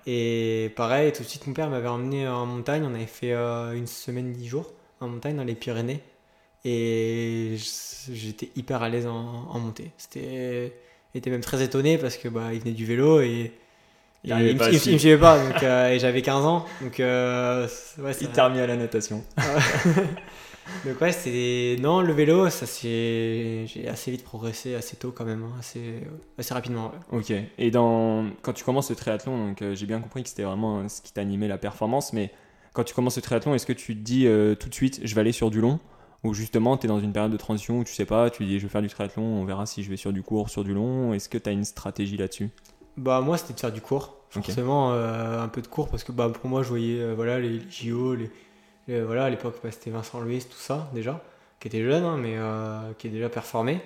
Et 0.07 0.73
pareil, 0.77 1.13
tout 1.13 1.23
de 1.23 1.29
suite, 1.29 1.47
mon 1.47 1.53
père 1.53 1.69
m'avait 1.69 1.89
emmené 1.89 2.27
en 2.27 2.47
montagne. 2.47 2.85
On 2.85 2.95
avait 2.95 3.07
fait 3.07 3.33
euh, 3.33 3.73
une 3.73 3.87
semaine, 3.87 4.33
dix 4.33 4.49
jours 4.49 4.73
en 5.01 5.09
montagne 5.09 5.37
dans 5.37 5.45
les 5.45 5.55
Pyrénées. 5.55 6.01
Et 6.65 7.57
j'étais 8.13 8.51
hyper 8.57 8.83
à 8.83 8.89
l'aise 8.89 9.07
en, 9.07 9.59
montée. 9.59 9.91
C'était, 9.97 10.73
était 11.15 11.31
même 11.31 11.41
très 11.41 11.63
étonné 11.63 11.99
parce 11.99 12.17
que 12.17 12.29
bah, 12.29 12.53
il 12.53 12.61
venait 12.61 12.73
du 12.73 12.85
vélo 12.85 13.21
et 13.21 13.53
il, 14.25 14.35
ne 14.35 14.53
me 14.53 14.99
suivait 14.99 15.19
pas. 15.19 15.39
Donc, 15.39 15.63
euh, 15.63 15.91
et 15.91 15.99
j'avais 15.99 16.23
15 16.23 16.45
ans. 16.45 16.65
Donc, 16.81 16.99
euh, 17.01 17.69
ouais, 17.99 18.13
il 18.21 18.29
t'a 18.29 18.47
remis 18.47 18.61
à 18.61 18.67
la 18.67 18.77
natation. 18.77 19.23
Donc 20.85 21.01
ouais, 21.01 21.13
c'est 21.13 21.77
non 21.81 22.01
le 22.01 22.13
vélo, 22.13 22.49
ça 22.51 22.67
c'est 22.67 23.67
j'ai 23.67 23.89
assez 23.89 24.11
vite 24.11 24.25
progressé 24.25 24.75
assez 24.75 24.97
tôt 24.97 25.13
quand 25.13 25.25
même, 25.25 25.43
hein, 25.43 25.53
assez 25.59 26.03
assez 26.39 26.55
rapidement. 26.55 26.93
Ok. 27.11 27.33
Et 27.59 27.71
dans 27.71 28.27
quand 28.43 28.53
tu 28.53 28.65
commences 28.65 28.91
le 28.91 28.97
triathlon, 28.97 29.49
donc 29.49 29.63
euh, 29.63 29.75
j'ai 29.75 29.87
bien 29.87 30.01
compris 30.01 30.23
que 30.23 30.29
c'était 30.29 30.45
vraiment 30.45 30.89
ce 30.89 31.01
qui 31.03 31.13
t'animait 31.13 31.49
la 31.49 31.59
performance, 31.59 32.13
mais 32.13 32.31
quand 32.75 32.85
tu 32.85 32.95
commences 32.95 33.17
le 33.17 33.23
triathlon, 33.23 33.55
est-ce 33.55 33.67
que 33.67 33.73
tu 33.73 33.97
te 33.97 34.01
dis 34.01 34.27
euh, 34.27 34.55
tout 34.55 34.69
de 34.69 34.75
suite 34.75 35.01
je 35.03 35.15
vais 35.15 35.21
aller 35.21 35.33
sur 35.33 35.51
du 35.51 35.61
long? 35.61 35.81
Ou 36.25 36.35
justement 36.35 36.77
tu 36.77 36.87
es 36.87 36.89
dans 36.89 37.01
une 37.01 37.13
période 37.13 37.33
de 37.33 37.37
transition 37.37 37.79
où 37.79 37.85
tu 37.85 37.95
sais 37.95 38.07
pas, 38.07 38.31
tu 38.31 38.45
dis 38.45 38.59
je 38.59 38.67
vais 38.67 38.71
faire 38.71 38.83
du 38.83 38.89
triathlon, 38.89 39.23
on 39.23 39.45
verra 39.45 39.67
si 39.67 39.83
je 39.83 39.91
vais 39.91 39.97
sur 39.97 40.13
du 40.13 40.23
court, 40.23 40.51
sur 40.51 40.65
du 40.65 40.75
long, 40.75 41.13
est-ce 41.15 41.29
que 41.29 41.39
tu 41.39 41.49
as 41.49 41.53
une 41.53 41.65
stratégie 41.65 42.17
là-dessus? 42.17 42.51
Bah 42.97 43.21
moi 43.21 43.39
c'était 43.39 43.55
de 43.55 43.61
faire 43.61 43.73
du 43.73 43.81
court, 43.81 44.17
forcément 44.31 44.93
euh, 44.93 45.41
un 45.41 45.49
peu 45.49 45.63
de 45.63 45.69
court 45.69 45.89
parce 45.89 46.03
que 46.03 46.11
bah 46.11 46.29
pour 46.29 46.51
moi 46.51 46.63
je 46.63 46.69
voyais 46.69 47.15
voilà 47.15 47.39
les 47.39 47.61
JO, 47.71 48.15
les 48.15 48.31
voilà, 48.89 49.25
à 49.25 49.31
l'époque, 49.31 49.57
bah, 49.63 49.71
c'était 49.71 49.91
Vincent 49.91 50.21
Louis, 50.21 50.41
tout 50.41 50.57
ça, 50.57 50.89
déjà, 50.95 51.23
qui 51.61 51.69
était 51.69 51.83
jeune, 51.83 52.05
hein, 52.05 52.17
mais 52.17 52.35
euh, 52.37 52.93
qui 52.97 53.09
est 53.09 53.11
déjà 53.11 53.29
performé. 53.29 53.81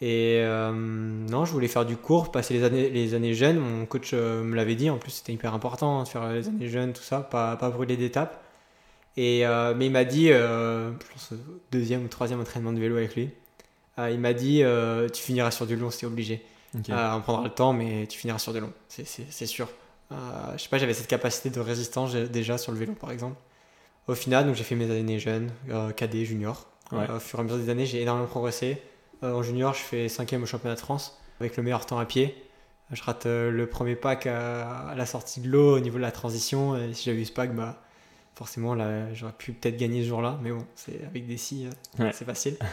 Et 0.00 0.40
euh, 0.42 0.72
non, 0.72 1.44
je 1.44 1.52
voulais 1.52 1.68
faire 1.68 1.86
du 1.86 1.96
court, 1.96 2.32
passer 2.32 2.52
les 2.54 2.64
années, 2.64 2.90
les 2.90 3.14
années 3.14 3.34
jeunes. 3.34 3.58
Mon 3.58 3.86
coach 3.86 4.10
euh, 4.12 4.42
me 4.42 4.56
l'avait 4.56 4.74
dit, 4.74 4.90
en 4.90 4.98
plus, 4.98 5.12
c'était 5.12 5.32
hyper 5.32 5.54
important 5.54 6.00
hein, 6.00 6.02
de 6.02 6.08
faire 6.08 6.32
les 6.32 6.48
années 6.48 6.68
jeunes, 6.68 6.92
tout 6.92 7.02
ça, 7.02 7.20
pas, 7.20 7.56
pas 7.56 7.70
brûler 7.70 7.96
d'étapes. 7.96 8.42
Et, 9.16 9.44
mais 9.76 9.86
il 9.86 9.92
m'a 9.92 10.04
dit, 10.04 10.26
je 10.26 10.90
pense, 11.12 11.34
deuxième 11.70 12.04
ou 12.04 12.08
troisième 12.08 12.40
entraînement 12.40 12.72
de 12.72 12.80
vélo 12.80 12.96
avec 12.96 13.14
lui, 13.14 13.30
il 13.96 14.18
m'a 14.18 14.32
dit, 14.32 14.64
tu 15.12 15.22
finiras 15.22 15.52
sur 15.52 15.68
du 15.68 15.76
long, 15.76 15.88
c'est 15.92 16.04
obligé. 16.04 16.42
on 16.74 17.20
prendra 17.20 17.44
le 17.44 17.50
temps, 17.50 17.72
mais 17.72 18.08
tu 18.08 18.18
finiras 18.18 18.40
sur 18.40 18.52
du 18.52 18.58
long, 18.58 18.72
c'est 18.88 19.46
sûr. 19.46 19.68
je 20.10 20.60
sais 20.60 20.68
pas, 20.68 20.78
j'avais 20.78 20.94
cette 20.94 21.06
capacité 21.06 21.48
de 21.48 21.60
résistance 21.60 22.12
déjà 22.16 22.58
sur 22.58 22.72
le 22.72 22.78
vélo 22.78 22.94
par 22.94 23.12
exemple. 23.12 23.36
Au 24.06 24.14
final, 24.14 24.46
donc 24.46 24.54
j'ai 24.54 24.64
fait 24.64 24.74
mes 24.74 24.90
années 24.90 25.18
jeunes, 25.18 25.50
cadet, 25.96 26.24
junior. 26.24 26.66
au 26.92 27.18
fur 27.18 27.38
et 27.38 27.40
à 27.40 27.44
mesure 27.44 27.58
des 27.58 27.70
années, 27.70 27.86
j'ai 27.86 28.02
énormément 28.02 28.26
progressé. 28.26 28.82
en 29.22 29.42
junior, 29.42 29.74
je 29.74 29.80
fais 29.80 30.08
5 30.08 30.34
au 30.42 30.46
championnat 30.46 30.74
de 30.74 30.80
France 30.80 31.18
avec 31.40 31.56
le 31.56 31.62
meilleur 31.62 31.86
temps 31.86 31.98
à 31.98 32.04
pied. 32.04 32.34
Je 32.90 33.02
rate 33.02 33.24
le 33.24 33.66
premier 33.66 33.96
pack 33.96 34.26
à, 34.26 34.94
la 34.94 35.06
sortie 35.06 35.40
de 35.40 35.48
l'eau 35.48 35.76
au 35.76 35.80
niveau 35.80 35.96
de 35.96 36.02
la 36.02 36.12
transition. 36.12 36.76
Et 36.76 36.92
si 36.92 37.04
j'avais 37.04 37.22
eu 37.22 37.24
ce 37.24 37.32
pack, 37.32 37.54
bah, 37.54 37.82
forcément, 38.34 38.74
là, 38.74 39.12
j'aurais 39.14 39.32
pu 39.32 39.52
peut-être 39.52 39.78
gagner 39.78 40.02
ce 40.02 40.08
jour-là. 40.08 40.38
Mais 40.42 40.50
bon, 40.50 40.66
c'est 40.74 41.02
avec 41.06 41.26
des 41.26 41.38
si, 41.38 41.66
c'est 41.96 42.26
facile. 42.26 42.56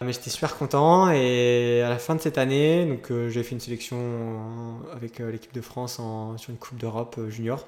Mais 0.00 0.12
j'étais 0.12 0.30
super 0.30 0.56
content 0.56 1.10
et 1.10 1.82
à 1.82 1.88
la 1.88 1.98
fin 1.98 2.14
de 2.14 2.20
cette 2.20 2.38
année, 2.38 2.84
donc 2.84 3.10
euh, 3.10 3.28
j'ai 3.28 3.42
fait 3.42 3.52
une 3.52 3.60
sélection 3.60 4.80
avec 4.92 5.20
euh, 5.20 5.30
l'équipe 5.30 5.54
de 5.54 5.60
France 5.60 5.98
en, 5.98 6.36
sur 6.36 6.50
une 6.50 6.58
Coupe 6.58 6.78
d'Europe 6.78 7.16
euh, 7.18 7.30
junior. 7.30 7.64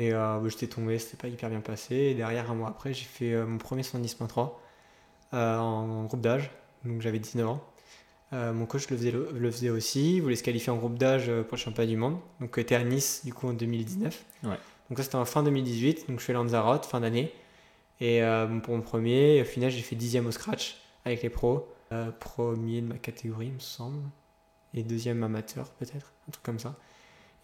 Et 0.00 0.12
bah, 0.12 0.40
j'étais 0.46 0.68
tombé, 0.68 0.98
c'était 0.98 1.16
pas 1.16 1.28
hyper 1.28 1.50
bien 1.50 1.60
passé. 1.60 1.94
Et 1.94 2.14
derrière, 2.14 2.50
un 2.50 2.54
mois 2.54 2.68
après, 2.68 2.94
j'ai 2.94 3.04
fait 3.04 3.34
mon 3.44 3.58
premier 3.58 3.82
110.3 3.82 4.52
en, 5.32 6.04
groupe 6.04 6.20
d'âge, 6.20 6.50
donc 6.84 7.02
j'avais 7.02 7.18
19 7.18 7.48
ans. 7.48 7.64
mon 8.32 8.64
coach 8.64 8.88
le 8.90 8.96
faisait, 8.96 9.10
le, 9.10 9.50
faisait 9.50 9.70
aussi, 9.70 10.16
il 10.16 10.22
voulait 10.22 10.36
se 10.36 10.44
qualifier 10.44 10.70
en 10.70 10.76
groupe 10.76 10.98
d'âge 10.98 11.26
pour 11.48 11.56
le 11.56 11.60
championnat 11.60 11.88
du 11.88 11.96
monde. 11.96 12.16
Donc 12.40 12.56
était 12.58 12.76
à 12.76 12.84
Nice 12.84 13.22
du 13.24 13.34
coup 13.34 13.48
en 13.48 13.52
2019. 13.52 14.24
Donc 14.44 14.98
ça 14.98 15.02
c'était 15.02 15.16
en 15.16 15.24
fin 15.24 15.42
2018, 15.42 16.08
donc 16.08 16.20
je 16.20 16.24
fais 16.24 16.32
Lanzarote, 16.32 16.86
fin 16.86 17.00
d'année. 17.00 17.32
Et 18.00 18.22
pour 18.62 18.76
mon 18.76 18.82
premier, 18.82 19.42
au 19.42 19.44
final 19.44 19.70
j'ai 19.70 19.82
fait 19.82 19.96
dixième 19.96 20.26
au 20.26 20.30
scratch 20.30 20.76
avec 21.04 21.22
les 21.22 21.30
pros. 21.30 21.68
Euh, 21.92 22.10
premier 22.10 22.82
de 22.82 22.86
ma 22.86 22.98
catégorie, 22.98 23.46
il 23.46 23.54
me 23.54 23.60
semble. 23.60 24.02
Et 24.74 24.82
deuxième 24.82 25.22
amateur, 25.22 25.70
peut-être. 25.70 26.12
Un 26.28 26.32
truc 26.32 26.44
comme 26.44 26.58
ça. 26.58 26.76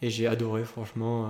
Et 0.05 0.11
j'ai 0.11 0.27
adoré, 0.27 0.65
franchement. 0.65 1.25
Euh, 1.25 1.29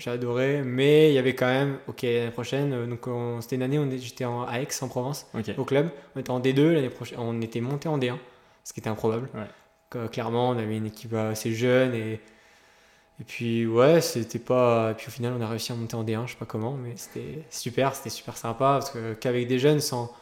j'ai 0.00 0.10
adoré. 0.10 0.62
Mais 0.64 1.10
il 1.10 1.14
y 1.14 1.18
avait 1.18 1.36
quand 1.36 1.46
même, 1.46 1.78
ok, 1.86 2.02
l'année 2.02 2.32
prochaine, 2.32 2.72
euh, 2.72 2.86
donc 2.88 3.06
c'était 3.40 3.54
une 3.54 3.62
année 3.62 3.78
où 3.78 3.88
j'étais 3.88 4.24
à 4.24 4.60
Aix, 4.60 4.66
en 4.80 4.88
Provence, 4.88 5.28
au 5.56 5.64
club. 5.64 5.88
On 6.16 6.20
était 6.20 6.30
en 6.32 6.40
D2, 6.40 6.72
l'année 6.72 6.90
prochaine, 6.90 7.20
on 7.20 7.40
était 7.40 7.60
monté 7.60 7.88
en 7.88 7.96
D1, 7.96 8.16
ce 8.64 8.72
qui 8.72 8.80
était 8.80 8.88
improbable. 8.88 9.28
clairement, 10.10 10.48
on 10.50 10.58
avait 10.58 10.76
une 10.76 10.86
équipe 10.86 11.14
assez 11.14 11.52
jeune 11.54 11.94
et. 11.94 12.20
Et 13.20 13.24
puis 13.24 13.66
ouais, 13.66 14.00
c'était 14.00 14.38
pas. 14.38 14.92
Et 14.92 14.94
puis 14.94 15.08
au 15.08 15.10
final, 15.10 15.34
on 15.36 15.40
a 15.40 15.48
réussi 15.48 15.72
à 15.72 15.74
monter 15.74 15.96
en 15.96 16.04
D1, 16.04 16.26
je 16.26 16.32
sais 16.32 16.38
pas 16.38 16.46
comment, 16.46 16.74
mais 16.74 16.92
c'était 16.94 17.44
super, 17.50 17.96
c'était 17.96 18.10
super 18.10 18.36
sympa 18.36 18.78
parce 18.78 18.90
que 18.90 19.14
qu'avec 19.14 19.48
des 19.48 19.58
jeunes, 19.58 19.80
sans, 19.80 20.12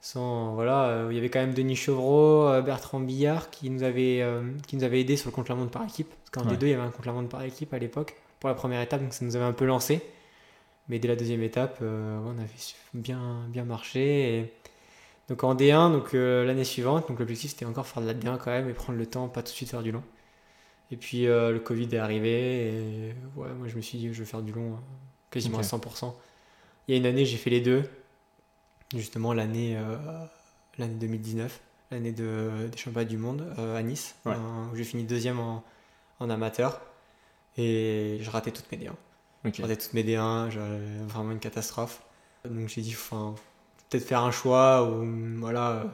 sans 0.00 0.54
voilà 0.54 0.84
euh, 0.84 1.08
il 1.10 1.16
y 1.16 1.18
avait 1.18 1.28
quand 1.28 1.40
même 1.40 1.54
Denis 1.54 1.76
Chevreau 1.76 2.48
euh, 2.48 2.62
Bertrand 2.62 3.00
Billard 3.00 3.50
qui 3.50 3.68
nous 3.70 3.82
avait 3.82 4.20
euh, 4.22 4.42
qui 4.66 4.76
nous 4.76 4.84
avait 4.84 5.00
aidé 5.00 5.16
sur 5.16 5.28
le 5.28 5.34
contre 5.34 5.50
la 5.50 5.56
montre 5.56 5.70
par 5.70 5.84
équipe 5.84 6.10
parce 6.30 6.46
qu'en 6.46 6.52
D2 6.52 6.58
il 6.62 6.68
y 6.68 6.72
avait 6.74 6.82
un 6.82 6.90
contre 6.90 7.06
la 7.06 7.12
montre 7.12 7.28
par 7.28 7.42
équipe 7.42 7.72
à 7.74 7.78
l'époque 7.78 8.16
pour 8.38 8.48
la 8.48 8.54
première 8.54 8.80
étape 8.80 9.02
donc 9.02 9.12
ça 9.12 9.24
nous 9.24 9.36
avait 9.36 9.44
un 9.44 9.52
peu 9.52 9.64
lancé. 9.64 10.02
Mais 10.88 10.98
dès 10.98 11.08
la 11.08 11.16
deuxième 11.16 11.42
étape 11.42 11.78
on 11.82 12.38
avait 12.38 12.48
bien 12.94 13.46
bien 13.48 13.64
marché 13.64 14.38
et... 14.38 14.52
donc 15.28 15.44
en 15.44 15.54
D1 15.54 15.92
donc 15.92 16.12
l'année 16.12 16.64
suivante 16.64 17.08
donc 17.08 17.18
l'objectif 17.18 17.50
c'était 17.50 17.64
encore 17.64 17.86
faire 17.86 18.02
de 18.02 18.08
la 18.08 18.14
D1 18.14 18.38
quand 18.38 18.50
même 18.50 18.68
et 18.68 18.72
prendre 18.72 18.98
le 18.98 19.06
temps 19.06 19.28
pas 19.28 19.42
tout 19.42 19.50
de 19.50 19.56
suite 19.56 19.70
faire 19.70 19.82
du 19.82 19.92
long. 19.92 20.02
Et 20.90 20.96
puis 20.96 21.26
le 21.26 21.58
Covid 21.58 21.88
est 21.92 21.98
arrivé 21.98 22.68
et 22.68 23.14
ouais 23.36 23.48
moi 23.56 23.68
je 23.68 23.76
me 23.76 23.80
suis 23.80 23.98
dit 23.98 24.12
je 24.12 24.18
vais 24.18 24.24
faire 24.24 24.42
du 24.42 24.52
long 24.52 24.78
quasiment 25.30 25.58
à 25.58 25.62
100% 25.62 26.12
il 26.88 26.94
y 26.94 26.96
a 26.96 26.98
une 26.98 27.06
année 27.06 27.24
j'ai 27.24 27.36
fait 27.36 27.50
les 27.50 27.60
deux 27.60 27.84
justement 28.96 29.32
l'année 29.32 29.76
euh, 29.76 29.96
l'année 30.78 30.94
2019, 30.94 31.60
l'année 31.90 32.12
de, 32.12 32.68
des 32.70 32.78
championnats 32.78 33.04
du 33.04 33.18
monde 33.18 33.46
euh, 33.58 33.76
à 33.76 33.82
Nice, 33.82 34.16
où 34.26 34.76
j'ai 34.76 34.84
fini 34.84 35.04
deuxième 35.04 35.38
en, 35.38 35.62
en, 36.20 36.30
amateur 36.30 36.80
et 37.56 38.18
je 38.20 38.30
ratais 38.30 38.50
toutes 38.50 38.70
mes 38.70 38.78
D1. 38.78 38.92
Je 39.52 39.62
ratais 39.62 39.76
toutes 39.76 39.94
mes 39.94 40.04
D1, 40.04 40.50
vraiment 41.06 41.32
une 41.32 41.38
catastrophe. 41.38 42.02
Donc 42.48 42.68
j'ai 42.68 42.82
dit, 42.82 42.94
enfin, 42.94 43.34
peut-être 43.88 44.04
faire 44.04 44.22
un 44.22 44.30
choix 44.30 44.88
ou 44.88 45.04
voilà, 45.38 45.84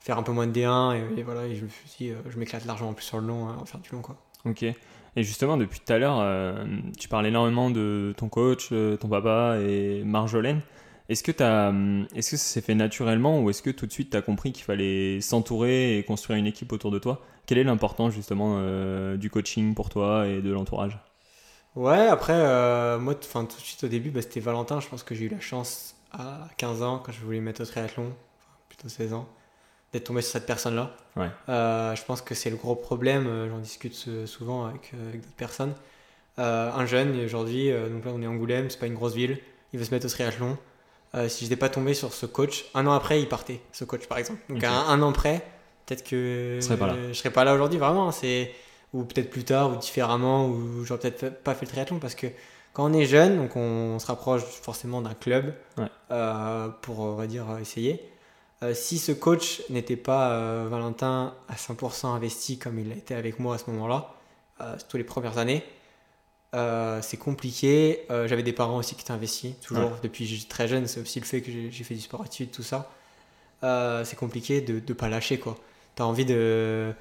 faire 0.00 0.18
un 0.18 0.22
peu 0.22 0.32
moins 0.32 0.46
de 0.46 0.52
D1 0.52 1.16
et, 1.16 1.22
voilà, 1.22 1.46
et 1.46 1.56
je 1.56 1.64
me 1.64 1.68
suis 1.68 1.88
dit, 1.98 2.10
euh, 2.10 2.16
je 2.28 2.38
m'éclate 2.38 2.64
largement 2.64 2.92
plus 2.92 3.04
sur 3.04 3.20
le 3.20 3.26
long, 3.26 3.48
en 3.48 3.64
faire 3.64 3.80
du 3.80 3.90
long 3.92 4.02
quoi. 4.02 4.16
Ok. 4.44 4.62
Et 4.62 5.22
justement, 5.24 5.58
depuis 5.58 5.80
tout 5.80 5.92
à 5.92 5.98
l'heure, 5.98 6.66
tu 6.98 7.08
parles 7.08 7.26
énormément 7.26 7.68
de 7.68 8.14
ton 8.16 8.30
coach, 8.30 8.70
ton 8.70 9.08
papa 9.08 9.58
et 9.60 10.02
Marjolaine. 10.04 10.62
Est-ce 11.08 11.22
que, 11.22 11.42
as, 11.42 11.68
hum, 11.68 12.06
est-ce 12.14 12.32
que 12.32 12.36
ça 12.36 12.44
s'est 12.44 12.60
fait 12.60 12.74
naturellement 12.74 13.40
ou 13.40 13.50
est-ce 13.50 13.62
que 13.62 13.70
tout 13.70 13.86
de 13.86 13.92
suite 13.92 14.10
tu 14.10 14.16
as 14.16 14.22
compris 14.22 14.52
qu'il 14.52 14.64
fallait 14.64 15.20
s'entourer 15.20 15.98
et 15.98 16.04
construire 16.04 16.38
une 16.38 16.46
équipe 16.46 16.72
autour 16.72 16.90
de 16.90 16.98
toi? 16.98 17.22
Quelle 17.46 17.58
est 17.58 17.64
l'importance 17.64 18.12
justement 18.12 18.56
euh, 18.58 19.16
du 19.16 19.28
coaching 19.28 19.74
pour 19.74 19.88
toi 19.88 20.26
et 20.28 20.40
de 20.40 20.52
l'entourage? 20.52 20.98
Ouais, 21.74 22.06
après, 22.06 22.34
euh, 22.36 22.98
moi, 22.98 23.14
tout 23.14 23.44
de 23.44 23.52
suite 23.52 23.84
au 23.84 23.88
début, 23.88 24.10
bah, 24.10 24.22
c'était 24.22 24.40
Valentin. 24.40 24.78
Je 24.80 24.88
pense 24.88 25.02
que 25.02 25.14
j'ai 25.14 25.24
eu 25.24 25.28
la 25.28 25.40
chance 25.40 25.96
à 26.12 26.48
15 26.58 26.82
ans, 26.82 27.02
quand 27.04 27.12
je 27.12 27.20
voulais 27.20 27.40
mettre 27.40 27.62
au 27.62 27.64
triathlon, 27.64 28.12
plutôt 28.68 28.88
16 28.88 29.14
ans, 29.14 29.26
d'être 29.92 30.04
tombé 30.04 30.22
sur 30.22 30.32
cette 30.32 30.46
personne-là. 30.46 30.94
Ouais. 31.16 31.30
Euh, 31.48 31.96
je 31.96 32.04
pense 32.04 32.22
que 32.22 32.34
c'est 32.34 32.50
le 32.50 32.56
gros 32.56 32.76
problème, 32.76 33.48
j'en 33.48 33.58
discute 33.58 33.94
souvent 34.26 34.66
avec, 34.66 34.92
avec 35.08 35.22
d'autres 35.22 35.36
personnes. 35.36 35.74
un 36.36 36.86
jeune, 36.86 37.18
aujourd'hui, 37.24 37.70
donc 37.70 38.04
là 38.04 38.12
on 38.14 38.22
est 38.22 38.26
Angoulême, 38.26 38.68
c'est 38.70 38.78
pas 38.78 38.86
une 38.86 38.94
grosse 38.94 39.14
ville, 39.14 39.38
il 39.72 39.78
veut 39.78 39.84
se 39.84 39.90
mettre 39.90 40.06
au 40.06 40.10
triathlon. 40.10 40.58
Euh, 41.14 41.28
si 41.28 41.44
je 41.44 41.50
n'étais 41.50 41.60
pas 41.60 41.68
tombé 41.68 41.92
sur 41.92 42.12
ce 42.12 42.24
coach, 42.24 42.64
un 42.74 42.86
an 42.86 42.92
après, 42.92 43.20
il 43.20 43.28
partait, 43.28 43.60
ce 43.72 43.84
coach 43.84 44.06
par 44.06 44.18
exemple. 44.18 44.40
Donc 44.48 44.64
un, 44.64 45.02
an 45.02 45.12
près, 45.12 45.44
peut-être 45.84 46.04
que 46.04 46.58
je 46.60 46.72
ne 46.72 47.12
serais 47.12 47.30
pas 47.30 47.44
là 47.44 47.54
aujourd'hui 47.54 47.78
vraiment. 47.78 48.08
Hein. 48.08 48.12
C'est 48.12 48.52
ou 48.94 49.04
peut-être 49.04 49.30
plus 49.30 49.44
tard 49.44 49.72
ou 49.72 49.76
différemment 49.76 50.48
ou 50.48 50.84
j'aurais 50.84 51.00
peut-être 51.00 51.42
pas 51.42 51.54
fait 51.54 51.64
le 51.64 51.70
triathlon 51.70 51.98
parce 51.98 52.14
que 52.14 52.26
quand 52.74 52.90
on 52.90 52.92
est 52.92 53.06
jeune, 53.06 53.38
donc 53.38 53.56
on, 53.56 53.98
se 53.98 54.06
rapproche 54.06 54.42
forcément 54.42 55.00
d'un 55.00 55.14
club 55.14 55.54
euh, 56.10 56.68
pour 56.80 57.00
on 57.00 57.14
va 57.14 57.26
dire 57.26 57.44
essayer. 57.60 58.08
Euh, 58.62 58.74
si 58.74 58.98
ce 58.98 59.12
coach 59.12 59.62
n'était 59.68 59.96
pas 59.96 60.64
Valentin 60.64 61.34
à 61.48 61.54
100% 61.54 62.06
investi 62.06 62.58
comme 62.58 62.78
il 62.78 62.90
a 62.90 62.94
été 62.94 63.14
avec 63.14 63.38
moi 63.38 63.56
à 63.56 63.58
ce 63.58 63.70
moment-là, 63.70 64.14
toutes 64.88 64.98
les 64.98 65.04
premières 65.04 65.38
années, 65.38 65.64
euh, 66.54 67.00
c'est 67.00 67.16
compliqué. 67.16 68.04
Euh, 68.10 68.28
j'avais 68.28 68.42
des 68.42 68.52
parents 68.52 68.76
aussi 68.76 68.94
qui 68.94 69.02
étaient 69.02 69.12
investis, 69.12 69.54
toujours 69.60 69.92
depuis 70.02 70.46
très 70.48 70.68
jeune. 70.68 70.86
C'est 70.86 71.00
aussi 71.00 71.18
le 71.18 71.24
fait 71.24 71.40
que 71.40 71.50
j'ai 71.50 71.84
fait 71.84 71.94
du 71.94 72.00
sport 72.00 72.24
études, 72.24 72.50
tout 72.50 72.62
ça. 72.62 72.90
Euh, 73.64 74.04
c'est 74.04 74.16
compliqué 74.16 74.60
de 74.60 74.74
ne 74.74 74.94
pas 74.94 75.08
lâcher, 75.08 75.38
quoi. 75.38 75.56
Tu 75.96 76.02
as 76.02 76.06
envie 76.06 76.26
de. 76.26 76.92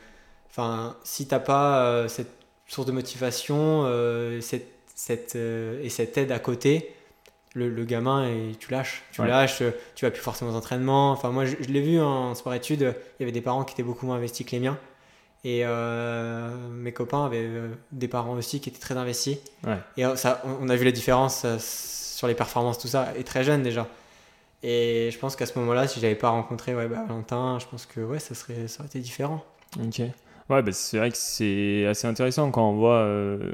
Enfin, 0.49 0.95
si 1.03 1.27
t'as 1.27 1.39
pas 1.39 2.07
cette 2.07 2.31
source 2.67 2.87
de 2.87 2.91
motivation 2.91 3.85
cette, 4.41 4.67
cette, 4.95 5.35
et 5.35 5.89
cette 5.89 6.17
aide 6.17 6.31
à 6.31 6.39
côté, 6.39 6.93
le, 7.53 7.83
gamin, 7.83 8.27
et 8.27 8.55
tu 8.59 8.71
lâches. 8.71 9.03
Tu 9.11 9.25
lâches, 9.25 9.63
tu 9.95 10.05
vas 10.05 10.11
plus 10.11 10.21
forcément 10.21 10.51
aux 10.51 10.55
entraînements. 10.55 11.11
Enfin, 11.11 11.31
moi, 11.31 11.45
je, 11.45 11.55
je 11.59 11.67
l'ai 11.69 11.81
vu 11.81 11.99
en 11.99 12.35
sport 12.35 12.53
études, 12.53 12.95
il 13.19 13.21
y 13.21 13.23
avait 13.23 13.31
des 13.31 13.41
parents 13.41 13.63
qui 13.65 13.73
étaient 13.73 13.83
beaucoup 13.83 14.05
moins 14.05 14.15
investis 14.15 14.45
que 14.45 14.51
les 14.51 14.59
miens. 14.59 14.77
Et 15.43 15.61
euh, 15.65 16.49
mes 16.69 16.91
copains 16.91 17.25
avaient 17.25 17.47
euh, 17.47 17.69
des 17.91 18.07
parents 18.07 18.33
aussi 18.33 18.59
qui 18.59 18.69
étaient 18.69 18.79
très 18.79 18.95
investis. 18.95 19.37
Et 19.97 20.05
euh, 20.05 20.15
ça, 20.15 20.41
on 20.59 20.69
a 20.69 20.75
vu 20.75 20.85
la 20.85 20.91
différence 20.91 21.45
sur 21.57 22.27
les 22.27 22.35
performances, 22.35 22.77
tout 22.77 22.87
ça, 22.87 23.09
et 23.17 23.23
très 23.23 23.43
jeune 23.43 23.63
déjà. 23.63 23.87
Et 24.61 25.09
je 25.11 25.17
pense 25.17 25.35
qu'à 25.35 25.47
ce 25.47 25.57
moment-là, 25.57 25.87
si 25.87 25.99
j'avais 25.99 26.15
pas 26.15 26.29
rencontré 26.29 26.75
ouais, 26.75 26.87
bah, 26.87 27.03
Valentin, 27.07 27.57
je 27.59 27.65
pense 27.65 27.87
que 27.87 28.01
ouais, 28.01 28.19
ça, 28.19 28.35
serait, 28.35 28.67
ça 28.67 28.81
aurait 28.81 28.87
été 28.87 28.99
différent. 28.99 29.43
Ok. 29.79 30.01
Ouais, 30.49 30.61
bah, 30.61 30.71
c'est 30.71 30.97
vrai 30.97 31.09
que 31.09 31.17
c'est 31.17 31.87
assez 31.87 32.05
intéressant 32.05 32.51
quand 32.51 32.69
on 32.69 32.75
voit, 32.75 33.07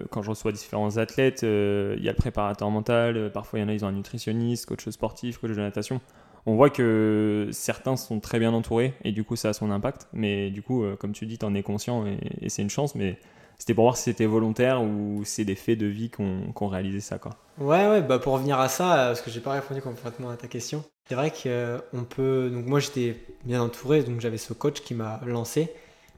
quand 0.10 0.22
je 0.22 0.30
reçois 0.30 0.52
différents 0.52 0.98
athlètes, 0.98 1.44
il 1.44 2.04
y 2.04 2.10
a 2.10 2.12
le 2.12 2.18
préparateur 2.18 2.70
mental, 2.70 3.32
parfois 3.32 3.60
il 3.60 3.62
y 3.62 3.66
en 3.66 3.70
a, 3.70 3.74
ils 3.74 3.86
ont 3.86 3.88
un 3.88 3.94
nutritionniste, 3.94 4.66
coach 4.66 4.90
sportif, 4.90 5.38
coach 5.38 5.52
de 5.52 5.62
natation 5.62 6.02
on 6.48 6.56
voit 6.56 6.70
que 6.70 7.50
certains 7.52 7.98
sont 7.98 8.22
très 8.22 8.40
bien 8.40 8.54
entourés 8.54 8.94
et 9.04 9.12
du 9.12 9.26
coup 9.26 9.36
ça 9.36 9.50
a 9.50 9.54
son 9.54 9.70
impact. 9.70 10.08
Mais 10.14 10.50
du 10.50 10.62
coup, 10.62 10.84
euh, 10.84 10.96
comme 10.96 11.12
tu 11.12 11.26
dis, 11.26 11.38
tu 11.38 11.46
en 11.46 11.54
es 11.54 11.62
conscient 11.62 12.06
et, 12.08 12.50
c'est 12.50 12.62
une 12.62 12.70
chance. 12.70 12.96
Mais 12.96 13.20
c'était 13.58 13.74
pour 13.74 13.84
voir 13.84 13.98
si 13.98 14.04
c'était 14.04 14.26
volontaire 14.26 14.82
ou 14.82 15.24
c'est 15.26 15.44
des 15.44 15.56
faits 15.56 15.78
de 15.78 15.88
vie 15.88 16.10
qu'on 16.10 16.68
réalisait 16.68 17.02
ça. 17.02 17.20
Quoi. 17.20 17.34
Ouais, 17.60 17.90
ouais, 17.90 18.02
bah 18.02 18.18
pour 18.18 18.34
revenir 18.34 18.60
à 18.62 18.70
ça, 18.70 18.94
euh, 18.94 19.08
parce 19.08 19.22
que 19.22 19.30
j'ai 19.30 19.42
pas 19.42 19.52
répondu 19.52 19.82
complètement 19.82 20.30
à 20.30 20.38
ta 20.38 20.48
question. 20.48 20.86
C'est 21.10 21.16
vrai 21.16 21.32
qu'on 21.32 21.50
euh, 21.50 21.80
peut. 22.10 22.50
Donc 22.50 22.66
moi 22.66 22.80
j'étais 22.80 23.18
bien 23.44 23.62
entouré, 23.62 24.04
donc 24.04 24.22
j'avais 24.22 24.38
ce 24.38 24.54
coach 24.54 24.80
qui 24.80 24.94
m'a 24.94 25.20
lancé. 25.26 25.70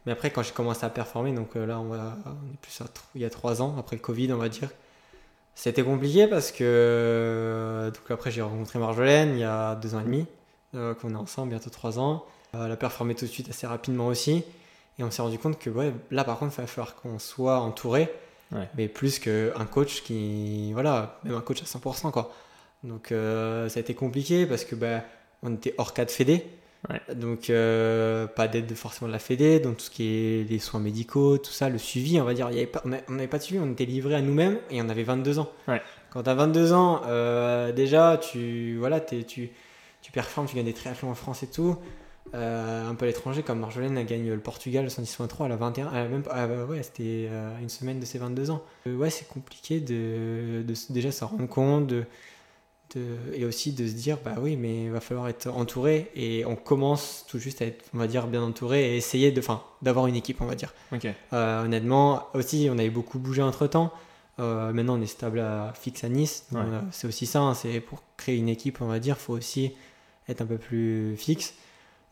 Mais 0.05 0.11
après, 0.11 0.29
quand 0.29 0.43
j'ai 0.43 0.53
commencé 0.53 0.85
à 0.85 0.89
performer, 0.89 1.33
donc 1.33 1.55
là 1.55 1.79
on 1.79 1.93
est 1.93 2.57
plus 2.61 2.79
à, 2.81 2.85
il 3.15 3.21
y 3.21 3.25
a 3.25 3.29
trois 3.31 3.63
ans, 3.63 3.75
après 3.79 3.95
le 3.95 4.01
Covid, 4.01 4.31
on 4.31 4.37
va 4.37 4.47
dire, 4.47 4.69
c'était 5.55 5.83
compliqué 5.83 6.27
parce 6.27 6.51
que 6.51 6.63
euh, 6.63 7.91
donc 7.91 8.09
après 8.09 8.31
j'ai 8.31 8.41
rencontré 8.41 8.79
Marjolaine 8.79 9.33
il 9.33 9.39
y 9.39 9.43
a 9.43 9.75
deux 9.75 9.95
ans 9.95 9.99
et 9.99 10.05
demi, 10.05 10.25
euh, 10.75 10.93
qu'on 10.93 11.11
est 11.11 11.17
ensemble 11.17 11.49
bientôt 11.49 11.69
trois 11.69 11.99
ans. 11.99 12.25
Euh, 12.55 12.65
elle 12.65 12.71
a 12.71 12.77
performé 12.77 13.15
tout 13.15 13.25
de 13.25 13.29
suite 13.29 13.49
assez 13.49 13.67
rapidement 13.67 14.07
aussi. 14.07 14.43
Et 14.97 15.03
on 15.03 15.11
s'est 15.11 15.21
rendu 15.21 15.37
compte 15.37 15.59
que 15.59 15.69
ouais, 15.69 15.93
là 16.11 16.23
par 16.23 16.39
contre 16.39 16.53
il 16.57 16.61
va 16.61 16.67
falloir 16.67 16.95
qu'on 16.95 17.19
soit 17.19 17.59
entouré, 17.59 18.09
mais 18.75 18.87
plus 18.87 19.19
qu'un 19.19 19.65
coach 19.71 20.01
qui, 20.03 20.73
voilà, 20.73 21.19
même 21.23 21.35
un 21.35 21.41
coach 21.41 21.61
à 21.61 21.65
100% 21.65 22.11
quoi. 22.11 22.33
Donc 22.83 23.07
ça 23.09 23.77
a 23.77 23.79
été 23.79 23.93
compliqué 23.93 24.45
parce 24.45 24.65
que 24.65 24.75
bah, 24.75 25.03
on 25.41 25.53
était 25.53 25.73
hors 25.77 25.93
cadre 25.93 26.11
fédé. 26.11 26.45
Donc, 27.13 27.49
euh, 27.49 28.25
pas 28.25 28.47
d'aide 28.47 28.73
forcément 28.73 29.07
de 29.07 29.13
la 29.13 29.19
Fédé, 29.19 29.59
donc 29.59 29.77
tout 29.77 29.83
ce 29.83 29.89
qui 29.89 30.03
est 30.07 30.49
les 30.49 30.59
soins 30.59 30.79
médicaux, 30.79 31.37
tout 31.37 31.51
ça, 31.51 31.69
le 31.69 31.77
suivi, 31.77 32.19
on 32.21 32.23
va 32.23 32.33
dire. 32.33 32.49
Y 32.51 32.57
avait 32.57 32.67
pas, 32.67 32.81
on 32.85 33.13
n'avait 33.13 33.27
pas 33.27 33.37
de 33.37 33.43
suivi, 33.43 33.61
on 33.61 33.71
était 33.71 33.85
livré 33.85 34.15
à 34.15 34.21
nous-mêmes 34.21 34.57
et 34.71 34.81
on 34.81 34.87
avait 34.89 35.03
22 35.03 35.39
ans. 35.39 35.51
Quand 36.11 36.23
tu 36.23 36.29
as 36.29 36.33
22 36.33 36.73
ans, 36.73 37.01
euh, 37.05 37.71
déjà, 37.71 38.17
tu, 38.17 38.77
voilà, 38.77 39.01
tu, 39.01 39.23
tu 39.25 40.11
performes, 40.11 40.47
tu 40.47 40.55
gagnes 40.55 40.65
des 40.65 40.73
triathlons 40.73 41.11
en 41.11 41.15
France 41.15 41.43
et 41.43 41.47
tout. 41.47 41.77
Euh, 42.35 42.87
un 42.87 42.95
peu 42.95 43.05
à 43.05 43.07
l'étranger, 43.07 43.43
comme 43.43 43.59
Marjolaine 43.59 43.97
a 43.97 44.03
gagné 44.03 44.29
le 44.29 44.39
Portugal 44.39 44.83
le 44.83 44.89
110.3 44.89 45.45
à 45.45 45.47
la 45.49 45.55
21, 45.57 46.07
même, 46.07 46.23
ouais, 46.69 46.83
c'était 46.83 47.27
une 47.59 47.69
semaine 47.69 47.99
de 47.99 48.05
ses 48.05 48.19
22 48.19 48.51
ans. 48.51 48.63
ouais, 48.85 49.09
c'est 49.09 49.27
compliqué 49.27 49.79
de, 49.81 50.63
de, 50.65 50.73
déjà 50.91 51.11
s'en 51.11 51.27
rendre 51.27 51.47
compte, 51.47 51.87
de, 51.87 52.05
et 53.33 53.45
aussi 53.45 53.71
de 53.73 53.87
se 53.87 53.93
dire 53.93 54.17
bah 54.23 54.35
oui 54.39 54.55
mais 54.55 54.85
il 54.85 54.91
va 54.91 54.99
falloir 54.99 55.27
être 55.27 55.47
entouré 55.47 56.09
et 56.15 56.45
on 56.45 56.55
commence 56.55 57.25
tout 57.27 57.37
juste 57.37 57.61
à 57.61 57.65
être 57.65 57.85
on 57.93 57.97
va 57.97 58.07
dire 58.07 58.27
bien 58.27 58.41
entouré 58.41 58.93
et 58.93 58.97
essayer 58.97 59.31
de 59.31 59.39
enfin 59.39 59.61
d'avoir 59.81 60.07
une 60.07 60.15
équipe 60.15 60.41
on 60.41 60.45
va 60.45 60.55
dire. 60.55 60.73
Euh, 61.33 61.65
honnêtement 61.65 62.27
aussi 62.33 62.67
on 62.71 62.77
avait 62.77 62.89
beaucoup 62.89 63.19
bougé 63.19 63.41
entre 63.41 63.67
temps 63.67 63.93
euh, 64.39 64.73
maintenant 64.73 64.97
on 64.97 65.01
est 65.01 65.07
stable 65.07 65.39
à 65.39 65.73
fixe 65.79 66.03
à 66.03 66.09
Nice. 66.09 66.47
Euh, 66.55 66.81
c'est 66.91 67.07
aussi 67.07 67.25
ça 67.25 67.41
hein, 67.41 67.53
c'est 67.53 67.79
pour 67.79 68.01
créer 68.17 68.37
une 68.37 68.49
équipe 68.49 68.81
on 68.81 68.87
va 68.87 68.99
dire 68.99 69.17
faut 69.17 69.33
aussi 69.33 69.73
être 70.27 70.41
un 70.41 70.45
peu 70.45 70.57
plus 70.57 71.15
fixe. 71.17 71.53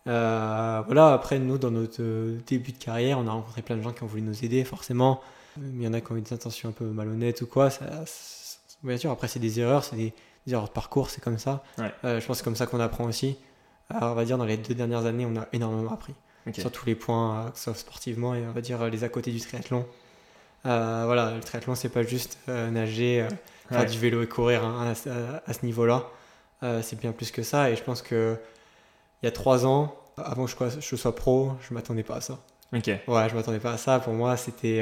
Voilà 0.06 1.14
après 1.14 1.40
nous 1.40 1.58
dans 1.58 1.72
notre 1.72 2.04
début 2.46 2.72
de 2.72 2.78
carrière 2.78 3.20
on 3.20 3.28
a 3.28 3.32
rencontré 3.32 3.62
plein 3.62 3.78
de 3.78 3.82
gens 3.82 3.94
qui 3.94 4.04
ont 4.04 4.08
voulu 4.08 4.22
nous 4.22 4.46
aider 4.46 4.64
forcément. 4.64 5.22
Mais 5.58 5.84
il 5.84 5.86
y 5.86 5.88
en 5.88 5.94
a 5.94 6.02
qui 6.02 6.12
ont 6.12 6.18
eu 6.18 6.22
des 6.22 6.34
intentions 6.34 6.70
un 6.70 6.72
peu 6.72 6.86
malhonnêtes 6.86 7.42
ou 7.42 7.48
quoi 7.48 7.72
ça, 7.72 7.86
bien 8.84 8.98
sûr 8.98 9.10
après 9.10 9.28
c'est 9.28 9.40
des 9.40 9.60
erreurs 9.60 9.84
c'est 9.84 9.96
des 9.96 10.14
de 10.48 10.70
parcours, 10.70 11.10
c'est 11.10 11.22
comme 11.22 11.38
ça. 11.38 11.64
Euh, 11.80 12.20
je 12.20 12.26
pense 12.26 12.28
que 12.28 12.34
c'est 12.36 12.44
comme 12.44 12.56
ça 12.56 12.66
qu'on 12.66 12.80
apprend 12.80 13.06
aussi. 13.06 13.38
on 13.90 14.14
va 14.14 14.26
dire, 14.26 14.38
dans 14.38 14.46
les 14.46 14.58
deux 14.58 14.74
dernières 14.74 15.06
années, 15.06 15.26
on 15.26 15.36
a 15.38 15.48
énormément 15.54 15.92
appris. 15.92 16.14
Sur 16.54 16.72
tous 16.72 16.86
les 16.86 16.96
points, 16.96 17.40
euh, 17.40 17.50
soit 17.56 17.76
sportivement 17.76 18.34
et 18.34 18.48
on 18.48 18.54
va 18.54 18.62
dire 18.62 18.86
les 18.86 19.04
à 19.04 19.10
côté 19.10 19.32
du 19.32 19.42
triathlon. 19.42 19.86
Euh, 20.66 21.04
voilà, 21.06 21.32
le 21.32 21.42
triathlon, 21.42 21.76
c'est 21.76 21.90
pas 21.90 22.04
juste 22.04 22.38
nager, 22.48 23.28
faire 23.70 23.86
du 23.86 24.00
vélo 24.00 24.22
et 24.22 24.28
courir 24.28 24.64
hein, 24.64 24.94
à, 25.46 25.54
ce 25.54 25.66
niveau-là. 25.66 26.06
c'est 26.82 26.98
bien 27.00 27.12
plus 27.12 27.32
que 27.32 27.44
ça. 27.44 27.70
Et 27.70 27.76
je 27.76 27.84
pense 27.84 28.02
que 28.02 28.38
il 29.22 29.26
y 29.26 29.30
a 29.30 29.32
trois 29.32 29.66
ans, 29.66 29.96
avant 30.16 30.46
que 30.46 30.52
je, 30.70 30.80
je 30.80 30.96
sois 30.96 31.16
pro, 31.16 31.52
je 31.68 31.74
m'attendais 31.74 32.04
pas 32.04 32.18
à 32.18 32.22
ça. 32.22 32.38
Ok. 32.74 32.88
Ouais, 32.88 33.30
je 33.30 33.36
m'attendais 33.36 33.60
pas 33.60 33.74
à 33.74 33.78
ça. 33.78 34.00
Pour 34.00 34.14
moi, 34.14 34.38
c'était 34.38 34.82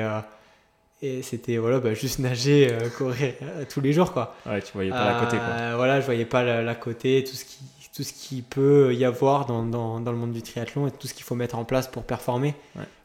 et 1.01 1.21
c'était 1.21 1.57
voilà, 1.57 1.79
bah, 1.79 1.93
juste 1.93 2.19
nager, 2.19 2.69
euh, 2.71 2.89
courir 2.97 3.33
euh, 3.41 3.65
tous 3.69 3.81
les 3.81 3.93
jours. 3.93 4.13
Quoi. 4.13 4.35
Ouais, 4.45 4.61
tu 4.61 4.71
voyais 4.73 4.91
pas 4.91 5.13
la 5.13 5.19
côté. 5.19 5.37
Quoi. 5.37 5.45
Euh, 5.47 5.73
voilà, 5.75 5.99
je 5.99 6.05
voyais 6.05 6.25
pas 6.25 6.43
la, 6.43 6.75
côté, 6.75 7.23
tout 7.23 7.35
ce 7.35 7.45
qui, 7.45 7.59
tout 7.93 8.03
ce 8.03 8.13
qui 8.13 8.41
peut 8.41 8.93
y 8.93 9.05
avoir 9.05 9.45
dans, 9.45 9.63
dans, 9.63 9.99
dans 9.99 10.11
le 10.11 10.17
monde 10.17 10.31
du 10.31 10.41
triathlon 10.41 10.87
et 10.87 10.91
tout 10.91 11.07
ce 11.07 11.13
qu'il 11.13 11.23
faut 11.23 11.35
mettre 11.35 11.57
en 11.57 11.65
place 11.65 11.87
pour 11.87 12.03
performer. 12.03 12.55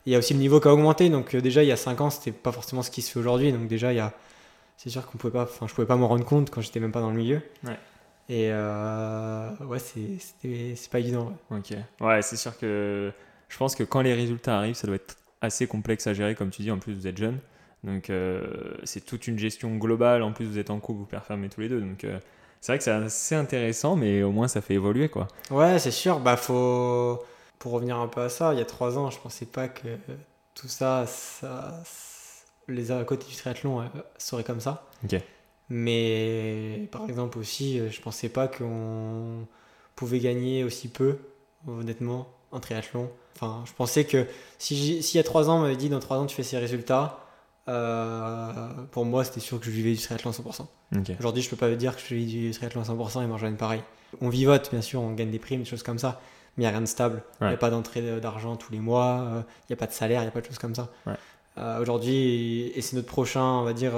Il 0.06 0.12
y 0.12 0.16
a 0.16 0.18
aussi 0.18 0.34
le 0.34 0.40
niveau 0.40 0.60
qui 0.60 0.68
a 0.68 0.72
augmenté. 0.72 1.10
Donc 1.10 1.34
déjà, 1.36 1.62
il 1.62 1.68
y 1.68 1.72
a 1.72 1.76
5 1.76 2.00
ans, 2.00 2.10
c'était 2.10 2.32
pas 2.32 2.52
forcément 2.52 2.82
ce 2.82 2.90
qui 2.90 3.02
se 3.02 3.12
fait 3.12 3.18
aujourd'hui. 3.18 3.52
Donc 3.52 3.66
déjà, 3.66 3.92
il 3.92 3.96
y 3.96 4.00
a... 4.00 4.12
c'est 4.76 4.90
sûr 4.90 5.04
qu'on 5.06 5.18
pouvait 5.18 5.32
pas, 5.32 5.42
enfin, 5.42 5.66
je 5.66 5.74
pouvais 5.74 5.86
pas 5.86 5.96
m'en 5.96 6.08
rendre 6.08 6.24
compte 6.24 6.50
quand 6.50 6.60
j'étais 6.60 6.80
même 6.80 6.92
pas 6.92 7.00
dans 7.00 7.10
le 7.10 7.16
milieu. 7.16 7.42
Ouais. 7.64 7.78
Et 8.28 8.50
ouais, 8.50 9.78
c'est 9.78 10.90
pas 10.90 11.00
évident. 11.00 11.32
Ok. 11.50 11.74
Ouais, 12.00 12.22
c'est 12.22 12.36
sûr 12.36 12.56
que 12.56 13.12
je 13.48 13.56
pense 13.58 13.74
que 13.74 13.82
quand 13.82 14.00
les 14.00 14.14
résultats 14.14 14.56
arrivent, 14.58 14.76
ça 14.76 14.86
doit 14.86 14.96
être 14.96 15.16
assez 15.40 15.66
complexe 15.66 16.06
à 16.06 16.14
gérer, 16.14 16.36
comme 16.36 16.50
tu 16.50 16.62
dis. 16.62 16.70
En 16.70 16.78
plus, 16.78 16.94
vous 16.94 17.06
êtes 17.06 17.18
jeune. 17.18 17.38
Donc 17.84 18.10
euh, 18.10 18.74
c'est 18.84 19.04
toute 19.04 19.26
une 19.26 19.38
gestion 19.38 19.76
globale. 19.76 20.22
En 20.22 20.32
plus, 20.32 20.46
vous 20.46 20.58
êtes 20.58 20.70
en 20.70 20.80
couple, 20.80 21.00
vous 21.00 21.06
performez 21.06 21.48
tous 21.48 21.60
les 21.60 21.68
deux. 21.68 21.80
Donc 21.80 22.04
euh, 22.04 22.18
c'est 22.60 22.72
vrai 22.72 22.78
que 22.78 22.84
c'est 22.84 22.90
assez 22.90 23.34
intéressant, 23.34 23.96
mais 23.96 24.22
au 24.22 24.32
moins 24.32 24.48
ça 24.48 24.60
fait 24.60 24.74
évoluer 24.74 25.08
quoi. 25.08 25.28
Ouais, 25.50 25.78
c'est 25.78 25.90
sûr. 25.90 26.20
Bah 26.20 26.36
faut 26.36 27.22
pour 27.58 27.72
revenir 27.72 27.96
un 27.96 28.08
peu 28.08 28.20
à 28.20 28.28
ça. 28.28 28.52
Il 28.52 28.58
y 28.58 28.62
a 28.62 28.66
trois 28.66 28.98
ans, 28.98 29.10
je 29.10 29.18
pensais 29.18 29.46
pas 29.46 29.68
que 29.68 29.88
tout 30.54 30.68
ça, 30.68 31.06
ça 31.06 31.82
les 32.68 32.92
à 32.92 33.02
côté 33.04 33.26
du 33.28 33.36
triathlon 33.36 33.80
euh, 33.80 33.84
seraient 34.18 34.44
comme 34.44 34.60
ça. 34.60 34.86
Ok. 35.04 35.20
Mais 35.70 36.88
par 36.90 37.08
exemple 37.08 37.38
aussi, 37.38 37.80
je 37.90 38.00
pensais 38.00 38.28
pas 38.28 38.48
qu'on 38.48 39.46
pouvait 39.94 40.18
gagner 40.18 40.64
aussi 40.64 40.88
peu, 40.88 41.18
honnêtement, 41.68 42.28
en 42.50 42.58
triathlon. 42.58 43.08
Enfin, 43.36 43.62
je 43.66 43.72
pensais 43.72 44.04
que 44.04 44.26
si, 44.58 45.02
si 45.02 45.14
il 45.14 45.18
y 45.18 45.20
a 45.20 45.24
trois 45.24 45.48
ans, 45.48 45.58
on 45.58 45.62
m'avait 45.62 45.76
dit 45.76 45.88
dans 45.88 46.00
trois 46.00 46.18
ans 46.18 46.26
tu 46.26 46.34
fais 46.34 46.42
ces 46.42 46.58
résultats, 46.58 47.29
euh, 47.70 48.68
pour 48.90 49.04
moi, 49.04 49.24
c'était 49.24 49.40
sûr 49.40 49.60
que 49.60 49.66
je 49.66 49.70
vivais 49.70 49.92
du 49.92 49.98
triathlon 49.98 50.30
à 50.30 50.34
100%. 50.34 50.66
Aujourd'hui, 51.18 51.42
je 51.42 51.48
peux 51.48 51.56
pas 51.56 51.70
dire 51.74 51.94
que 51.94 52.02
je 52.02 52.14
vis 52.14 52.26
du 52.26 52.50
triathlon 52.50 52.82
à 52.82 52.84
100% 52.84 53.22
et 53.22 53.26
moi, 53.26 53.38
pareil. 53.56 53.82
On 54.20 54.28
vivote, 54.28 54.70
bien 54.70 54.82
sûr, 54.82 55.00
on 55.00 55.12
gagne 55.12 55.30
des 55.30 55.38
primes, 55.38 55.60
des 55.60 55.68
choses 55.68 55.84
comme 55.84 55.98
ça, 55.98 56.20
mais 56.56 56.64
il 56.64 56.66
n'y 56.66 56.68
a 56.68 56.70
rien 56.70 56.80
de 56.80 56.86
stable. 56.86 57.22
Il 57.40 57.46
n'y 57.46 57.54
a 57.54 57.56
pas 57.56 57.70
d'entrée 57.70 58.20
d'argent 58.20 58.56
tous 58.56 58.72
les 58.72 58.80
mois, 58.80 59.20
euh, 59.20 59.42
il 59.68 59.72
n'y 59.72 59.74
a 59.74 59.76
pas 59.76 59.86
de 59.86 59.92
salaire, 59.92 60.20
il 60.20 60.24
n'y 60.24 60.28
a 60.28 60.32
pas 60.32 60.40
de 60.40 60.46
choses 60.46 60.58
comme 60.58 60.74
ça. 60.74 60.88
Euh, 61.58 61.80
aujourd'hui, 61.80 62.72
et 62.74 62.82
c'est 62.82 62.96
notre 62.96 63.08
prochain, 63.08 63.42
on 63.42 63.62
va 63.62 63.72
dire, 63.72 63.92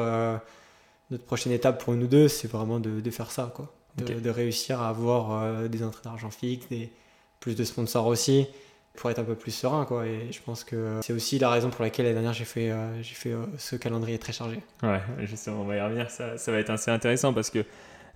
notre 1.10 1.24
prochaine 1.24 1.52
étape 1.52 1.82
pour 1.82 1.94
nous 1.94 2.06
deux, 2.06 2.28
c'est 2.28 2.48
vraiment 2.48 2.78
de, 2.78 3.10
faire 3.10 3.30
ça, 3.30 3.50
quoi. 3.54 3.72
De, 3.96 4.30
réussir 4.30 4.82
à 4.82 4.90
avoir 4.90 5.68
des 5.68 5.82
entrées 5.82 6.02
d'argent 6.04 6.30
fixes, 6.30 6.68
des, 6.68 6.92
plus 7.40 7.54
de 7.54 7.64
sponsors 7.64 8.06
aussi 8.06 8.46
pour 8.94 9.10
être 9.10 9.18
un 9.18 9.24
peu 9.24 9.34
plus 9.34 9.50
serein 9.50 9.84
quoi. 9.84 10.06
Et 10.06 10.30
je 10.30 10.40
pense 10.42 10.64
que 10.64 11.00
c'est 11.02 11.12
aussi 11.12 11.38
la 11.38 11.50
raison 11.50 11.70
pour 11.70 11.82
laquelle 11.82 12.04
l'année 12.04 12.14
dernière 12.14 12.34
j'ai 12.34 12.44
fait 12.44 12.70
euh, 12.70 13.02
j'ai 13.02 13.14
fait 13.14 13.32
euh, 13.32 13.44
ce 13.58 13.76
calendrier 13.76 14.18
très 14.18 14.32
chargé. 14.32 14.60
Ouais 14.82 15.00
justement 15.20 15.62
on 15.62 15.64
va 15.64 15.76
y 15.76 15.80
revenir. 15.80 16.10
Ça, 16.10 16.36
ça 16.36 16.52
va 16.52 16.58
être 16.58 16.70
assez 16.70 16.90
intéressant 16.90 17.32
parce 17.32 17.50
que 17.50 17.64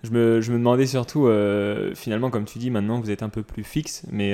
je 0.03 0.11
me, 0.11 0.41
je 0.41 0.51
me 0.51 0.59
demandais 0.59 0.85
surtout 0.85 1.25
euh, 1.25 1.95
finalement 1.95 2.29
comme 2.29 2.45
tu 2.45 2.59
dis 2.59 2.69
maintenant 2.69 2.99
vous 2.99 3.09
êtes 3.09 3.23
un 3.23 3.29
peu 3.29 3.41
plus 3.41 3.63
fixe 3.63 4.03
mais 4.11 4.31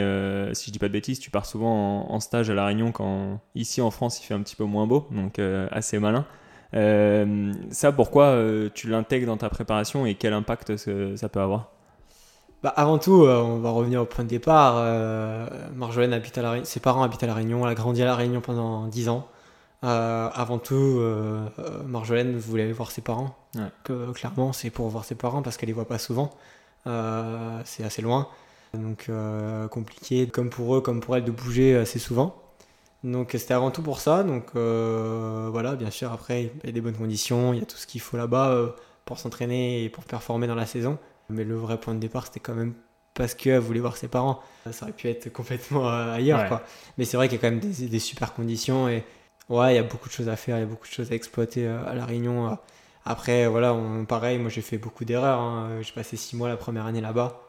si 0.53 0.67
je 0.67 0.71
dis 0.71 0.79
pas 0.79 0.89
de 0.89 0.93
bêtises 0.93 1.19
tu 1.19 1.31
pars 1.31 1.45
souvent 1.45 2.11
en, 2.11 2.19
stage 2.19 2.49
à 2.49 2.53
la 2.53 2.65
Réunion 2.65 2.91
quand 2.91 3.39
ici 3.55 3.81
en 3.81 3.91
France 3.91 4.21
il 4.21 4.25
fait 4.25 4.33
un 4.33 4.41
petit 4.41 4.57
peu 4.57 4.65
moins 4.65 4.87
beau 4.87 5.07
donc 5.11 5.39
assez 5.71 5.99
malin. 5.99 6.25
Ça 6.73 7.91
pourquoi 7.93 8.37
tu 8.73 8.89
l'intègres 8.89 9.27
dans 9.27 9.37
ta 9.37 9.49
préparation 9.49 10.05
et 10.05 10.15
quel 10.15 10.33
impact 10.33 10.75
ça 10.75 11.29
peut 11.29 11.39
avoir? 11.39 11.72
Bah, 12.63 12.73
avant 12.77 12.97
tout, 12.97 13.23
euh, 13.23 13.41
on 13.41 13.59
va 13.59 13.71
revenir 13.71 14.01
au 14.01 14.05
point 14.05 14.23
de 14.23 14.29
départ. 14.29 14.75
Euh, 14.77 15.45
Marjolaine 15.75 16.13
habite 16.13 16.37
à 16.37 16.41
la 16.41 16.63
ses 16.63 16.79
parents 16.79 17.03
habitent 17.03 17.23
à 17.23 17.27
La 17.27 17.33
Réunion, 17.33 17.65
elle 17.65 17.71
a 17.71 17.75
grandi 17.75 18.01
à 18.01 18.05
La 18.05 18.15
Réunion 18.15 18.39
pendant 18.39 18.87
10 18.87 19.09
ans. 19.09 19.27
Euh, 19.83 20.29
avant 20.33 20.59
tout, 20.59 21.01
Marjolaine 21.85 22.37
voulait 22.37 22.71
voir 22.71 22.91
ses 22.91 23.01
parents. 23.01 23.35
Que, 23.83 24.11
clairement, 24.13 24.53
c'est 24.53 24.69
pour 24.69 24.87
voir 24.87 25.03
ses 25.03 25.15
parents 25.15 25.41
parce 25.41 25.57
qu'elle 25.57 25.67
les 25.67 25.73
voit 25.73 25.87
pas 25.87 25.97
souvent. 25.97 26.31
c'est 26.85 27.83
assez 27.83 28.01
loin. 28.01 28.29
Donc 28.73 29.09
compliqué, 29.69 30.27
comme 30.27 30.49
pour 30.49 30.77
eux, 30.77 30.81
comme 30.81 31.01
pour 31.01 31.17
elle, 31.17 31.25
de 31.25 31.31
bouger 31.31 31.75
assez 31.75 31.99
souvent. 31.99 32.35
Donc 33.03 33.31
c'était 33.33 33.53
avant 33.53 33.71
tout 33.71 33.81
pour 33.81 33.99
ça. 33.99 34.23
Donc 34.23 34.55
voilà, 34.55 35.75
bien 35.75 35.91
sûr, 35.91 36.13
après, 36.13 36.43
il 36.63 36.67
y 36.67 36.69
a 36.69 36.71
des 36.71 36.81
bonnes 36.81 36.95
conditions, 36.95 37.53
il 37.53 37.59
y 37.59 37.61
a 37.61 37.65
tout 37.65 37.77
ce 37.77 37.87
qu'il 37.87 37.99
faut 37.99 38.15
là-bas 38.15 38.73
pour 39.03 39.19
s'entraîner 39.19 39.83
et 39.83 39.89
pour 39.89 40.05
performer 40.05 40.47
dans 40.47 40.55
la 40.55 40.65
saison. 40.65 40.97
Mais 41.33 41.43
le 41.43 41.55
vrai 41.55 41.79
point 41.79 41.93
de 41.93 41.99
départ, 41.99 42.27
c'était 42.27 42.39
quand 42.39 42.55
même 42.55 42.73
parce 43.13 43.35
qu'elle 43.35 43.59
voulait 43.59 43.79
voir 43.79 43.97
ses 43.97 44.07
parents. 44.07 44.41
Ça 44.71 44.85
aurait 44.85 44.93
pu 44.93 45.07
être 45.09 45.31
complètement 45.31 45.89
euh, 45.89 46.15
ailleurs, 46.15 46.47
quoi. 46.47 46.63
Mais 46.97 47.05
c'est 47.05 47.17
vrai 47.17 47.27
qu'il 47.27 47.37
y 47.37 47.39
a 47.39 47.41
quand 47.41 47.55
même 47.55 47.59
des, 47.59 47.99
super 47.99 48.33
conditions 48.33 48.89
et 48.89 49.03
ouais, 49.49 49.73
il 49.73 49.75
y 49.75 49.79
a 49.79 49.83
beaucoup 49.83 50.09
de 50.09 50.13
choses 50.13 50.29
à 50.29 50.35
faire, 50.35 50.57
il 50.57 50.61
y 50.61 50.63
a 50.63 50.67
beaucoup 50.67 50.87
de 50.87 50.93
choses 50.93 51.11
à 51.11 51.15
exploiter 51.15 51.67
euh, 51.67 51.85
à 51.85 51.93
La 51.93 52.05
Réunion. 52.05 52.51
Euh. 52.51 52.55
Après, 53.05 53.47
voilà, 53.47 53.75
pareil, 54.07 54.39
moi 54.39 54.49
j'ai 54.49 54.61
fait 54.61 54.77
beaucoup 54.77 55.03
d'erreurs. 55.03 55.39
Hein. 55.39 55.81
J'ai 55.81 55.91
passé 55.91 56.15
six 56.15 56.37
mois 56.37 56.47
la 56.47 56.55
première 56.55 56.85
année 56.85 57.01
là-bas. 57.01 57.41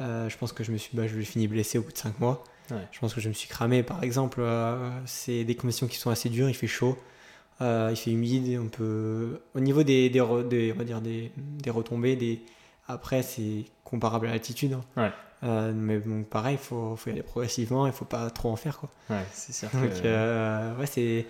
je 0.00 0.36
pense 0.38 0.52
que 0.54 0.64
je 0.64 0.72
me 0.72 0.78
suis 0.78 0.96
bah, 0.96 1.06
je 1.06 1.20
fini 1.20 1.46
blessé 1.46 1.76
au 1.78 1.82
bout 1.82 1.92
de 1.92 1.98
cinq 1.98 2.18
mois. 2.20 2.42
Je 2.70 2.98
pense 2.98 3.12
que 3.12 3.20
je 3.20 3.28
me 3.28 3.34
suis 3.34 3.48
cramé, 3.48 3.82
par 3.82 4.02
exemple. 4.02 4.42
c'est 5.04 5.44
des 5.44 5.54
conditions 5.56 5.86
qui 5.88 5.98
sont 5.98 6.08
assez 6.08 6.30
dures, 6.30 6.48
il 6.48 6.54
fait 6.54 6.66
chaud. 6.66 6.96
il 7.60 7.96
fait 7.96 8.12
humide, 8.12 8.58
on 8.58 8.68
peut... 8.68 9.42
Au 9.54 9.60
niveau 9.60 9.82
des, 9.82 10.08
des, 10.08 10.22
on 10.22 10.36
va 10.38 10.84
dire 10.84 11.02
des, 11.02 11.30
des 11.36 11.70
retombées, 11.70 12.16
des, 12.16 12.40
après, 12.86 13.22
c'est 13.22 13.64
comparable 13.84 14.26
à 14.26 14.30
l'altitude. 14.30 14.76
Hein. 14.96 15.12
Euh, 15.42 15.72
mais 15.74 15.98
bon, 15.98 16.22
pareil, 16.24 16.56
il 16.60 16.64
faut, 16.64 16.96
faut, 16.96 17.10
y 17.10 17.12
aller 17.12 17.22
progressivement, 17.22 17.86
il 17.86 17.92
faut 17.92 18.04
pas 18.04 18.30
trop 18.30 18.50
en 18.50 18.56
faire. 18.56 18.78
Quoi. 18.78 18.88
Ouais, 19.10 19.24
c'est 19.32 19.52
sûr. 19.52 19.68
Donc, 19.72 20.04
euh, 20.04 20.76
ouais, 20.76 20.86
c'est, 20.86 21.26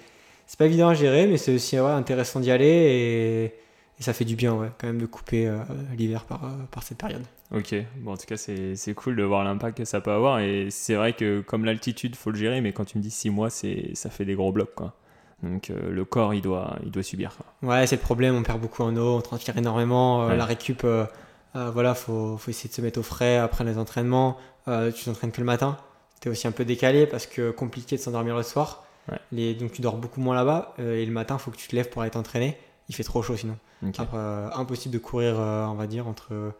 c'est 0.46 0.58
pas 0.58 0.66
évident 0.66 0.88
à 0.88 0.94
gérer, 0.94 1.26
mais 1.26 1.36
c'est 1.36 1.54
aussi 1.54 1.78
ouais, 1.78 1.90
intéressant 1.90 2.40
d'y 2.40 2.50
aller 2.50 2.66
et, 2.66 3.44
et, 3.44 4.02
ça 4.02 4.12
fait 4.12 4.24
du 4.24 4.36
bien 4.36 4.54
ouais, 4.54 4.70
quand 4.78 4.86
même 4.86 5.00
de 5.00 5.06
couper 5.06 5.48
euh, 5.48 5.58
l'hiver 5.96 6.24
par, 6.24 6.42
par 6.70 6.82
cette 6.82 6.98
période. 6.98 7.22
Ok, 7.52 7.74
bon, 7.96 8.12
en 8.12 8.16
tout 8.16 8.26
cas, 8.26 8.36
c'est, 8.36 8.76
c'est 8.76 8.94
cool 8.94 9.16
de 9.16 9.22
voir 9.24 9.42
l'impact 9.44 9.78
que 9.78 9.84
ça 9.84 10.00
peut 10.00 10.12
avoir. 10.12 10.38
Et 10.40 10.68
c'est 10.70 10.94
vrai 10.94 11.12
que 11.12 11.40
comme 11.40 11.64
l'altitude, 11.64 12.14
faut 12.14 12.30
le 12.30 12.38
gérer, 12.38 12.60
mais 12.60 12.72
quand 12.72 12.84
tu 12.84 12.98
me 12.98 13.02
dis 13.02 13.10
6 13.10 13.30
mois, 13.30 13.50
c'est, 13.50 13.90
ça 13.94 14.10
fait 14.10 14.24
des 14.24 14.34
gros 14.34 14.52
blocs. 14.52 14.74
Quoi. 14.74 14.94
Donc 15.42 15.70
le 15.70 16.04
corps, 16.04 16.34
il 16.34 16.40
doit, 16.40 16.76
il 16.84 16.90
doit 16.90 17.02
subir. 17.02 17.36
Ouais, 17.62 17.86
c'est 17.86 17.96
le 17.96 18.02
problème, 18.02 18.34
on 18.34 18.42
perd 18.42 18.60
beaucoup 18.60 18.82
en 18.82 18.96
eau, 18.96 19.16
on 19.16 19.20
transpire 19.20 19.56
énormément, 19.58 20.28
la 20.28 20.44
récup 20.44 20.82
euh, 20.84 21.04
voilà, 21.54 21.94
faut, 21.94 22.36
faut 22.36 22.50
essayer 22.50 22.68
de 22.68 22.74
se 22.74 22.80
mettre 22.80 22.98
au 22.98 23.02
frais 23.02 23.36
après 23.36 23.64
les 23.64 23.78
entraînements. 23.78 24.36
Euh, 24.68 24.90
tu 24.90 25.04
t'entraînes 25.04 25.32
que 25.32 25.40
le 25.40 25.46
matin. 25.46 25.76
Tu 26.20 26.28
es 26.28 26.30
aussi 26.30 26.46
un 26.46 26.52
peu 26.52 26.64
décalé 26.64 27.06
parce 27.06 27.26
que 27.26 27.50
compliqué 27.50 27.96
de 27.96 28.00
s'endormir 28.00 28.36
le 28.36 28.42
soir. 28.42 28.84
Les, 29.32 29.54
donc 29.54 29.72
tu 29.72 29.82
dors 29.82 29.96
beaucoup 29.96 30.20
moins 30.20 30.34
là-bas. 30.34 30.74
Euh, 30.78 31.00
et 31.00 31.06
le 31.06 31.12
matin, 31.12 31.36
il 31.38 31.42
faut 31.42 31.50
que 31.50 31.56
tu 31.56 31.68
te 31.68 31.76
lèves 31.76 31.90
pour 31.90 32.02
aller 32.02 32.10
t'entraîner. 32.10 32.56
Il 32.88 32.94
fait 32.94 33.04
trop 33.04 33.22
chaud 33.22 33.36
sinon. 33.36 33.56
impossible 34.54 34.92
de 34.92 34.98
courir, 34.98 35.36
on 35.36 35.74
va 35.74 35.86
dire, 35.86 36.06
entre 36.06 36.52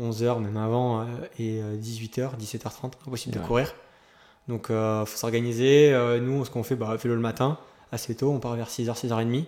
11h, 0.00 0.40
même 0.40 0.56
avant, 0.56 1.06
et 1.38 1.60
18h, 1.60 2.38
17h30. 2.38 2.92
Impossible 3.06 3.34
de 3.34 3.40
courir. 3.40 3.74
Donc, 4.48 4.68
il 4.70 5.02
faut 5.06 5.16
s'organiser. 5.18 5.94
nous, 6.22 6.46
ce 6.46 6.50
qu'on 6.50 6.62
fait, 6.62 6.76
bah, 6.76 6.96
vélo 6.96 7.14
le 7.14 7.20
matin, 7.20 7.58
assez 7.92 8.14
tôt. 8.14 8.30
On 8.30 8.40
part 8.40 8.56
vers 8.56 8.68
6h, 8.68 9.06
6h30. 9.06 9.44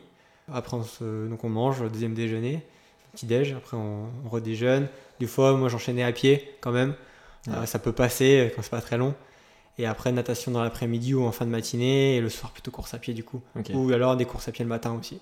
Après, 0.52 0.76
on, 0.76 1.26
donc 1.28 1.44
on 1.44 1.48
mange, 1.48 1.82
deuxième 1.90 2.14
déjeuner, 2.14 2.62
petit 3.12 3.26
déj. 3.26 3.52
Après, 3.52 3.76
on, 3.76 4.08
on 4.24 4.28
redéjeune. 4.28 4.88
Des 5.20 5.26
fois, 5.26 5.56
moi, 5.56 5.68
j'enchaînais 5.68 6.04
à 6.04 6.12
pied 6.12 6.56
quand 6.60 6.72
même. 6.72 6.94
ça 7.64 7.78
peut 7.78 7.92
passer 7.92 8.52
quand 8.54 8.62
c'est 8.62 8.70
pas 8.70 8.80
très 8.80 8.98
long. 8.98 9.14
Et 9.78 9.86
après, 9.86 10.10
natation 10.10 10.50
dans 10.50 10.62
l'après-midi 10.62 11.14
ou 11.14 11.24
en 11.24 11.32
fin 11.32 11.44
de 11.44 11.50
matinée. 11.50 12.16
Et 12.16 12.20
le 12.20 12.28
soir, 12.28 12.52
plutôt 12.52 12.70
course 12.70 12.94
à 12.94 12.98
pied 12.98 13.14
du 13.14 13.24
coup. 13.24 13.40
Ou 13.72 13.92
alors 13.92 14.16
des 14.16 14.24
courses 14.24 14.48
à 14.48 14.52
pied 14.52 14.64
le 14.64 14.68
matin 14.68 14.96
aussi. 14.98 15.20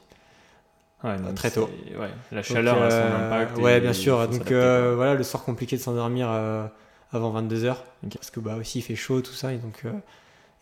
Ouais, 1.05 1.17
très 1.35 1.51
tôt. 1.51 1.69
Ouais, 1.99 2.11
la 2.33 2.43
chaleur 2.43 2.83
a 2.83 2.91
son 2.91 2.97
euh, 2.97 3.27
impact. 3.27 3.59
Ouais, 3.59 3.81
bien 3.81 3.93
sûr. 3.93 4.27
Donc 4.29 4.51
euh, 4.51 4.95
voilà, 4.97 5.15
le 5.15 5.23
soir 5.23 5.45
compliqué 5.45 5.77
de 5.77 5.83
s'endormir 5.83 6.29
euh, 6.31 6.67
avant 7.13 7.39
22h. 7.43 7.77
Parce 8.15 8.31
que 8.31 8.41
bah, 8.41 8.57
aussi 8.57 8.79
il 8.79 8.83
fait 8.83 8.97
chaud, 8.97 9.21
tout 9.21 9.35
ça. 9.35 9.53
Et, 9.53 9.59
donc, 9.59 9.83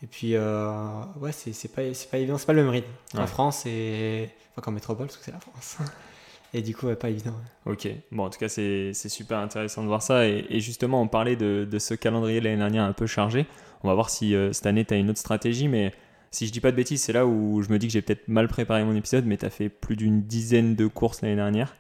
et 0.03 0.07
puis, 0.07 0.37
ouais, 0.37 1.33
c'est 1.33 1.69
pas, 1.69 1.83
pas 2.11 2.19
évident. 2.19 2.37
C'est 2.37 2.47
pas 2.47 2.53
le 2.53 2.63
même 2.63 2.71
rythme. 2.71 2.91
En 3.17 3.27
France, 3.27 3.65
et... 3.67 4.29
enfin 4.53 4.63
qu'en 4.63 4.73
métropole, 4.73 5.07
parce 5.07 5.19
que 5.19 5.25
c'est 5.25 5.33
la 5.33 5.41
France. 5.41 5.79
Et 6.55 6.63
du 6.63 6.75
coup, 6.75 6.87
pas 6.95 7.11
évident. 7.11 7.35
Ok, 7.67 7.89
bon, 8.13 8.25
en 8.25 8.31
tout 8.31 8.39
cas, 8.39 8.49
c'est 8.49 8.93
super 8.95 9.39
intéressant 9.39 9.83
de 9.83 9.89
voir 9.89 10.01
ça. 10.01 10.27
Et, 10.27 10.61
justement, 10.61 11.03
on 11.03 11.09
parlait 11.09 11.37
de, 11.37 11.69
de 11.71 11.79
ce 11.79 11.95
calendrier 11.95 12.41
l'année 12.41 12.57
dernière 12.57 12.85
un 12.85 12.93
peu 12.93 13.07
chargé. 13.07 13.47
On 13.83 13.89
va 13.89 13.95
voir 13.95 14.09
si 14.09 14.35
cette 14.53 14.67
année, 14.67 14.85
tu 14.85 14.95
as 14.95 14.97
une 14.97 15.11
autre 15.11 15.19
stratégie. 15.19 15.69
Mais 15.69 15.93
si 16.35 16.49
je 16.49 16.53
dis 16.53 16.61
pas 16.61 16.73
de 16.73 16.77
bêtises, 16.77 17.01
c'est 17.01 17.13
là 17.13 17.27
où 17.27 17.63
je 17.63 17.69
me 17.71 17.79
dis 17.79 17.87
que 17.87 17.93
j'ai 17.93 18.03
peut-être 18.03 18.27
mal 18.27 18.49
préparé 18.49 18.83
mon 18.83 18.97
épisode, 18.97 19.25
mais 19.25 19.37
tu 19.37 19.47
as 19.47 19.51
fait 19.51 19.69
plus 19.69 19.95
d'une 19.95 20.23
dizaine 20.23 20.75
de 20.75 20.89
courses 20.89 21.23
l'année 21.23 21.37
dernière, 21.37 21.77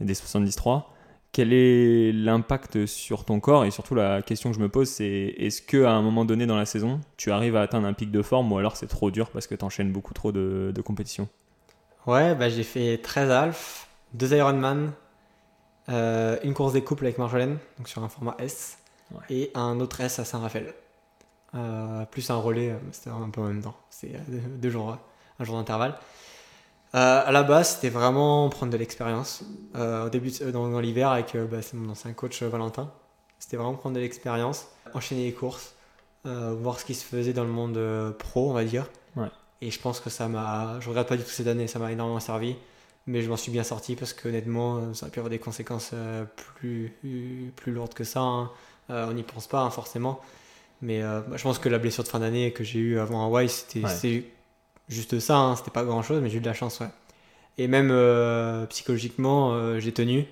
des 0.00 0.14
73. 0.14 0.80
Quel 1.32 1.52
est 1.52 2.10
l'impact 2.12 2.86
sur 2.86 3.26
ton 3.26 3.40
corps? 3.40 3.66
Et 3.66 3.70
surtout, 3.70 3.94
la 3.94 4.22
question 4.22 4.50
que 4.50 4.56
je 4.56 4.62
me 4.62 4.70
pose, 4.70 4.88
c'est 4.88 5.34
est-ce 5.36 5.60
qu'à 5.60 5.92
un 5.92 6.00
moment 6.00 6.24
donné 6.24 6.46
dans 6.46 6.56
la 6.56 6.64
saison, 6.64 7.00
tu 7.18 7.30
arrives 7.30 7.56
à 7.56 7.60
atteindre 7.60 7.86
un 7.86 7.92
pic 7.92 8.10
de 8.10 8.22
forme 8.22 8.50
ou 8.52 8.58
alors 8.58 8.76
c'est 8.76 8.88
trop 8.88 9.10
dur 9.10 9.28
parce 9.30 9.46
que 9.46 9.54
tu 9.54 9.64
enchaînes 9.64 9.92
beaucoup 9.92 10.14
trop 10.14 10.32
de, 10.32 10.82
compétitions? 10.82 11.28
Ouais, 12.06 12.34
bah, 12.34 12.48
j'ai 12.48 12.64
fait 12.64 12.96
13 12.96 13.30
Alph, 13.30 13.89
2 14.14 14.36
Ironman, 14.36 14.92
euh, 15.88 16.38
une 16.42 16.54
course 16.54 16.72
des 16.72 16.82
couples 16.82 17.04
avec 17.04 17.18
Marjolaine, 17.18 17.58
donc 17.78 17.88
sur 17.88 18.02
un 18.02 18.08
format 18.08 18.36
S, 18.38 18.78
et 19.28 19.50
un 19.54 19.80
autre 19.80 20.00
S 20.00 20.18
à 20.18 20.24
Saint-Raphaël. 20.24 20.74
Euh, 21.54 22.04
plus 22.06 22.30
un 22.30 22.36
relais, 22.36 22.70
euh, 22.70 22.78
c'était 22.92 23.10
un 23.10 23.28
peu 23.30 23.40
en 23.40 23.44
même 23.44 23.62
temps. 23.62 23.74
C'est 23.90 24.14
euh, 24.14 24.38
deux, 24.58 24.70
jours, 24.70 24.96
un 25.38 25.44
jour 25.44 25.56
d'intervalle. 25.56 25.94
à 26.92 27.30
la 27.32 27.42
base, 27.42 27.74
c'était 27.74 27.88
vraiment 27.88 28.48
prendre 28.48 28.72
de 28.72 28.76
l'expérience. 28.76 29.42
au 29.74 30.08
début, 30.08 30.30
dans, 30.52 30.80
l'hiver, 30.80 31.10
avec 31.10 31.36
bah, 31.36 31.58
mon 31.74 31.90
ancien 31.90 32.12
coach 32.12 32.42
Valentin, 32.42 32.92
c'était 33.38 33.56
vraiment 33.56 33.74
prendre 33.74 33.96
de 33.96 34.00
l'expérience, 34.00 34.68
enchaîner 34.94 35.24
les 35.24 35.32
courses, 35.32 35.74
voir 36.24 36.78
ce 36.78 36.84
qui 36.84 36.94
se 36.94 37.04
faisait 37.04 37.32
dans 37.32 37.44
le 37.44 37.50
monde 37.50 38.14
pro, 38.18 38.50
on 38.50 38.52
va 38.52 38.64
dire. 38.64 38.86
Et 39.62 39.70
je 39.70 39.78
pense 39.78 40.00
que 40.00 40.08
ça 40.08 40.26
m'a. 40.26 40.80
Je 40.80 40.88
regrette 40.88 41.06
pas 41.06 41.18
du 41.18 41.22
tout 41.22 41.28
cette 41.28 41.46
année, 41.46 41.66
ça 41.66 41.78
m'a 41.78 41.92
énormément 41.92 42.18
servi. 42.18 42.56
Mais 43.10 43.22
je 43.22 43.28
m'en 43.28 43.36
suis 43.36 43.50
bien 43.50 43.64
sorti 43.64 43.96
parce 43.96 44.12
qu'honnêtement, 44.12 44.94
ça 44.94 45.06
a 45.06 45.08
pu 45.08 45.18
avoir 45.18 45.30
des 45.30 45.40
conséquences 45.40 45.92
plus, 46.56 46.92
plus 47.56 47.72
lourdes 47.72 47.92
que 47.94 48.04
ça. 48.04 48.20
Hein. 48.20 48.50
on 48.88 49.12
n'y 49.12 49.24
pense 49.24 49.48
pas 49.48 49.62
hein, 49.62 49.70
forcément. 49.70 50.20
Mais 50.82 51.02
euh, 51.02 51.20
bah, 51.20 51.36
je 51.36 51.42
pense 51.42 51.58
que 51.58 51.68
la 51.68 51.78
blessure 51.78 52.04
de 52.04 52.08
fin 52.08 52.20
d'année 52.20 52.52
que 52.52 52.64
j'ai 52.64 52.78
eue 52.78 52.98
avant 52.98 53.24
Hawaï, 53.24 53.48
c'était 53.48 54.24
juste 54.88 55.18
ça, 55.20 55.36
hein, 55.36 55.56
c'était 55.56 55.70
pas 55.70 55.84
grand 55.84 56.02
chose, 56.02 56.20
mais 56.22 56.30
j'ai 56.30 56.38
eu 56.38 56.40
de 56.40 56.46
la 56.46 56.54
chance, 56.54 56.80
ouais. 56.80 56.88
Et 57.58 57.68
même 57.68 57.90
euh, 57.90 58.66
psychologiquement, 58.66 59.52
euh, 59.52 59.78
j'ai 59.78 59.92
tenu. 59.92 60.26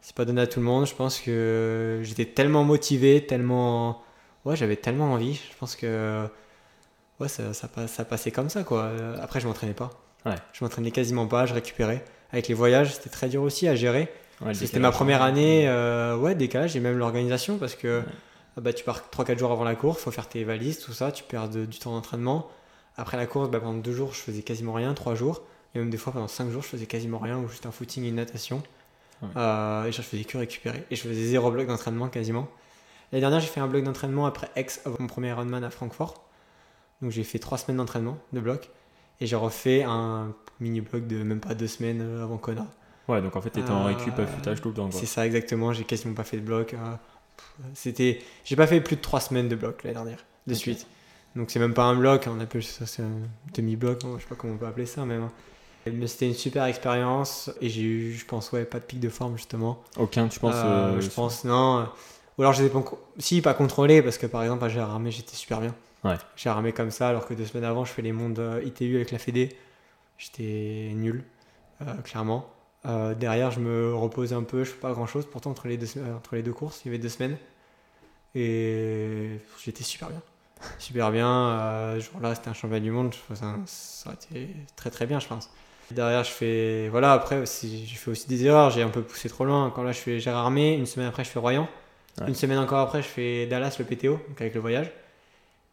C'est 0.00 0.14
pas 0.14 0.24
donné 0.24 0.40
à 0.40 0.46
tout 0.46 0.60
le 0.60 0.66
monde. 0.66 0.86
Je 0.86 0.94
pense 0.94 1.20
que 1.20 2.00
j'étais 2.04 2.26
tellement 2.26 2.62
motivé, 2.62 3.26
tellement. 3.26 4.02
Ouais, 4.44 4.54
j'avais 4.54 4.76
tellement 4.76 5.12
envie. 5.12 5.34
Je 5.34 5.56
pense 5.58 5.74
que. 5.74 6.28
Ouais, 7.18 7.26
ça, 7.26 7.52
ça, 7.52 7.68
ça 7.88 8.04
passait 8.04 8.30
comme 8.30 8.48
ça, 8.48 8.62
quoi. 8.62 8.92
Après, 9.20 9.40
je 9.40 9.48
m'entraînais 9.48 9.74
pas. 9.74 9.90
Ouais. 10.24 10.36
Je 10.52 10.62
m'entraînais 10.62 10.92
quasiment 10.92 11.26
pas, 11.26 11.46
je 11.46 11.54
récupérais. 11.54 12.04
Avec 12.32 12.48
les 12.48 12.54
voyages, 12.54 12.94
c'était 12.94 13.10
très 13.10 13.28
dur 13.28 13.42
aussi 13.42 13.68
à 13.68 13.74
gérer. 13.74 14.12
c'était 14.52 14.78
ma 14.78 14.90
première 14.90 15.22
année, 15.22 15.68
ouais, 16.20 16.34
décalage 16.34 16.76
et 16.76 16.80
même 16.80 16.98
l'organisation 16.98 17.58
parce 17.58 17.74
que. 17.74 18.02
Ah 18.56 18.60
bah, 18.60 18.72
tu 18.72 18.82
pars 18.82 19.04
3-4 19.12 19.38
jours 19.38 19.52
avant 19.52 19.62
la 19.62 19.76
course, 19.76 20.02
faut 20.02 20.10
faire 20.10 20.28
tes 20.28 20.42
valises, 20.42 20.80
tout 20.80 20.92
ça, 20.92 21.12
tu 21.12 21.22
perds 21.22 21.48
du 21.48 21.78
temps 21.78 21.92
d'entraînement. 21.92 22.50
Après 22.96 23.16
la 23.16 23.26
course, 23.26 23.48
bah, 23.50 23.60
pendant 23.60 23.78
2 23.78 23.92
jours, 23.92 24.12
je 24.12 24.18
faisais 24.18 24.42
quasiment 24.42 24.72
rien, 24.72 24.94
3 24.94 25.14
jours. 25.14 25.42
Et 25.74 25.78
même 25.78 25.90
des 25.90 25.96
fois, 25.96 26.12
pendant 26.12 26.26
5 26.26 26.50
jours, 26.50 26.62
je 26.62 26.68
faisais 26.68 26.86
quasiment 26.86 27.18
rien, 27.18 27.38
ou 27.38 27.48
juste 27.48 27.66
un 27.66 27.70
footing 27.70 28.02
et 28.02 28.08
une 28.08 28.16
natation. 28.16 28.62
Euh, 29.36 29.84
et 29.84 29.92
je 29.92 30.02
faisais 30.02 30.24
que 30.24 30.38
récupérer. 30.38 30.84
Et 30.90 30.96
je 30.96 31.02
faisais 31.02 31.26
zéro 31.26 31.52
bloc 31.52 31.68
d'entraînement 31.68 32.08
quasiment. 32.08 32.48
L'année 33.12 33.20
dernière, 33.20 33.40
j'ai 33.40 33.46
fait 33.46 33.60
un 33.60 33.68
bloc 33.68 33.84
d'entraînement 33.84 34.26
après 34.26 34.50
ex, 34.56 34.80
avant 34.84 34.96
mon 34.98 35.06
premier 35.06 35.28
Ironman 35.28 35.62
à 35.62 35.70
Francfort. 35.70 36.24
Donc 37.00 37.12
j'ai 37.12 37.22
fait 37.22 37.38
3 37.38 37.58
semaines 37.58 37.76
d'entraînement 37.76 38.18
de 38.32 38.40
bloc. 38.40 38.70
Et 39.20 39.26
j'ai 39.26 39.36
refait 39.36 39.82
un 39.82 40.32
mini 40.60 40.80
bloc 40.80 41.06
de 41.06 41.22
même 41.22 41.40
pas 41.40 41.54
2 41.54 41.66
semaines 41.66 42.00
euh, 42.02 42.22
avant 42.22 42.36
Kona. 42.36 42.66
Ouais, 43.08 43.22
donc 43.22 43.36
en 43.36 43.40
fait, 43.40 43.50
tu 43.50 43.60
étais 43.60 43.70
en 43.70 43.84
récup 43.84 44.18
à 44.18 44.26
foutage 44.26 44.60
tout 44.60 44.68
le 44.68 44.74
temps. 44.74 44.90
C'est 44.90 45.06
ça, 45.06 45.26
exactement. 45.26 45.72
J'ai 45.72 45.84
quasiment 45.84 46.14
pas 46.14 46.24
fait 46.24 46.36
de 46.36 46.42
bloc. 46.42 46.74
Euh, 46.74 46.94
c'était, 47.74 48.20
j'ai 48.44 48.56
pas 48.56 48.66
fait 48.66 48.80
plus 48.80 48.96
de 48.96 49.00
3 49.00 49.20
semaines 49.20 49.48
de 49.48 49.56
bloc 49.56 49.82
l'année 49.82 49.94
dernière, 49.94 50.24
de 50.46 50.54
suite. 50.54 50.86
Donc 51.36 51.50
c'est 51.50 51.58
même 51.58 51.74
pas 51.74 51.84
un 51.84 51.94
bloc, 51.94 52.26
on 52.26 52.40
appelle 52.40 52.64
ça 52.64 52.86
c'est 52.86 53.02
un 53.02 53.20
demi-bloc, 53.54 54.00
je 54.16 54.22
sais 54.22 54.28
pas 54.28 54.34
comment 54.34 54.54
on 54.54 54.56
peut 54.56 54.66
appeler 54.66 54.86
ça 54.86 55.04
même. 55.04 55.22
Hein. 55.22 55.32
Mais 55.90 56.06
c'était 56.06 56.26
une 56.26 56.34
super 56.34 56.64
expérience 56.64 57.50
et 57.60 57.68
j'ai 57.68 57.82
eu, 57.82 58.12
je 58.12 58.26
pense, 58.26 58.52
ouais, 58.52 58.64
pas 58.64 58.78
de 58.78 58.84
pic 58.84 59.00
de 59.00 59.08
forme 59.08 59.36
justement. 59.36 59.82
Aucun, 59.96 60.28
tu 60.28 60.40
penses 60.40 60.56
euh, 60.56 60.96
euh, 60.96 61.00
Je 61.00 61.08
pense, 61.08 61.44
non. 61.44 61.88
Ou 62.36 62.42
alors 62.42 62.52
je 62.52 62.64
pas, 62.66 62.82
si, 63.18 63.40
pas 63.40 63.54
contrôlé 63.54 64.02
parce 64.02 64.18
que 64.18 64.26
par 64.26 64.42
exemple 64.42 64.64
à 64.64 64.68
Gérardmer 64.68 65.10
j'étais 65.10 65.36
super 65.36 65.60
bien. 65.60 65.74
Ouais. 66.04 66.16
Gérardmer 66.36 66.72
comme 66.72 66.90
ça 66.90 67.08
alors 67.08 67.26
que 67.26 67.34
deux 67.34 67.44
semaines 67.44 67.64
avant 67.64 67.84
je 67.84 67.92
fais 67.92 68.02
les 68.02 68.12
mondes 68.12 68.38
euh, 68.38 68.62
ITU 68.64 68.96
avec 68.96 69.10
la 69.10 69.18
Fédé. 69.18 69.56
J'étais 70.16 70.90
nul, 70.94 71.24
clairement. 72.02 72.50
Euh, 72.86 73.14
derrière, 73.14 73.50
je 73.50 73.60
me 73.60 73.94
repose 73.94 74.32
un 74.32 74.42
peu, 74.42 74.64
je 74.64 74.70
fais 74.70 74.80
pas 74.80 74.92
grand 74.92 75.06
chose. 75.06 75.26
Pourtant, 75.30 75.50
entre 75.50 75.68
les 75.68 75.76
deux, 75.76 75.86
entre 76.16 76.36
les 76.36 76.42
deux 76.42 76.52
courses, 76.52 76.82
il 76.84 76.88
y 76.88 76.90
avait 76.90 76.98
deux 76.98 77.08
semaines. 77.08 77.36
Et 78.34 79.38
j'étais 79.62 79.84
super 79.84 80.08
bien. 80.08 80.22
Super 80.78 81.12
bien. 81.12 81.28
Euh, 81.28 82.00
ce 82.00 82.10
jour-là, 82.10 82.34
c'était 82.34 82.48
un 82.48 82.52
championnat 82.52 82.80
du 82.80 82.90
monde. 82.90 83.14
Ça, 83.32 83.54
ça 83.66 84.10
a 84.10 84.12
été 84.14 84.48
très 84.74 84.90
très 84.90 85.06
bien, 85.06 85.20
je 85.20 85.28
pense. 85.28 85.50
Derrière, 85.92 86.24
je 86.24 86.30
fais. 86.30 86.88
Voilà, 86.88 87.12
après, 87.12 87.44
j'ai 87.46 87.86
fait 87.86 88.10
aussi 88.10 88.26
des 88.28 88.44
erreurs. 88.44 88.70
J'ai 88.70 88.82
un 88.82 88.88
peu 88.88 89.02
poussé 89.02 89.28
trop 89.28 89.44
loin. 89.44 89.72
Quand 89.74 89.84
là, 89.84 89.92
je 89.92 90.00
fais 90.00 90.18
Gérard 90.18 90.46
Armé. 90.46 90.74
Une 90.74 90.86
semaine 90.86 91.08
après, 91.08 91.22
je 91.22 91.30
fais 91.30 91.38
Royan. 91.38 91.68
Une 92.26 92.34
semaine 92.34 92.58
encore 92.58 92.80
après, 92.80 93.02
je 93.02 93.06
fais 93.06 93.46
Dallas, 93.46 93.76
le 93.78 93.84
PTO, 93.84 94.20
donc 94.28 94.40
avec 94.40 94.52
le 94.52 94.60
voyage. 94.60 94.90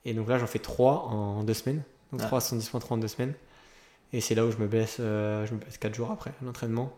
Et 0.05 0.13
donc 0.13 0.29
là, 0.29 0.37
j'en 0.37 0.47
fais 0.47 0.59
trois 0.59 1.07
en 1.09 1.43
deux 1.43 1.53
semaines. 1.53 1.81
Donc 2.11 2.21
ah. 2.23 2.27
3 2.27 2.39
70.3 2.39 2.93
en 2.93 2.97
deux 2.97 3.07
semaines. 3.07 3.33
Et 4.13 4.21
c'est 4.21 4.35
là 4.35 4.45
où 4.45 4.51
je 4.51 4.57
me 4.57 4.67
blesse, 4.67 4.97
euh, 4.99 5.45
je 5.45 5.53
me 5.53 5.59
blesse 5.59 5.77
4 5.77 5.93
jours 5.93 6.11
après 6.11 6.31
l'entraînement. 6.41 6.95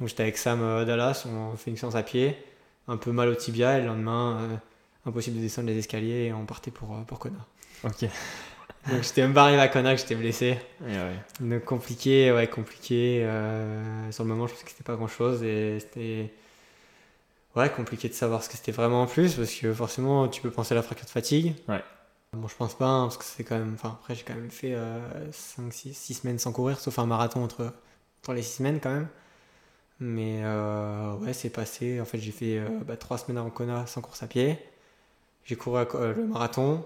Donc 0.00 0.08
j'étais 0.08 0.22
avec 0.22 0.38
Sam 0.38 0.62
euh, 0.62 0.84
Dallas, 0.84 1.26
on 1.26 1.56
fait 1.56 1.70
une 1.70 1.76
séance 1.76 1.94
à 1.94 2.02
pied, 2.02 2.36
un 2.88 2.96
peu 2.96 3.12
mal 3.12 3.28
au 3.28 3.34
tibia, 3.34 3.78
et 3.78 3.82
le 3.82 3.86
lendemain, 3.86 4.38
euh, 4.40 4.56
impossible 5.04 5.36
de 5.36 5.42
descendre 5.42 5.68
les 5.68 5.78
escaliers, 5.78 6.24
et 6.24 6.32
on 6.32 6.46
partait 6.46 6.70
pour, 6.70 6.96
pour 7.06 7.18
Kona. 7.18 7.38
Ok. 7.84 8.08
Donc 8.90 9.02
j'étais 9.02 9.22
même 9.22 9.34
pas 9.34 9.44
arrivé 9.44 9.60
à 9.60 9.68
Kona, 9.68 9.94
j'étais 9.94 10.14
blessé. 10.14 10.58
Donc 11.40 11.64
compliqué, 11.64 12.32
ouais, 12.32 12.48
compliqué. 12.48 13.20
sur 14.10 14.24
le 14.24 14.28
moment, 14.28 14.46
je 14.46 14.54
pensais 14.54 14.64
que 14.64 14.70
c'était 14.70 14.84
pas 14.84 14.96
grand 14.96 15.08
chose, 15.08 15.42
et 15.42 15.78
c'était 15.80 16.32
ouais, 17.54 17.70
compliqué 17.70 18.08
de 18.08 18.14
savoir 18.14 18.42
ce 18.42 18.48
que 18.48 18.56
c'était 18.56 18.72
vraiment 18.72 19.02
en 19.02 19.06
plus, 19.06 19.34
parce 19.34 19.54
que 19.54 19.72
forcément, 19.72 20.26
tu 20.28 20.40
peux 20.40 20.50
penser 20.50 20.72
à 20.72 20.76
la 20.76 20.82
fracture 20.82 21.06
de 21.06 21.10
fatigue. 21.10 21.54
Ouais. 21.68 21.82
Bon, 22.36 22.48
je 22.48 22.56
pense 22.56 22.74
pas, 22.74 22.86
hein, 22.86 23.04
parce 23.04 23.18
que 23.18 23.24
c'est 23.24 23.44
quand 23.44 23.58
même. 23.58 23.74
Enfin, 23.74 23.98
après, 24.00 24.14
j'ai 24.14 24.24
quand 24.24 24.34
même 24.34 24.50
fait 24.50 24.76
5, 25.32 25.72
6, 25.72 25.94
6 25.94 26.14
semaines 26.14 26.38
sans 26.38 26.52
courir, 26.52 26.78
sauf 26.78 26.98
un 26.98 27.06
marathon 27.06 27.42
entre, 27.42 27.72
entre 28.22 28.32
les 28.34 28.42
6 28.42 28.56
semaines 28.58 28.80
quand 28.80 28.92
même. 28.92 29.08
Mais 30.00 30.40
euh, 30.42 31.14
ouais, 31.16 31.32
c'est 31.32 31.50
passé. 31.50 32.00
En 32.00 32.04
fait, 32.04 32.18
j'ai 32.18 32.32
fait 32.32 32.60
3 32.60 32.70
euh, 32.70 32.80
bah, 32.84 33.18
semaines 33.18 33.38
avant 33.38 33.50
Kona 33.50 33.86
sans 33.86 34.00
course 34.00 34.22
à 34.22 34.26
pied. 34.26 34.58
J'ai 35.44 35.56
couru 35.56 35.84
euh, 35.94 36.14
le 36.14 36.26
marathon. 36.26 36.84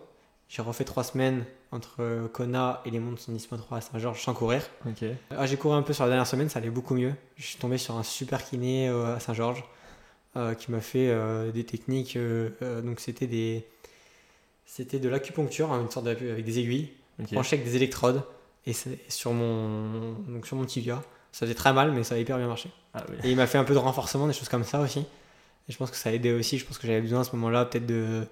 J'ai 0.49 0.63
refait 0.63 0.85
3 0.85 1.05
semaines 1.05 1.45
entre 1.73 2.29
Kona 2.33 2.83
et 2.85 2.91
les 2.91 2.99
monts 2.99 3.13
de 3.13 3.57
3 3.57 3.79
à 3.79 3.81
Saint-Georges 3.81 4.21
sans 4.23 4.35
courir. 4.35 4.63
Ah, 5.31 5.47
j'ai 5.47 5.57
couru 5.57 5.77
un 5.77 5.83
peu 5.83 5.93
sur 5.93 6.05
la 6.05 6.11
dernière 6.11 6.27
semaine, 6.27 6.49
ça 6.49 6.59
allait 6.59 6.71
beaucoup 6.71 6.95
mieux. 6.95 7.15
Je 7.37 7.47
suis 7.47 7.59
tombé 7.59 7.79
sur 7.79 7.97
un 7.97 8.03
super 8.03 8.45
kiné 8.45 8.89
à 8.89 9.21
Saint-Georges 9.21 9.63
qui 10.59 10.73
m'a 10.73 10.81
fait 10.81 11.53
des 11.53 11.63
techniques. 11.65 12.19
donc, 12.83 12.99
c'était 12.99 13.29
des 13.29 13.65
c'était 14.71 15.01
de 15.01 15.09
l'acupuncture, 15.09 15.73
hein, 15.73 15.83
une 15.83 15.91
sorte 15.91 16.07
avec 16.07 16.45
des 16.45 16.59
aiguilles, 16.61 16.91
okay. 17.21 17.35
branché 17.35 17.57
avec 17.57 17.67
des 17.67 17.75
électrodes, 17.75 18.23
et 18.67 18.73
sur 19.09 19.33
mon, 19.33 20.13
donc 20.29 20.47
sur 20.47 20.57
mon 20.57 20.65
tibia. 20.65 21.03
Ça 21.33 21.41
faisait 21.41 21.55
très 21.55 21.73
mal, 21.73 21.91
mais 21.91 22.05
ça 22.05 22.15
a 22.15 22.19
hyper 22.19 22.39
bien 22.39 22.47
marché. 22.47 22.71
Ah 22.95 23.05
et 23.25 23.31
il 23.31 23.37
m'a 23.37 23.49
fait 23.49 23.59
un 23.59 23.65
peu 23.65 23.75
de 23.75 23.79
renforcement, 23.79 24.29
des 24.29 24.33
choses 24.33 24.49
comme 24.49 24.63
ça 24.63 24.81
aussi. 24.81 25.01
Et 25.01 25.73
je 25.73 25.77
pense 25.77 25.91
que 25.91 25.97
ça 25.97 26.11
a 26.11 26.13
aidé 26.13 26.33
aussi. 26.33 26.57
Je 26.57 26.65
pense 26.65 26.79
que 26.79 26.87
j'avais 26.87 27.01
besoin 27.01 27.21
à 27.21 27.25
ce 27.25 27.35
moment-là 27.37 27.65
peut-être 27.65 27.87
de, 27.87 28.27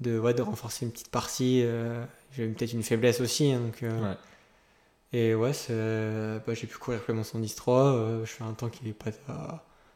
de, 0.00 0.18
ouais, 0.18 0.32
de 0.32 0.42
renforcer 0.42 0.84
une 0.84 0.92
petite 0.92 1.10
partie. 1.10 1.62
Euh, 1.64 2.04
j'avais 2.36 2.48
peut-être 2.50 2.72
une 2.72 2.82
faiblesse 2.84 3.20
aussi. 3.20 3.52
Hein, 3.52 3.60
donc, 3.60 3.82
euh, 3.82 4.14
Et 5.12 5.34
ouais, 5.34 5.52
bah, 6.46 6.54
j'ai 6.54 6.66
pu 6.68 6.78
courir 6.78 7.00
plus 7.00 7.14
mon 7.14 7.22
110-3. 7.22 7.70
Euh, 7.70 8.24
je 8.24 8.30
fais 8.30 8.44
un 8.44 8.52
temps 8.52 8.68
qui 8.68 8.84
n'est 8.84 8.92
pas 8.92 9.10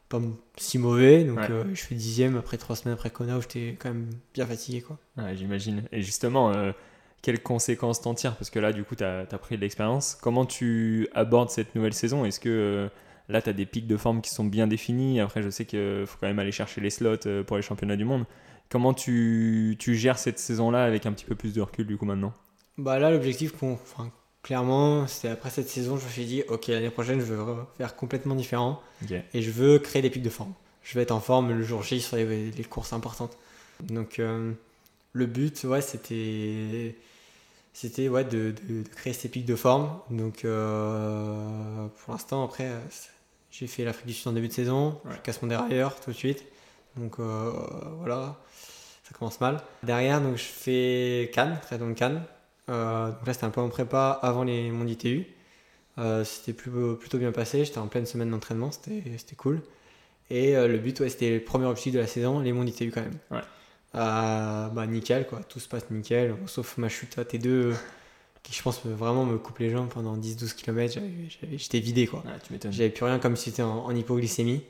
pas 0.08 0.20
si 0.56 0.78
mauvais. 0.78 1.24
Donc 1.24 1.38
euh, 1.50 1.64
je 1.74 1.82
fais 1.82 1.94
dixième 1.94 2.36
après 2.36 2.56
trois 2.56 2.76
semaines 2.76 2.94
après 2.94 3.10
Kona 3.10 3.38
où 3.38 3.42
j'étais 3.42 3.76
quand 3.78 3.90
même 3.90 4.10
bien 4.34 4.46
fatigué. 4.46 4.80
quoi. 4.80 4.98
Ouais, 5.16 5.36
J'imagine. 5.36 5.84
Et 5.92 6.02
justement, 6.02 6.52
euh, 6.52 6.72
quelles 7.22 7.42
conséquences 7.42 8.00
t'en 8.00 8.14
tires? 8.14 8.36
Parce 8.36 8.50
que 8.50 8.58
là, 8.58 8.72
du 8.72 8.84
coup, 8.84 8.94
tu 8.94 9.04
as, 9.04 9.26
pris 9.26 9.56
de 9.56 9.60
l'expérience. 9.60 10.16
Comment 10.20 10.46
tu 10.46 11.08
abordes 11.14 11.50
cette 11.50 11.74
nouvelle 11.74 11.94
saison? 11.94 12.24
Est-ce 12.24 12.40
que 12.40 12.48
euh, 12.48 12.88
là, 13.28 13.42
tu 13.42 13.50
as 13.50 13.52
des 13.52 13.66
pics 13.66 13.86
de 13.86 13.96
forme 13.96 14.22
qui 14.22 14.30
sont 14.30 14.44
bien 14.44 14.66
définis? 14.66 15.20
Après, 15.20 15.42
je 15.42 15.50
sais 15.50 15.64
qu'il 15.64 16.04
faut 16.06 16.16
quand 16.20 16.28
même 16.28 16.38
aller 16.38 16.52
chercher 16.52 16.80
les 16.80 16.90
slots 16.90 17.44
pour 17.46 17.56
les 17.56 17.62
championnats 17.62 17.96
du 17.96 18.04
monde. 18.04 18.24
Comment 18.70 18.92
tu, 18.92 19.76
tu 19.78 19.94
gères 19.94 20.18
cette 20.18 20.38
saison-là 20.38 20.84
avec 20.84 21.06
un 21.06 21.12
petit 21.12 21.24
peu 21.24 21.34
plus 21.34 21.54
de 21.54 21.60
recul, 21.60 21.86
du 21.86 21.96
coup, 21.96 22.04
maintenant? 22.04 22.34
Bah 22.76 22.98
là, 22.98 23.10
l'objectif, 23.10 23.52
enfin, 23.62 24.12
clairement, 24.42 25.06
c'était 25.06 25.28
après 25.28 25.50
cette 25.50 25.68
saison, 25.68 25.96
je 25.98 26.04
me 26.04 26.10
suis 26.10 26.24
dit, 26.24 26.42
ok, 26.48 26.66
l'année 26.68 26.90
prochaine, 26.90 27.20
je 27.20 27.26
veux 27.26 27.56
faire 27.76 27.96
complètement 27.96 28.34
différent. 28.34 28.82
Et 29.34 29.42
je 29.42 29.50
veux 29.50 29.78
créer 29.78 30.02
des 30.02 30.10
pics 30.10 30.22
de 30.22 30.30
forme. 30.30 30.54
Je 30.82 30.94
vais 30.94 31.02
être 31.02 31.12
en 31.12 31.20
forme 31.20 31.50
le 31.52 31.62
jour 31.62 31.82
J 31.82 32.00
sur 32.00 32.16
les, 32.16 32.64
courses 32.68 32.92
importantes. 32.92 33.36
Donc, 33.82 34.18
euh, 34.18 34.52
le 35.12 35.26
but, 35.26 35.64
ouais, 35.64 35.80
c'était 35.80 36.96
c'était 37.72 38.08
ouais, 38.08 38.24
de, 38.24 38.52
de, 38.68 38.82
créer 38.82 39.12
ces 39.12 39.28
pics 39.28 39.44
de 39.44 39.54
forme. 39.54 40.00
Donc 40.10 40.44
euh, 40.44 41.86
pour 41.86 42.12
l'instant, 42.12 42.44
après, 42.44 42.68
j'ai 43.52 43.68
fait 43.68 43.84
l'Afrique 43.84 44.06
du 44.06 44.14
Sud 44.14 44.28
en 44.28 44.32
début 44.32 44.48
de 44.48 44.52
saison, 44.52 45.00
je 45.08 45.16
casse 45.18 45.40
mon 45.42 45.48
derrière 45.48 45.94
tout 46.00 46.10
de 46.10 46.16
suite. 46.16 46.44
Donc 46.96 47.20
euh, 47.20 47.52
voilà, 47.98 48.36
ça 49.04 49.14
commence 49.16 49.40
mal. 49.40 49.62
Derrière, 49.84 50.20
donc 50.20 50.36
je 50.36 50.42
fais 50.42 51.30
Cannes, 51.32 51.58
très 51.62 51.78
de 51.78 51.92
Cannes. 51.92 52.24
Euh, 52.68 53.10
donc 53.10 53.26
là, 53.26 53.32
c'était 53.32 53.46
un 53.46 53.50
peu 53.50 53.60
en 53.60 53.68
prépa 53.68 54.18
avant 54.22 54.44
les, 54.44 54.70
mon 54.70 54.86
ITU. 54.86 55.26
c'était 56.24 56.52
plutôt 56.52 57.18
bien 57.18 57.32
passé, 57.32 57.64
j'étais 57.64 57.78
en 57.78 57.88
pleine 57.88 58.06
semaine 58.06 58.30
d'entraînement, 58.30 58.70
c'était 58.70 59.36
cool. 59.36 59.62
Et 60.30 60.54
le 60.54 60.78
but, 60.78 61.00
ouais, 61.00 61.08
c'était 61.08 61.30
le 61.30 61.40
premier 61.40 61.66
objectif 61.66 61.94
de 61.94 61.98
la 61.98 62.06
saison, 62.06 62.40
les 62.40 62.52
mondes 62.52 62.68
ITU 62.68 62.90
quand 62.90 63.00
même. 63.00 63.18
Ouais. 63.30 63.40
Euh, 63.94 64.68
bah 64.68 64.86
nickel 64.86 65.26
quoi, 65.26 65.40
tout 65.48 65.60
se 65.60 65.68
passe 65.68 65.90
nickel, 65.90 66.36
sauf 66.46 66.76
ma 66.76 66.90
chute 66.90 67.16
à 67.18 67.22
T2 67.24 67.72
qui 68.42 68.52
je 68.52 68.62
pense 68.62 68.84
vraiment 68.84 69.24
me 69.24 69.38
coupe 69.38 69.58
les 69.58 69.70
jambes 69.70 69.88
pendant 69.88 70.16
10-12 70.16 70.54
km, 70.54 71.00
j'étais 71.52 71.80
vidé 71.80 72.06
quoi. 72.06 72.22
J'avais 72.70 72.90
plus 72.90 73.04
rien 73.04 73.18
comme 73.18 73.36
si 73.36 73.50
c'était 73.50 73.62
en, 73.62 73.90
hypoglycémie. 73.94 74.62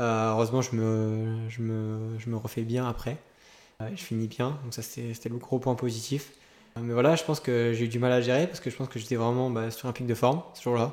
Euh, 0.00 0.30
heureusement 0.30 0.62
je 0.62 0.76
me, 0.76 1.48
je, 1.48 1.60
me, 1.60 2.18
je 2.18 2.30
me 2.30 2.36
refais 2.36 2.62
bien 2.62 2.88
après, 2.88 3.18
euh, 3.80 3.88
je 3.94 4.02
finis 4.02 4.28
bien, 4.28 4.58
donc 4.62 4.74
ça 4.74 4.82
c'était 4.82 5.28
le 5.28 5.38
gros 5.38 5.58
point 5.58 5.74
positif. 5.74 6.32
Mais 6.80 6.92
voilà, 6.92 7.16
je 7.16 7.24
pense 7.24 7.40
que 7.40 7.72
j'ai 7.74 7.84
eu 7.84 7.88
du 7.88 7.98
mal 7.98 8.12
à 8.12 8.20
gérer 8.20 8.46
parce 8.46 8.60
que 8.60 8.70
je 8.70 8.76
pense 8.76 8.88
que 8.88 8.98
j'étais 8.98 9.16
vraiment 9.16 9.50
bah, 9.50 9.70
sur 9.70 9.88
un 9.88 9.92
pic 9.92 10.06
de 10.06 10.14
forme 10.14 10.42
ce 10.54 10.62
jour-là. 10.62 10.92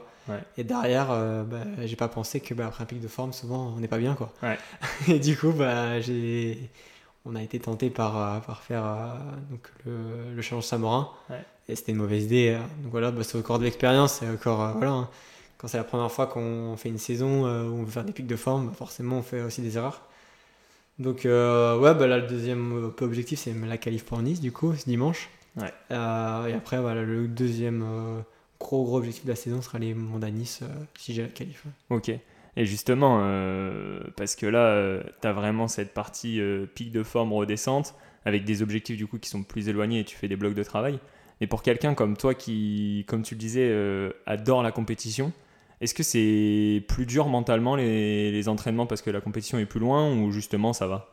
Et 0.58 0.64
derrière, 0.64 1.08
bah, 1.08 1.58
j'ai 1.86 1.96
pas 1.96 2.08
pensé 2.08 2.40
que 2.40 2.54
bah, 2.54 2.68
après 2.68 2.84
un 2.84 2.86
pic 2.86 3.00
de 3.00 3.08
forme, 3.08 3.34
souvent 3.34 3.74
on 3.76 3.80
n'est 3.80 3.88
pas 3.88 3.98
bien 3.98 4.14
quoi. 4.14 4.32
Et 5.08 5.18
du 5.18 5.36
coup, 5.36 5.52
bah, 5.52 6.00
j'ai 6.02 6.70
on 7.26 7.36
a 7.36 7.44
été 7.44 7.60
tenté 7.60 7.90
par, 7.90 8.18
euh, 8.18 8.40
par 8.40 8.62
faire 8.64 8.86
euh, 8.86 9.14
donc 9.50 9.72
le, 9.86 10.36
le 10.36 10.42
challenge 10.42 10.66
Samorin. 10.66 11.10
Et 11.68 11.76
c'était 11.76 11.92
une 11.92 12.00
mauvaise 12.00 12.26
idée. 12.26 12.58
Hein. 12.60 12.68
Donc 12.82 12.92
voilà, 12.92 13.12
c'est 13.22 13.38
encore 13.38 13.60
de 13.60 13.66
l'expérience. 13.66 14.22
Encore, 14.24 14.62
euh, 14.62 14.72
voilà, 14.74 14.92
hein. 14.92 15.10
Quand 15.58 15.68
c'est 15.68 15.78
la 15.78 15.84
première 15.84 16.10
fois 16.10 16.26
qu'on 16.28 16.78
fait 16.78 16.88
une 16.88 16.98
saison 16.98 17.44
où 17.44 17.80
on 17.82 17.84
veut 17.84 17.92
faire 17.92 18.06
des 18.06 18.14
pics 18.14 18.28
de 18.28 18.38
forme, 18.38 18.72
forcément 18.74 19.18
on 19.18 19.22
fait 19.22 19.42
aussi 19.42 19.62
des 19.62 19.76
erreurs. 19.76 20.04
Donc 21.00 21.24
ouais, 21.26 21.94
bah, 21.96 22.08
là 22.08 22.18
le 22.18 22.28
deuxième 22.28 22.94
objectif 23.02 23.40
c'est 23.40 23.54
la 23.54 23.78
qualif 23.78 24.06
pour 24.06 24.20
Nice 24.20 24.40
du 24.40 24.54
coup, 24.54 24.74
ce 24.74 24.86
dimanche. 24.86 25.30
Et 25.58 25.94
après 25.94 26.80
voilà, 26.80 27.04
le 27.04 27.28
deuxième 27.28 27.84
gros 28.60 28.84
gros 28.84 28.98
objectif 28.98 29.26
de 29.26 29.30
la 29.30 29.36
saison 29.36 29.62
sera 29.62 29.80
les 29.80 29.96
à 30.22 30.30
Nice 30.30 30.62
si 30.98 31.14
j'ai 31.14 31.24
la 31.24 31.28
qualif. 31.30 31.66
Ok. 31.90 32.12
Et 32.60 32.66
justement, 32.66 33.20
euh, 33.22 34.02
parce 34.18 34.36
que 34.36 34.46
là, 34.46 34.60
euh, 34.60 35.02
tu 35.22 35.28
as 35.28 35.32
vraiment 35.32 35.70
cette 35.70 35.94
partie 35.94 36.42
euh, 36.42 36.66
pic 36.66 36.92
de 36.92 37.04
forme 37.04 37.32
redescente, 37.32 37.96
avec 38.26 38.44
des 38.44 38.62
objectifs 38.62 38.98
du 38.98 39.08
coup 39.08 39.18
qui 39.18 39.30
sont 39.30 39.44
plus 39.44 39.70
éloignés 39.70 40.02
et 40.02 40.04
tu 40.04 40.18
fais 40.18 40.28
des 40.28 40.36
blocs 40.36 40.56
de 40.56 40.64
travail. 40.64 41.00
Mais 41.40 41.48
pour 41.48 41.64
quelqu'un 41.64 41.94
comme 41.94 42.18
toi 42.18 42.36
qui, 42.36 43.06
comme 43.08 43.22
tu 43.22 43.36
le 43.36 43.40
disais, 43.40 43.74
adore 44.26 44.62
la 44.62 44.74
compétition, 44.74 45.32
est-ce 45.80 45.94
que 45.94 46.04
c'est 46.04 46.84
plus 46.90 47.06
dur 47.06 47.30
mentalement 47.30 47.78
les, 47.78 48.30
les, 48.30 48.50
entraînements 48.50 48.86
parce 48.86 49.02
que 49.02 49.10
la 49.10 49.22
compétition 49.22 49.58
est 49.58 49.66
plus 49.66 49.80
loin 49.80 50.14
ou 50.14 50.32
justement 50.32 50.74
ça 50.74 50.88
va? 50.88 51.08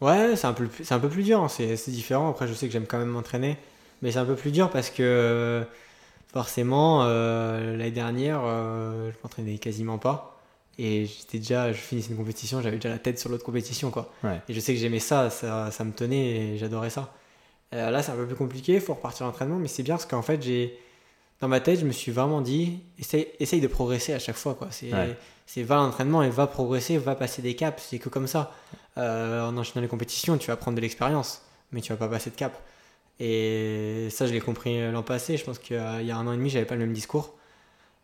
Ouais, 0.00 0.36
c'est 0.36 0.46
un, 0.46 0.52
peu, 0.52 0.68
un 0.88 0.98
peu 1.00 1.08
plus 1.08 1.24
dur, 1.24 1.42
hein. 1.42 1.48
c'est 1.48 1.90
différent. 1.90 2.30
Après, 2.30 2.46
je 2.46 2.52
sais 2.52 2.68
que 2.68 2.72
j'aime 2.72 2.86
quand 2.86 2.98
même 2.98 3.08
m'entraîner, 3.08 3.56
mais 4.02 4.12
c'est 4.12 4.18
un 4.18 4.24
peu 4.24 4.36
plus 4.36 4.50
dur 4.50 4.70
parce 4.70 4.90
que 4.90 5.64
forcément, 6.32 7.04
l'année 7.04 7.90
dernière, 7.90 8.42
je 8.42 9.12
m'entraînais 9.22 9.58
quasiment 9.58 9.98
pas. 9.98 10.32
Et 10.78 11.06
j'étais 11.06 11.38
déjà, 11.38 11.72
je 11.72 11.78
finissais 11.78 12.10
une 12.10 12.16
compétition, 12.16 12.62
j'avais 12.62 12.76
déjà 12.76 12.88
la 12.88 12.98
tête 12.98 13.18
sur 13.18 13.28
l'autre 13.28 13.44
compétition, 13.44 13.90
quoi. 13.90 14.10
Et 14.48 14.54
je 14.54 14.60
sais 14.60 14.74
que 14.74 14.80
j'aimais 14.80 15.00
ça, 15.00 15.28
ça, 15.30 15.70
ça, 15.70 15.84
me 15.84 15.92
tenait 15.92 16.30
et 16.30 16.58
j'adorais 16.58 16.90
ça. 16.90 17.12
Euh, 17.74 17.90
là, 17.90 18.02
c'est 18.02 18.12
un 18.12 18.16
peu 18.16 18.26
plus 18.26 18.36
compliqué, 18.36 18.74
il 18.74 18.80
faut 18.80 18.94
repartir 18.94 19.26
à 19.26 19.28
l'entraînement, 19.28 19.58
mais 19.58 19.68
c'est 19.68 19.82
bien 19.82 19.94
parce 19.94 20.06
qu'en 20.06 20.22
fait, 20.22 20.42
j'ai, 20.42 20.78
dans 21.40 21.48
ma 21.48 21.60
tête, 21.60 21.80
je 21.80 21.84
me 21.84 21.92
suis 21.92 22.12
vraiment 22.12 22.40
dit, 22.40 22.80
essaye, 22.98 23.28
essaye 23.38 23.60
de 23.60 23.66
progresser 23.66 24.14
à 24.14 24.18
chaque 24.18 24.36
fois, 24.36 24.54
quoi. 24.54 24.68
C'est, 24.70 24.90
c'est 25.46 25.62
va 25.62 25.76
à 25.76 25.78
l'entraînement 25.78 26.22
et 26.22 26.30
va 26.30 26.46
progresser, 26.46 26.96
va 26.98 27.14
passer 27.14 27.42
des 27.42 27.54
caps, 27.54 27.82
c'est 27.90 27.98
que 27.98 28.08
comme 28.08 28.26
ça. 28.26 28.52
Euh, 28.98 29.46
en 29.46 29.56
enchaînant 29.56 29.82
les 29.82 29.88
compétitions, 29.88 30.36
tu 30.36 30.48
vas 30.48 30.56
prendre 30.56 30.76
de 30.76 30.82
l'expérience, 30.82 31.42
mais 31.70 31.80
tu 31.80 31.92
vas 31.92 31.98
pas 31.98 32.08
passer 32.08 32.30
de 32.30 32.36
cap. 32.36 32.58
Et 33.20 34.08
ça, 34.10 34.26
je 34.26 34.32
l'ai 34.32 34.40
compris 34.40 34.90
l'an 34.90 35.02
passé, 35.02 35.36
je 35.36 35.44
pense 35.44 35.58
qu'il 35.58 35.76
y 35.76 35.78
a 36.10 36.16
un 36.16 36.26
an 36.26 36.32
et 36.32 36.36
demi, 36.36 36.50
j'avais 36.50 36.66
pas 36.66 36.74
le 36.74 36.80
même 36.80 36.92
discours. 36.92 37.36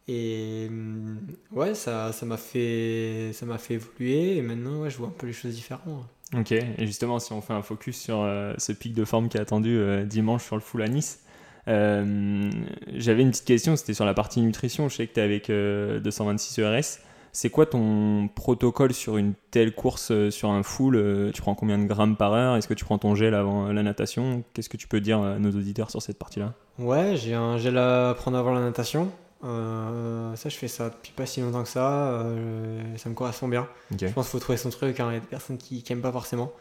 Et 0.08 0.68
mm, 0.70 1.18
ouais, 1.52 1.74
ça, 1.74 2.12
ça 2.12 2.26
m'a 2.26 2.38
fait, 2.38 3.30
ça 3.34 3.44
m'a 3.46 3.58
fait 3.58 3.74
évoluer 3.74 4.38
et 4.38 4.42
maintenant 4.42 4.80
ouais, 4.80 4.90
je 4.90 4.96
vois 4.96 5.08
un 5.08 5.14
peu 5.16 5.26
les 5.26 5.32
choses 5.34 5.54
différemment. 5.54 6.04
Ok, 6.34 6.52
et 6.52 6.86
justement, 6.86 7.18
si 7.18 7.32
on 7.32 7.40
fait 7.40 7.52
un 7.52 7.62
focus 7.62 8.00
sur 8.00 8.22
euh, 8.22 8.54
ce 8.58 8.72
pic 8.72 8.94
de 8.94 9.04
forme 9.04 9.28
qui 9.28 9.36
est 9.36 9.40
attendu 9.40 9.76
euh, 9.76 10.04
dimanche 10.04 10.44
sur 10.44 10.56
le 10.56 10.62
full 10.62 10.82
à 10.82 10.88
Nice, 10.88 11.20
euh, 11.68 12.50
j'avais 12.94 13.22
une 13.22 13.30
petite 13.30 13.44
question, 13.44 13.76
c'était 13.76 13.94
sur 13.94 14.06
la 14.06 14.14
partie 14.14 14.40
nutrition. 14.40 14.88
Je 14.88 14.96
sais 14.96 15.06
que 15.06 15.14
tu 15.14 15.20
es 15.20 15.22
avec 15.22 15.48
226 15.48 16.58
ERS. 16.58 17.00
C'est 17.32 17.50
quoi 17.50 17.66
ton 17.66 18.28
protocole 18.34 18.92
sur 18.92 19.16
une 19.16 19.34
telle 19.50 19.74
course, 19.74 20.12
sur 20.30 20.50
un 20.50 20.62
full 20.62 21.30
Tu 21.34 21.42
prends 21.42 21.54
combien 21.54 21.78
de 21.78 21.86
grammes 21.86 22.16
par 22.16 22.32
heure? 22.32 22.56
Est-ce 22.56 22.68
que 22.68 22.74
tu 22.74 22.84
prends 22.84 22.98
ton 22.98 23.14
gel 23.14 23.34
avant 23.34 23.72
la 23.72 23.82
natation? 23.82 24.42
Qu'est-ce 24.54 24.68
que 24.68 24.76
tu 24.76 24.88
peux 24.88 25.00
dire 25.00 25.20
à 25.20 25.38
nos 25.38 25.50
auditeurs 25.50 25.90
sur 25.90 26.02
cette 26.02 26.18
partie-là? 26.18 26.54
Ouais, 26.78 27.16
j'ai 27.16 27.34
un 27.34 27.58
gel 27.58 27.76
à 27.78 28.14
prendre 28.16 28.38
avant 28.38 28.52
la 28.52 28.60
natation. 28.60 29.10
Euh, 29.44 30.34
ça, 30.36 30.48
je 30.48 30.56
fais 30.56 30.68
ça 30.68 30.90
depuis 30.90 31.12
pas 31.12 31.26
si 31.26 31.40
longtemps 31.40 31.62
que 31.62 31.68
ça. 31.68 32.10
Euh, 32.10 32.96
ça 32.96 33.08
me 33.08 33.14
correspond 33.14 33.48
bien. 33.48 33.68
Je 33.90 34.06
pense 34.08 34.26
qu'il 34.26 34.32
faut 34.32 34.38
trouver 34.38 34.58
son 34.58 34.70
truc. 34.70 34.98
Hein. 35.00 35.08
Il 35.10 35.14
y 35.14 35.16
a 35.16 35.20
des 35.20 35.26
personnes 35.26 35.58
qui 35.58 35.84
n'aiment 35.88 36.02
pas 36.02 36.12
forcément. 36.12 36.52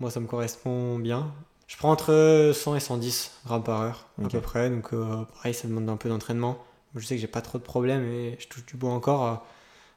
Moi, 0.00 0.10
ça 0.10 0.20
me 0.20 0.26
correspond 0.26 0.98
bien. 0.98 1.32
Je 1.66 1.76
prends 1.76 1.90
entre 1.90 2.52
100 2.54 2.76
et 2.76 2.80
110 2.80 3.40
grammes 3.46 3.64
par 3.64 3.80
heure, 3.80 4.06
à 4.22 4.28
peu 4.28 4.40
près. 4.40 4.70
Donc, 4.70 4.92
euh, 4.92 5.24
pareil, 5.34 5.54
ça 5.54 5.66
demande 5.66 5.88
un 5.88 5.96
peu 5.96 6.08
d'entraînement. 6.08 6.58
Je 6.94 7.04
sais 7.04 7.16
que 7.16 7.20
j'ai 7.20 7.26
pas 7.26 7.40
trop 7.40 7.58
de 7.58 7.64
problèmes 7.64 8.04
et 8.04 8.36
je 8.38 8.48
touche 8.48 8.64
du 8.66 8.76
bois 8.76 8.92
encore 8.92 9.44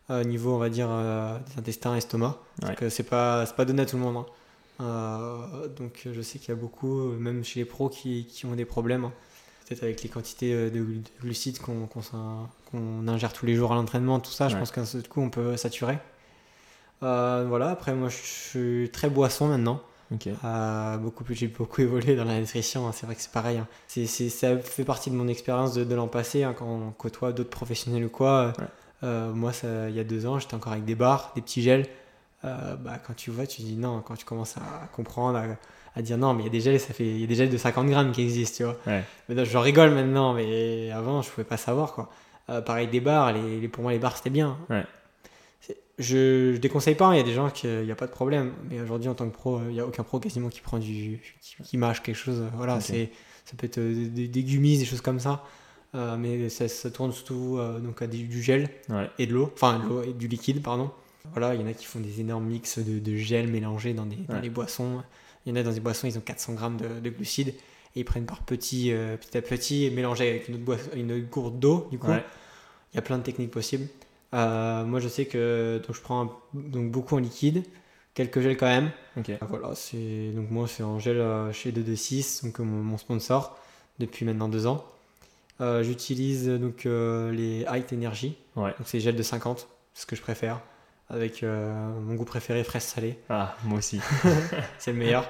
au 0.10 0.24
niveau, 0.24 0.54
on 0.56 0.58
va 0.58 0.70
dire, 0.70 0.90
des 0.90 1.60
intestins, 1.60 1.96
estomac. 1.96 2.38
Donc, 2.62 2.84
c'est 2.90 3.04
pas, 3.04 3.46
pas 3.46 3.66
donné 3.66 3.84
à 3.84 3.86
tout 3.86 3.98
le 3.98 4.04
monde. 4.04 4.26
Hein. 4.80 5.46
donc, 5.78 6.08
je 6.12 6.22
sais 6.22 6.40
qu'il 6.40 6.50
y 6.50 6.52
a 6.52 6.56
beaucoup, 6.56 7.12
même 7.12 7.44
chez 7.44 7.60
les 7.60 7.66
pros, 7.66 7.90
qui, 7.90 8.26
qui 8.26 8.46
ont 8.46 8.56
des 8.56 8.66
problèmes. 8.66 9.06
Hein 9.06 9.14
peut-être 9.70 9.84
avec 9.84 10.02
les 10.02 10.10
quantités 10.10 10.54
euh, 10.54 10.70
de, 10.70 10.86
glucides 11.22 11.60
qu'on 11.60 13.08
ingère 13.08 13.34
tous 13.34 13.46
les 13.46 13.56
jours 13.56 13.72
à 13.72 13.76
l'entraînement, 13.76 14.20
tout 14.20 14.32
ça, 14.32 14.50
je 14.50 14.58
pense 14.58 14.72
qu'un 14.72 14.86
seul 14.86 15.08
coup 15.08 15.22
on 15.22 15.30
peut 15.30 15.58
saturer. 15.58 16.00
Euh, 17.04 17.46
voilà, 17.48 17.70
après 17.70 17.94
moi 17.94 18.10
je 18.10 18.16
suis 18.16 18.90
très 18.92 19.10
boisson 19.10 19.48
maintenant. 19.48 19.82
Euh, 20.44 20.98
beaucoup 20.98 21.24
plus, 21.24 21.36
j'ai 21.36 21.48
beaucoup 21.48 21.82
évolué 21.82 22.16
dans 22.16 22.26
la 22.26 22.40
nutrition, 22.40 22.88
hein, 22.88 22.92
c'est 22.94 23.06
vrai 23.06 23.16
que 23.16 23.22
c'est 23.22 23.32
pareil. 23.32 23.60
Hein. 23.60 23.68
C'est, 23.88 24.08
ça 24.08 24.58
fait 24.58 24.84
partie 24.84 25.12
de 25.12 25.16
mon 25.16 25.28
expérience 25.28 25.76
de, 25.76 25.96
l'an 25.96 26.08
passé, 26.08 26.44
hein, 26.44 26.56
quand 26.58 26.66
on 26.66 26.92
côtoie 26.92 27.32
d'autres 27.32 27.52
professionnels 27.52 28.06
ou 28.06 28.10
quoi. 28.10 28.54
Moi, 29.02 29.52
il 29.64 29.96
y 29.96 30.00
a 30.00 30.04
deux 30.04 30.26
ans, 30.26 30.40
j'étais 30.40 30.56
encore 30.56 30.74
avec 30.74 30.86
des 30.86 30.96
bars, 30.96 31.32
des 31.36 31.42
petits 31.42 31.62
gels. 31.62 31.88
bah, 32.44 32.98
quand 33.06 33.16
tu 33.16 33.32
vois, 33.32 33.48
tu 33.48 33.62
dis 33.62 33.76
non, 33.76 34.02
quand 34.02 34.16
tu 34.16 34.26
commences 34.26 34.58
à 34.58 34.88
comprendre, 34.94 35.40
à 35.96 36.02
dire 36.02 36.18
non, 36.18 36.34
mais 36.34 36.44
il 36.44 36.46
y 36.46 36.50
a 36.50 36.52
des 36.52 36.62
gels, 36.62 36.80
ça 36.80 36.94
fait, 36.94 37.06
il 37.06 37.20
y 37.20 37.24
a 37.24 37.28
des 37.28 37.36
gels 37.36 37.50
de 37.50 37.58
50 37.58 37.88
grammes 37.88 38.12
qui 38.12 38.22
existent, 38.22 38.58
tu 38.58 38.64
vois. 38.64 38.78
Ouais. 38.88 39.04
Mais 39.28 39.46
je 39.46 39.58
rigole 39.58 39.92
maintenant, 39.92 40.34
mais 40.34 40.92
avant, 40.92 41.22
je 41.22 41.30
pouvais 41.30 41.46
pas 41.46 41.58
savoir, 41.58 41.94
quoi. 41.94 42.10
Euh, 42.50 42.62
pareil, 42.62 42.88
des 42.88 43.00
bars, 43.00 43.34
les, 43.34 43.68
pour 43.68 43.84
moi, 43.84 43.92
les 43.92 44.00
bars, 44.00 44.18
c'était 44.18 44.30
bien. 44.30 44.58
Ouais. 44.70 44.84
Je, 46.00 46.54
je 46.54 46.58
déconseille 46.58 46.96
pas, 46.96 47.14
il 47.14 47.18
y 47.18 47.20
a 47.20 47.24
des 47.24 47.34
gens 47.34 47.50
qui, 47.50 47.68
il 47.68 47.84
n'y 47.84 47.92
a 47.92 47.96
pas 47.96 48.08
de 48.08 48.12
problème. 48.12 48.54
Mais 48.70 48.80
aujourd'hui, 48.80 49.10
en 49.10 49.16
tant 49.16 49.28
que 49.30 49.34
pro, 49.34 49.60
il 49.68 49.74
n'y 49.74 49.80
a 49.80 49.86
aucun 49.86 50.04
pro 50.04 50.20
quasiment 50.20 50.50
qui 50.50 50.62
prend 50.62 50.80
du, 50.80 51.22
qui, 51.64 51.78
mâche 51.78 52.02
quelque 52.02 52.16
chose. 52.16 52.42
Voilà, 52.56 52.80
c'est, 52.80 53.12
ça 53.46 53.56
peut 53.58 53.66
être 53.66 53.80
des, 53.80 54.28
des, 54.28 54.44
gummies, 54.44 54.78
des 54.78 54.86
choses 54.86 55.02
comme 55.02 55.20
ça. 55.20 55.44
Euh, 55.96 56.18
mais 56.18 56.50
ça, 56.50 56.68
ça, 56.68 56.92
tourne 56.92 57.12
surtout 57.12 57.58
euh, 57.58 57.80
donc 57.80 58.02
à 58.04 58.08
du, 58.08 58.44
gel 58.44 58.70
et 59.18 59.26
de 59.26 59.34
l'eau, 59.34 59.52
enfin 59.56 59.82
l'eau 59.88 60.04
et 60.04 60.14
du 60.14 60.28
liquide, 60.28 60.62
pardon. 60.62 60.92
Voilà, 61.32 61.56
il 61.56 61.62
y 61.62 61.64
en 61.64 61.68
a 61.68 61.74
qui 61.74 61.86
font 61.86 62.00
des 62.00 62.22
énormes 62.22 62.46
mix 62.46 62.80
de, 62.80 63.00
de 63.00 63.16
gel 63.16 63.48
mélangés 63.48 63.94
dans, 63.94 64.06
des, 64.06 64.16
dans 64.16 64.40
les 64.40 64.50
boissons. 64.50 65.04
Il 65.46 65.50
y 65.50 65.54
en 65.54 65.56
a 65.60 65.64
dans 65.64 65.72
des 65.72 65.80
boissons, 65.80 66.08
ils 66.08 66.18
ont 66.18 66.22
400 66.22 66.54
grammes 66.54 66.78
de, 66.78 67.10
glucides 67.10 67.50
et 67.50 68.02
ils 68.02 68.06
prennent 68.06 68.26
par 68.26 68.44
petit, 68.44 68.92
euh, 68.92 69.18
petit 69.18 69.38
à 69.38 69.42
petit, 69.42 69.90
mélangé 69.92 70.30
avec 70.30 70.48
une, 70.48 70.56
autre 70.56 70.64
boisson, 70.64 70.90
une 70.96 71.22
gourde 71.22 71.60
d'eau. 71.60 71.88
Du 71.92 71.98
coup, 71.98 72.12
il 72.12 72.96
y 72.96 73.00
a 73.00 73.02
plein 73.02 73.18
de 73.18 73.24
techniques 73.24 73.52
possibles. 73.52 73.88
Moi, 74.32 75.00
je 75.00 75.08
sais 75.08 75.26
que 75.26 75.82
donc, 75.86 75.96
je 75.96 76.02
prends 76.02 76.40
donc, 76.54 76.92
beaucoup 76.92 77.16
en 77.16 77.20
liquide, 77.20 77.64
quelques 78.14 78.42
gels 78.42 78.58
quand 78.58 78.68
même. 78.68 78.92
voilà, 79.50 79.74
c'est 79.74 80.32
donc 80.36 80.52
moi 80.52 80.68
c'est 80.68 80.84
en 80.84 81.00
gel 81.00 81.24
chez 81.52 81.72
226, 81.72 82.44
donc 82.46 82.60
mon, 82.60 82.84
mon 82.84 82.98
sponsor. 82.98 83.58
depuis 83.98 84.26
maintenant 84.26 84.50
deux 84.50 84.68
ans. 84.68 84.86
J'utilise 85.82 86.48
donc 86.48 86.86
les 86.86 87.66
Height 87.70 87.92
Energy, 87.94 88.36
Ouais. 88.56 88.72
donc 88.78 88.86
c'est 88.88 89.00
gel 89.00 89.16
de 89.16 89.24
50, 89.24 89.68
c'est 89.94 90.02
ce 90.02 90.06
que 90.06 90.16
je 90.16 90.22
préfère, 90.22 90.62
avec 91.10 91.44
mon 91.44 92.16
goût 92.16 92.26
préféré 92.26 92.64
fraise 92.64 92.84
salée. 92.84 93.18
Ah, 93.30 93.56
moi 93.66 93.80
aussi. 93.80 94.00
c'est 94.78 94.92
le 94.94 94.98
meilleur. 95.00 95.28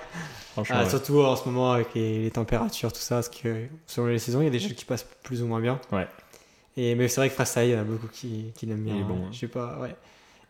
Franchement. 0.54 0.76
Ah, 0.80 0.84
ouais. 0.84 0.90
Surtout 0.90 1.22
en 1.22 1.36
ce 1.36 1.46
moment 1.48 1.72
avec 1.72 1.94
les, 1.96 2.22
les 2.24 2.32
températures, 2.32 2.92
tout 2.94 3.00
ça, 3.00 3.16
parce 3.16 3.30
que 3.30 3.66
selon 3.88 4.08
les 4.08 4.20
saisons, 4.20 4.42
il 4.42 4.46
y 4.46 4.48
a 4.48 4.52
des 4.52 4.60
gels 4.60 4.76
qui 4.76 4.86
passent 4.86 5.08
plus 5.24 5.42
ou 5.42 5.48
moins 5.48 5.62
bien. 5.62 5.80
Ouais. 5.92 6.08
Et, 6.78 6.96
mais 6.96 7.08
c'est 7.08 7.22
vrai 7.22 7.30
que 7.30 7.36
fraise 7.36 7.48
salée, 7.50 7.70
il 7.70 7.74
y 7.74 7.78
en 7.78 7.82
a 7.82 7.84
beaucoup 7.84 8.08
qui, 8.08 8.52
qui 8.56 8.66
l'aiment 8.66 8.84
bien. 8.84 8.96
Il 8.96 9.02
est 9.02 9.04
bon, 9.04 9.16
hein. 9.16 9.22
hein. 9.26 9.30
Je 9.32 9.40
sais 9.40 9.48
pas, 9.48 9.80
ouais. 9.80 9.96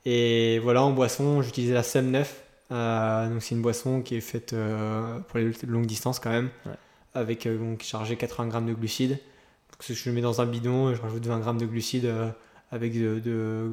Et 0.05 0.59
voilà, 0.59 0.84
en 0.84 0.91
boisson, 0.91 1.41
j'utilisais 1.41 1.73
la 1.73 1.84
Sem 1.84 2.09
9. 2.11 2.41
Euh, 2.71 3.30
donc 3.30 3.41
c'est 3.41 3.55
une 3.55 3.61
boisson 3.61 4.01
qui 4.01 4.15
est 4.15 4.21
faite 4.21 4.53
euh, 4.53 5.19
pour 5.27 5.39
les 5.39 5.51
longues 5.67 5.88
distances 5.88 6.19
quand 6.19 6.30
même, 6.30 6.49
Ouais. 6.65 6.73
avec 7.15 7.45
euh, 7.47 7.57
donc 7.57 7.82
chargé 7.84 8.15
80 8.15 8.47
grammes 8.47 8.67
de 8.67 8.73
glucides. 8.73 9.17
Je 9.88 10.09
le 10.09 10.15
mets 10.15 10.21
dans 10.21 10.41
un 10.41 10.45
bidon, 10.45 10.89
et 10.91 10.95
je 10.95 11.01
rajoute 11.01 11.25
20 11.25 11.39
grammes 11.39 11.57
de 11.57 11.65
glucides 11.65 12.05
euh, 12.05 12.30
avec 12.71 12.93
de, 12.93 13.19
de- 13.19 13.71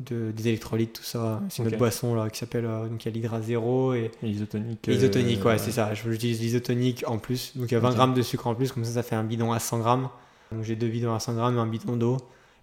de- 0.00 0.32
des 0.32 0.48
électrolytes, 0.48 0.94
tout 0.94 1.02
ça. 1.02 1.40
C'est 1.48 1.58
une 1.58 1.66
Ok. 1.66 1.72
autre 1.74 1.78
boisson 1.78 2.14
là 2.14 2.28
qui 2.30 2.38
s'appelle 2.38 2.64
euh, 2.64 2.88
donc 2.88 3.04
il 3.04 3.08
y 3.08 3.10
a 3.10 3.14
l'hydra 3.14 3.40
zéro 3.42 3.94
et 3.94 4.10
Isotonique. 4.22 4.88
Isotonique, 4.88 5.40
euh, 5.40 5.44
ouais, 5.50 5.58
c'est 5.58 5.70
ça. 5.70 5.94
Je- 5.94 6.10
J'utilise 6.10 6.40
l'isotonique 6.40 7.04
en 7.06 7.18
plus. 7.18 7.56
Donc 7.56 7.70
il 7.70 7.74
y 7.74 7.76
a 7.76 7.80
20 7.80 7.90
Ok. 7.90 7.94
grammes 7.96 8.14
de 8.14 8.22
sucre 8.22 8.46
en 8.46 8.54
plus, 8.54 8.72
comme 8.72 8.84
ça, 8.84 8.92
ça 8.92 9.02
fait 9.02 9.14
un 9.14 9.24
bidon 9.24 9.52
à 9.52 9.58
100 9.60 9.78
grammes. 9.78 10.08
Donc 10.52 10.64
j'ai 10.64 10.74
deux 10.76 10.88
bidons 10.88 11.14
à 11.14 11.20
100 11.20 11.34
grammes 11.34 11.56
et 11.56 11.60
un 11.60 11.66
bidon 11.66 11.96
d'eau. 11.96 12.16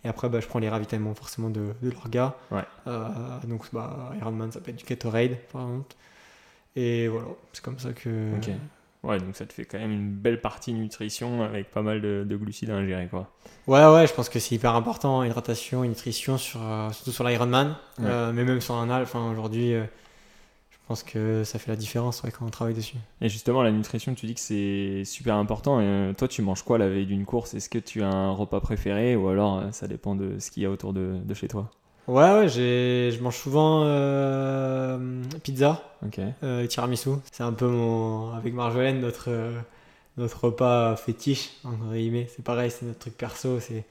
Et 0.03 0.07
après, 0.09 0.27
bah, 0.29 0.39
je 0.39 0.47
prends 0.47 0.57
les 0.59 0.67
ravitaillements 0.69 1.13
forcément 1.13 1.49
de, 1.51 1.73
de 1.81 1.89
l'orga. 1.91 2.35
Ouais. 2.49 2.63
Euh, 2.87 3.07
donc 3.47 3.65
bah, 3.71 4.11
Ironman, 4.19 4.51
ça 4.51 4.59
peut 4.59 4.71
être 4.71 4.77
du 4.77 4.83
Gatorade, 4.85 5.37
par 5.53 5.61
exemple. 5.61 5.95
Et 6.75 7.07
voilà, 7.07 7.27
c'est 7.53 7.63
comme 7.63 7.77
ça 7.79 7.93
que. 7.93 8.31
Ouais, 9.03 9.17
donc 9.17 9.35
ça 9.35 9.45
te 9.47 9.53
fait 9.53 9.65
quand 9.65 9.79
même 9.79 9.91
une 9.91 10.11
belle 10.11 10.41
partie 10.41 10.73
nutrition 10.73 11.41
avec 11.41 11.71
pas 11.71 11.81
mal 11.81 12.01
de, 12.01 12.23
de 12.27 12.35
glucides 12.35 12.69
à 12.69 12.75
ingérer, 12.75 13.07
quoi. 13.07 13.31
Ouais, 13.67 13.85
ouais, 13.85 14.05
je 14.05 14.13
pense 14.13 14.29
que 14.29 14.37
c'est 14.37 14.53
hyper 14.53 14.75
important, 14.75 15.23
hydratation 15.23 15.83
et 15.83 15.87
nutrition, 15.87 16.37
sur, 16.37 16.61
euh, 16.61 16.91
surtout 16.91 17.11
sur 17.11 17.23
l'Ironman. 17.23 17.75
Ouais. 17.97 18.05
Euh, 18.05 18.31
mais 18.31 18.43
même 18.43 18.61
sur 18.61 18.75
un 18.75 18.91
Al, 18.91 19.01
enfin 19.01 19.31
aujourd'hui, 19.31 19.73
euh, 19.73 19.83
je 20.69 20.77
pense 20.87 21.01
que 21.01 21.43
ça 21.43 21.57
fait 21.57 21.71
la 21.71 21.77
différence 21.77 22.21
ouais, 22.21 22.31
quand 22.31 22.45
on 22.45 22.51
travaille 22.51 22.75
dessus. 22.75 22.97
Et 23.21 23.29
justement, 23.29 23.63
la 23.63 23.71
nutrition, 23.71 24.13
tu 24.13 24.27
dis 24.27 24.35
que 24.35 24.39
c'est 24.39 25.03
super 25.03 25.35
important. 25.35 25.81
Et, 25.81 26.13
toi, 26.15 26.27
tu 26.27 26.43
manges 26.43 26.61
quoi 26.61 26.77
la 26.77 26.87
veille 26.87 27.07
d'une 27.07 27.25
course? 27.25 27.55
Est-ce 27.55 27.69
que 27.69 27.79
tu 27.79 28.03
as 28.03 28.09
un 28.09 28.31
repas 28.31 28.59
préféré 28.59 29.15
ou 29.15 29.29
alors 29.29 29.63
ça 29.71 29.87
dépend 29.87 30.15
de 30.15 30.37
ce 30.37 30.51
qu'il 30.51 30.61
y 30.61 30.65
a 30.67 30.69
autour 30.69 30.93
de, 30.93 31.17
de 31.23 31.33
chez 31.33 31.47
toi? 31.47 31.71
Ouais, 32.07 32.31
ouais, 32.33 32.49
j'ai- 32.49 33.11
je 33.11 33.21
mange 33.21 33.37
souvent 33.37 33.83
euh, 33.85 35.23
pizza. 35.43 35.81
Euh, 36.43 36.65
tiramisu, 36.67 37.09
c'est 37.31 37.43
un 37.43 37.53
peu 37.53 37.67
mon 37.67 38.31
avec 38.33 38.53
Marjolaine 38.53 38.99
notre 38.99 39.25
euh, 39.29 39.51
notre 40.17 40.45
repas 40.45 40.95
fétiche 40.95 41.51
entre 41.63 41.93
guillemets. 41.93 42.27
C'est 42.35 42.43
pareil, 42.43 42.71
c'est 42.71 42.85
notre 42.85 42.99
truc 42.99 43.15
perso. 43.17 43.59
C'est 43.59 43.85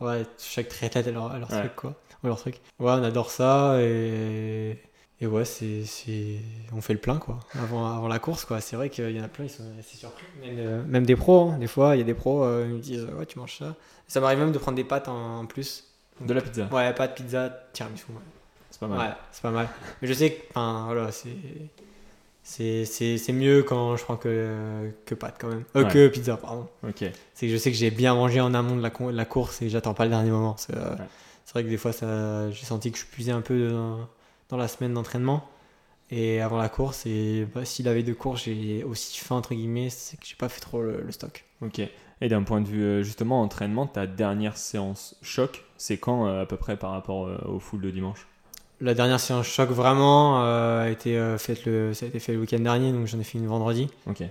ouais, 0.00 0.24
chaque 0.38 0.68
triathlète 0.68 1.06
a 1.06 1.10
leur, 1.12 1.38
leur 1.38 1.50
Ouais. 1.50 1.60
truc 1.60 1.76
quoi, 1.76 1.94
a 2.24 2.26
leur 2.26 2.38
truc. 2.38 2.56
Ouais, 2.80 2.90
on 2.90 3.02
adore 3.04 3.30
ça 3.30 3.76
et 3.80 4.76
et 5.20 5.26
ouais, 5.28 5.44
c'est 5.44 5.84
c'est 5.84 6.40
on 6.74 6.80
fait 6.80 6.94
le 6.94 6.98
plein 6.98 7.18
quoi 7.18 7.38
avant 7.54 7.86
avant 7.86 8.08
la 8.08 8.18
course 8.18 8.44
quoi. 8.44 8.60
C'est 8.60 8.74
vrai 8.76 8.90
qu'il 8.90 9.08
y 9.16 9.20
en 9.20 9.24
a 9.24 9.28
plein 9.28 9.44
ils 9.44 9.50
sont 9.50 9.62
assez 9.78 9.96
surpris. 9.96 10.24
Même, 10.44 10.82
même 10.86 11.06
des 11.06 11.14
pros, 11.16 11.50
hein. 11.50 11.58
des 11.58 11.68
fois 11.68 11.94
il 11.94 12.00
y 12.00 12.02
a 12.02 12.04
des 12.04 12.14
pros 12.14 12.44
ils 12.64 12.74
me 12.74 12.78
disent 12.80 13.06
ouais 13.16 13.24
tu 13.26 13.38
manges 13.38 13.56
ça. 13.58 13.76
Ça 14.08 14.20
m'arrive 14.20 14.40
même 14.40 14.52
de 14.52 14.58
prendre 14.58 14.76
des 14.76 14.84
pâtes 14.84 15.06
en, 15.08 15.38
en 15.40 15.46
plus. 15.46 15.84
De 16.20 16.34
la 16.34 16.40
pizza. 16.40 16.68
Ouais, 16.72 16.92
pâtes, 16.94 17.14
pizza, 17.16 17.50
tiramisu. 17.72 18.04
ouais. 18.10 18.16
C'est 18.70 18.80
pas 18.80 18.86
mal. 18.86 18.98
Ouais, 18.98 19.14
c'est 19.32 19.42
pas 19.42 19.50
mal. 19.50 19.68
Mais 20.00 20.08
je 20.08 20.12
sais 20.14 20.32
que, 20.32 20.42
enfin, 20.50 20.84
voilà, 20.86 21.10
c'est. 21.12 21.30
C'est, 22.44 22.84
c'est, 22.86 23.18
c'est 23.18 23.32
mieux 23.32 23.62
quand 23.62 23.96
je 23.96 24.02
prends 24.02 24.16
que, 24.16 24.90
que 25.06 25.14
pâtes 25.14 25.36
quand 25.38 25.46
même. 25.48 25.62
Euh, 25.76 25.84
Ouais. 25.84 25.90
Que 25.92 26.08
pizza, 26.08 26.36
pardon. 26.36 26.66
Ok. 26.86 27.04
C'est 27.34 27.46
que 27.46 27.52
je 27.52 27.56
sais 27.56 27.70
que 27.70 27.76
j'ai 27.76 27.92
bien 27.92 28.14
mangé 28.16 28.40
en 28.40 28.52
amont 28.52 28.74
de 28.76 28.82
la, 28.82 28.90
con- 28.90 29.12
de 29.12 29.16
la 29.16 29.24
course 29.24 29.62
et 29.62 29.68
j'attends 29.68 29.94
pas 29.94 30.04
le 30.04 30.10
dernier 30.10 30.32
moment. 30.32 30.56
C'est, 30.58 30.76
euh, 30.76 30.90
Ouais. 30.96 31.04
vrai 31.52 31.62
que 31.64 31.68
des 31.68 31.76
fois, 31.76 31.92
ça, 31.92 32.50
j'ai 32.50 32.64
senti 32.66 32.90
que 32.90 32.98
je 32.98 33.04
puisais 33.04 33.30
un 33.30 33.42
peu 33.42 33.68
dans, 33.70 34.08
dans 34.48 34.56
la 34.56 34.66
semaine 34.66 34.92
d'entraînement. 34.94 35.48
Et 36.10 36.40
avant 36.40 36.58
la 36.58 36.68
course, 36.68 37.06
et 37.06 37.46
bah, 37.54 37.64
si 37.64 37.82
la 37.84 37.94
veille 37.94 38.04
de 38.04 38.12
course 38.12 38.42
j'ai 38.44 38.82
aussi 38.84 39.18
faim, 39.18 39.36
entre 39.36 39.54
guillemets, 39.54 39.88
c'est 39.88 40.18
que 40.18 40.26
j'ai 40.26 40.34
pas 40.36 40.48
fait 40.50 40.60
trop 40.60 40.82
le, 40.82 41.00
le 41.00 41.12
stock. 41.12 41.44
Ok. 41.62 41.80
Et 42.20 42.28
d'un 42.28 42.42
point 42.42 42.60
de 42.60 42.66
vue 42.68 42.82
euh, 42.82 43.02
justement 43.02 43.40
entraînement, 43.40 43.86
ta 43.86 44.06
dernière 44.06 44.56
séance 44.58 45.16
choc, 45.22 45.64
c'est 45.82 45.96
quand 45.96 46.26
euh, 46.26 46.42
à 46.42 46.46
peu 46.46 46.56
près 46.56 46.76
par 46.76 46.92
rapport 46.92 47.26
euh, 47.26 47.36
au 47.48 47.58
full 47.58 47.80
de 47.80 47.90
dimanche? 47.90 48.28
La 48.80 48.94
dernière 48.94 49.18
séance 49.18 49.46
choc 49.46 49.68
vraiment 49.70 50.44
euh, 50.44 50.84
a 50.84 50.88
été 50.90 51.18
faite 51.38 51.64
le, 51.66 51.92
ça 51.92 52.06
a 52.06 52.08
été 52.08 52.20
fait 52.20 52.32
le 52.34 52.40
week-end 52.40 52.60
dernier, 52.60 52.92
donc 52.92 53.06
j'en 53.06 53.18
ai 53.18 53.24
fait 53.24 53.38
une 53.38 53.48
vendredi. 53.48 53.88
Ok. 54.06 54.22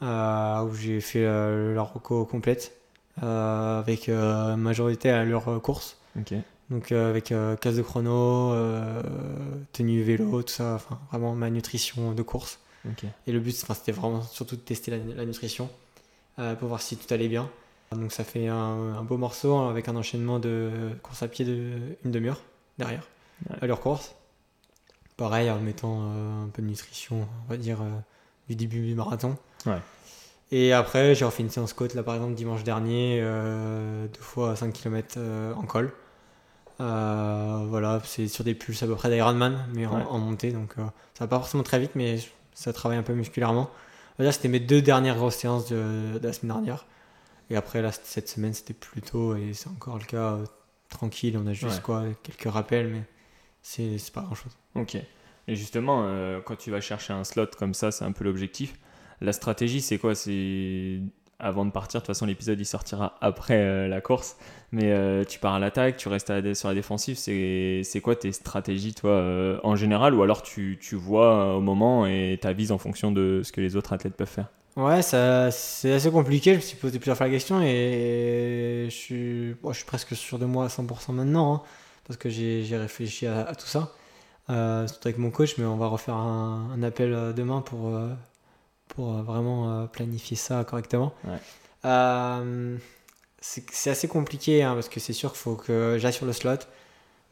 où 0.00 0.74
j'ai 0.74 1.00
fait 1.00 1.24
la 1.24 1.82
reco 1.82 2.24
complète 2.24 2.76
avec 3.20 4.08
majorité 4.08 5.10
à 5.10 5.24
leur 5.24 5.48
euh, 5.48 5.58
course. 5.58 5.96
Ok. 6.18 6.32
Donc 6.70 6.92
euh, 6.92 7.10
avec 7.10 7.32
euh, 7.32 7.56
case 7.56 7.76
de 7.76 7.82
chrono, 7.82 8.52
euh, 8.52 9.02
tenue 9.72 10.02
vélo, 10.02 10.42
tout 10.42 10.52
ça, 10.52 10.74
enfin 10.74 11.00
vraiment 11.10 11.34
ma 11.34 11.50
nutrition 11.50 12.12
de 12.12 12.22
course. 12.22 12.60
Ok. 12.88 13.04
Et 13.26 13.32
le 13.32 13.40
but, 13.40 13.52
c'était 13.52 13.92
vraiment 13.92 14.22
surtout 14.22 14.54
de 14.54 14.60
tester 14.60 14.92
la, 14.92 14.98
la 15.16 15.24
nutrition 15.24 15.68
pour 16.36 16.68
voir 16.68 16.80
si 16.80 16.96
tout 16.96 17.12
allait 17.12 17.28
bien. 17.28 17.50
Donc 17.96 18.12
ça 18.12 18.22
fait 18.22 18.46
un, 18.46 18.54
un 18.98 19.02
beau 19.02 19.16
morceau 19.16 19.54
hein, 19.56 19.68
avec 19.68 19.88
un 19.88 19.96
enchaînement 19.96 20.38
de 20.38 20.70
course 21.02 21.22
à 21.24 21.28
pied 21.28 21.44
de 21.44 21.72
une 22.04 22.10
demi-heure 22.12 22.40
derrière 22.78 23.02
Ouais. 23.48 23.56
à 23.62 23.66
leur 23.66 23.80
course. 23.80 24.14
Pareil 25.16 25.50
en 25.50 25.58
mettant 25.60 25.98
euh, 26.02 26.44
un 26.44 26.48
peu 26.48 26.60
de 26.62 26.66
nutrition, 26.68 27.26
on 27.46 27.50
va 27.50 27.56
dire 27.56 27.80
euh, 27.80 27.88
du 28.50 28.54
début 28.54 28.86
du 28.86 28.94
marathon. 28.94 29.36
Ouais. 29.66 29.78
Et 30.52 30.72
après, 30.74 31.14
j'ai 31.14 31.24
refait 31.24 31.42
une 31.42 31.48
séance 31.50 31.72
côte 31.72 31.94
là 31.94 32.02
par 32.02 32.14
exemple 32.14 32.34
dimanche 32.34 32.64
dernier, 32.64 33.18
euh, 33.22 34.06
deux 34.08 34.20
fois 34.20 34.54
5 34.56 34.72
km 34.74 35.18
en 35.56 35.62
col. 35.62 35.90
Voilà, 36.78 38.00
c'est 38.04 38.28
sur 38.28 38.44
des 38.44 38.54
pulses 38.54 38.82
à 38.82 38.86
peu 38.86 38.94
près 38.94 39.10
d'Ironman, 39.10 39.66
mais 39.74 39.86
en, 39.86 39.96
Ouais. 39.96 40.04
en 40.08 40.18
montée, 40.18 40.52
donc 40.52 40.74
ça 41.14 41.24
va 41.24 41.28
pas 41.28 41.38
forcément 41.38 41.62
très 41.62 41.78
vite, 41.78 41.92
mais 41.94 42.18
ça 42.54 42.72
travaille 42.72 42.98
un 42.98 43.02
peu 43.02 43.14
musculairement. 43.14 43.70
Que 44.18 44.30
c'était 44.30 44.48
mes 44.48 44.60
deux 44.60 44.82
dernières 44.82 45.16
grosses 45.16 45.36
séances 45.36 45.68
de, 45.70 46.18
de 46.18 46.26
la 46.26 46.32
semaine 46.34 46.52
dernière. 46.54 46.84
Et 47.50 47.56
après, 47.56 47.82
là, 47.82 47.90
cette 47.92 48.28
semaine, 48.28 48.54
c'était 48.54 48.74
plutôt, 48.74 49.34
et 49.36 49.52
c'est 49.52 49.68
encore 49.68 49.98
le 49.98 50.04
cas, 50.04 50.34
euh, 50.34 50.44
tranquille. 50.88 51.36
On 51.42 51.46
a 51.46 51.52
juste 51.52 51.76
Ouais. 51.76 51.82
quoi, 51.82 52.04
quelques 52.22 52.52
rappels, 52.52 52.88
mais 52.88 53.02
c'est 53.62 53.98
pas 54.12 54.22
grand 54.22 54.34
chose. 54.34 54.56
Ok. 54.76 54.96
Et 55.48 55.56
justement, 55.56 56.04
euh, 56.04 56.40
quand 56.40 56.56
tu 56.56 56.70
vas 56.70 56.80
chercher 56.80 57.12
un 57.12 57.24
slot 57.24 57.46
comme 57.58 57.74
ça, 57.74 57.90
c'est 57.90 58.04
un 58.04 58.12
peu 58.12 58.24
l'objectif. 58.24 58.74
La 59.20 59.32
stratégie, 59.32 59.80
c'est 59.80 59.98
quoi? 59.98 60.14
C'est 60.14 61.00
avant 61.40 61.64
de 61.64 61.70
partir. 61.72 62.00
De 62.00 62.02
toute 62.02 62.14
façon, 62.14 62.26
l'épisode 62.26 62.60
il 62.60 62.64
sortira 62.66 63.16
après 63.20 63.56
euh, 63.58 63.88
la 63.88 64.00
course. 64.00 64.36
Mais 64.72 64.92
euh, 64.92 65.24
tu 65.24 65.38
pars 65.40 65.54
à 65.54 65.58
l'attaque, 65.58 65.96
tu 65.96 66.08
restes 66.08 66.30
à 66.30 66.40
la- 66.40 66.54
sur 66.54 66.68
la 66.68 66.74
défensive. 66.74 67.16
C'est 67.18 67.80
c'est 67.82 68.00
quoi 68.00 68.14
tes 68.14 68.30
stratégies, 68.32 68.94
toi, 68.94 69.10
euh, 69.10 69.58
en 69.64 69.74
général? 69.74 70.14
Ou 70.14 70.22
alors 70.22 70.42
tu, 70.42 70.78
tu 70.80 70.94
vois 70.96 71.56
au 71.56 71.60
moment 71.60 72.06
et 72.06 72.38
t'avises 72.40 72.70
en 72.72 72.78
fonction 72.78 73.10
de 73.10 73.40
ce 73.42 73.50
que 73.52 73.60
les 73.60 73.74
autres 73.74 73.92
athlètes 73.92 74.14
peuvent 74.16 74.28
faire? 74.28 74.50
Ouais, 74.80 75.02
ça, 75.02 75.50
c'est 75.50 75.92
assez 75.92 76.10
compliqué. 76.10 76.52
Je 76.52 76.56
me 76.56 76.60
suis 76.62 76.76
posé 76.76 76.98
plusieurs 76.98 77.16
fois 77.16 77.26
la 77.26 77.32
question 77.32 77.60
et 77.62 78.84
je 78.88 78.94
suis, 78.94 79.54
bon, 79.62 79.72
je 79.72 79.78
suis 79.78 79.86
presque 79.86 80.14
sûr 80.16 80.38
de 80.38 80.46
moi 80.46 80.64
à 80.66 80.68
100% 80.68 81.12
maintenant 81.12 81.54
hein, 81.54 81.62
parce 82.06 82.16
que 82.16 82.28
j'ai 82.30 82.64
j'ai 82.64 82.76
réfléchi 82.76 83.26
à, 83.26 83.46
à 83.48 83.54
tout 83.54 83.66
ça. 83.66 83.92
Euh, 84.50 84.86
surtout 84.88 85.08
avec 85.08 85.18
mon 85.18 85.30
coach, 85.30 85.56
mais 85.58 85.64
on 85.66 85.76
va 85.76 85.86
refaire 85.88 86.16
un, 86.16 86.70
un 86.74 86.82
appel 86.82 87.12
euh, 87.14 87.32
demain 87.32 87.62
pour, 87.62 87.88
euh, 87.88 88.10
pour 88.88 89.12
vraiment 89.22 89.86
planifier 89.88 90.36
ça 90.36 90.64
correctement. 90.64 91.14
Ouais. 91.24 91.38
Euh, 91.86 92.76
c'est 93.40 93.64
c'est 93.72 93.90
assez 93.90 94.08
compliqué 94.08 94.62
hein, 94.62 94.74
parce 94.74 94.88
que 94.88 95.00
c'est 95.00 95.12
sûr 95.14 95.32
qu'il 95.32 95.40
faut 95.40 95.56
que 95.56 95.98
sur 96.12 96.26
le 96.26 96.32
slot, 96.34 96.58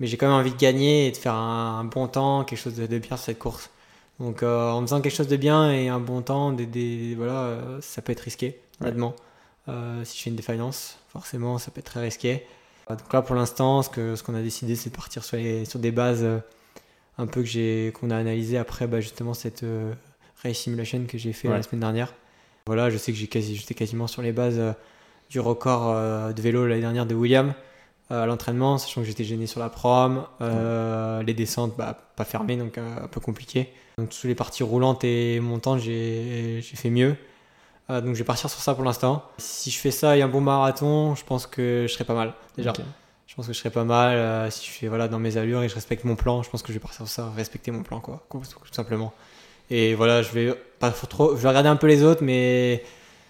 mais 0.00 0.06
j'ai 0.08 0.16
quand 0.18 0.28
même 0.28 0.36
envie 0.36 0.52
de 0.52 0.58
gagner 0.58 1.08
et 1.08 1.12
de 1.12 1.16
faire 1.18 1.34
un, 1.34 1.80
un 1.80 1.84
bon 1.84 2.08
temps, 2.08 2.44
quelque 2.44 2.58
chose 2.60 2.76
de, 2.76 2.86
de 2.86 2.98
bien 2.98 3.16
sur 3.16 3.26
cette 3.26 3.38
course. 3.40 3.70
Donc 4.20 4.42
euh, 4.42 4.70
en 4.70 4.80
faisant 4.82 5.00
quelque 5.00 5.14
chose 5.14 5.28
de 5.28 5.36
bien 5.36 5.70
et 5.72 5.88
un 5.88 6.00
bon 6.00 6.22
temps, 6.22 6.52
des, 6.52 6.66
des- 6.66 7.14
voilà, 7.14 7.32
euh, 7.44 7.78
ça 7.80 8.02
peut 8.02 8.12
être 8.12 8.20
risqué, 8.20 8.58
Ouais. 8.80 8.88
honnêtement. 8.88 9.14
Euh, 9.68 10.04
si 10.04 10.18
je 10.18 10.22
fais 10.24 10.30
une 10.30 10.36
défaillance, 10.36 10.98
forcément, 11.10 11.58
ça 11.58 11.70
peut 11.70 11.80
être 11.80 11.86
très 11.90 12.00
risqué. 12.00 12.44
Donc 12.88 13.12
là, 13.12 13.20
pour 13.22 13.34
l'instant, 13.36 13.82
ce 13.82 14.22
qu'on 14.22 14.34
a 14.34 14.40
décidé, 14.42 14.74
c'est 14.76 14.88
de 14.90 14.96
partir 14.96 15.22
sur, 15.22 15.36
les, 15.36 15.64
sur 15.66 15.78
des 15.78 15.90
bases 15.90 16.24
un 17.18 17.26
peu 17.26 17.42
que 17.42 17.46
j'ai 17.46 17.92
qu'on 18.00 18.10
a 18.10 18.16
analysé 18.16 18.56
après 18.56 18.86
bah, 18.86 19.00
justement 19.00 19.34
cette 19.34 19.64
race 20.42 20.56
simulation 20.56 21.04
que 21.06 21.18
j'ai 21.18 21.32
fait 21.34 21.48
Ouais. 21.48 21.56
la 21.56 21.62
semaine 21.62 21.80
dernière. 21.80 22.14
Voilà, 22.66 22.88
je 22.88 22.96
sais 22.96 23.12
que 23.12 23.24
quasi, 23.26 23.56
j'étais 23.56 23.74
quasiment 23.74 24.06
sur 24.06 24.22
les 24.22 24.32
bases 24.32 24.60
du 25.28 25.38
record 25.38 26.32
de 26.32 26.40
vélo 26.40 26.66
l'année 26.66 26.80
dernière 26.80 27.04
de 27.06 27.14
William 27.14 27.52
à 28.10 28.26
l'entraînement, 28.26 28.78
sachant 28.78 29.02
que 29.02 29.06
j'étais 29.06 29.24
gêné 29.24 29.46
sur 29.46 29.60
la 29.60 29.68
prom, 29.68 30.24
euh, 30.40 31.22
les 31.22 31.34
descentes 31.34 31.74
bah, 31.76 31.98
pas 32.16 32.24
fermées, 32.24 32.56
donc 32.56 32.78
euh, 32.78 33.04
un 33.04 33.08
peu 33.08 33.20
compliqué. 33.20 33.68
Donc 33.98 34.12
sous 34.12 34.26
les 34.26 34.34
parties 34.34 34.62
roulantes 34.62 35.04
et 35.04 35.40
montantes, 35.40 35.80
j'ai 35.80 36.62
fait 36.62 36.90
mieux. 36.90 37.16
Euh, 37.90 38.00
donc 38.00 38.14
je 38.14 38.18
vais 38.18 38.24
partir 38.24 38.50
sur 38.50 38.60
ça 38.60 38.74
pour 38.74 38.84
l'instant. 38.84 39.24
Si 39.38 39.70
je 39.70 39.78
fais 39.78 39.90
ça 39.90 40.16
et 40.16 40.22
un 40.22 40.28
bon 40.28 40.40
marathon, 40.40 41.14
je 41.14 41.24
pense 41.24 41.46
que 41.46 41.86
je 41.88 41.92
serai 41.92 42.04
pas 42.04 42.14
mal 42.14 42.34
déjà. 42.56 42.72
Je 43.26 43.34
pense 43.34 43.46
que 43.46 43.52
je 43.52 43.58
serai 43.58 43.70
pas 43.70 43.84
mal 43.84 44.16
euh, 44.16 44.50
si 44.50 44.66
je 44.66 44.70
fais 44.70 44.88
voilà 44.88 45.06
dans 45.08 45.18
mes 45.18 45.36
allures 45.36 45.62
et 45.62 45.68
je 45.68 45.74
respecte 45.74 46.04
mon 46.04 46.16
plan. 46.16 46.42
Je 46.42 46.50
pense 46.50 46.62
que 46.62 46.68
je 46.68 46.74
vais 46.74 46.80
partir 46.80 46.98
sur 46.98 47.08
ça, 47.08 47.30
respecter 47.36 47.70
mon 47.70 47.82
plan 47.82 48.00
quoi, 48.00 48.24
tout 48.30 48.42
simplement. 48.72 49.12
Et 49.70 49.94
voilà, 49.94 50.22
je 50.22 50.30
vais 50.32 50.54
pas 50.78 50.90
trop, 50.90 51.36
je 51.36 51.42
vais 51.42 51.48
regarder 51.48 51.68
un 51.68 51.76
peu 51.76 51.86
les 51.86 52.02
autres, 52.02 52.22
mais 52.22 52.82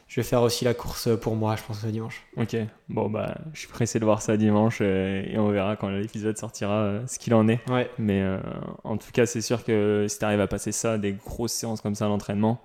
je 0.08 0.20
vais 0.20 0.24
faire 0.24 0.42
aussi 0.42 0.64
la 0.64 0.74
course 0.74 1.08
pour 1.20 1.36
moi, 1.36 1.54
je 1.56 1.62
pense, 1.62 1.84
le 1.84 1.92
dimanche. 1.92 2.24
Ok, 2.36 2.56
bon, 2.88 3.08
bah, 3.08 3.36
je 3.52 3.60
suis 3.60 3.68
pressé 3.68 4.00
de 4.00 4.04
voir 4.04 4.22
ça 4.22 4.36
dimanche 4.36 4.80
et 4.80 5.34
on 5.36 5.48
verra 5.50 5.76
quand 5.76 5.88
l'épisode 5.88 6.36
sortira 6.38 7.06
ce 7.06 7.18
qu'il 7.18 7.34
en 7.34 7.46
est. 7.46 7.60
Ouais. 7.70 7.90
Mais 7.98 8.24
en 8.84 8.96
tout 8.96 9.10
cas, 9.12 9.26
c'est 9.26 9.42
sûr 9.42 9.64
que 9.64 10.06
si 10.08 10.18
tu 10.18 10.24
arrives 10.24 10.40
à 10.40 10.46
passer 10.46 10.72
ça, 10.72 10.96
des 10.96 11.12
grosses 11.12 11.52
séances 11.52 11.82
comme 11.82 11.94
ça 11.94 12.06
à 12.06 12.08
l'entraînement, 12.08 12.60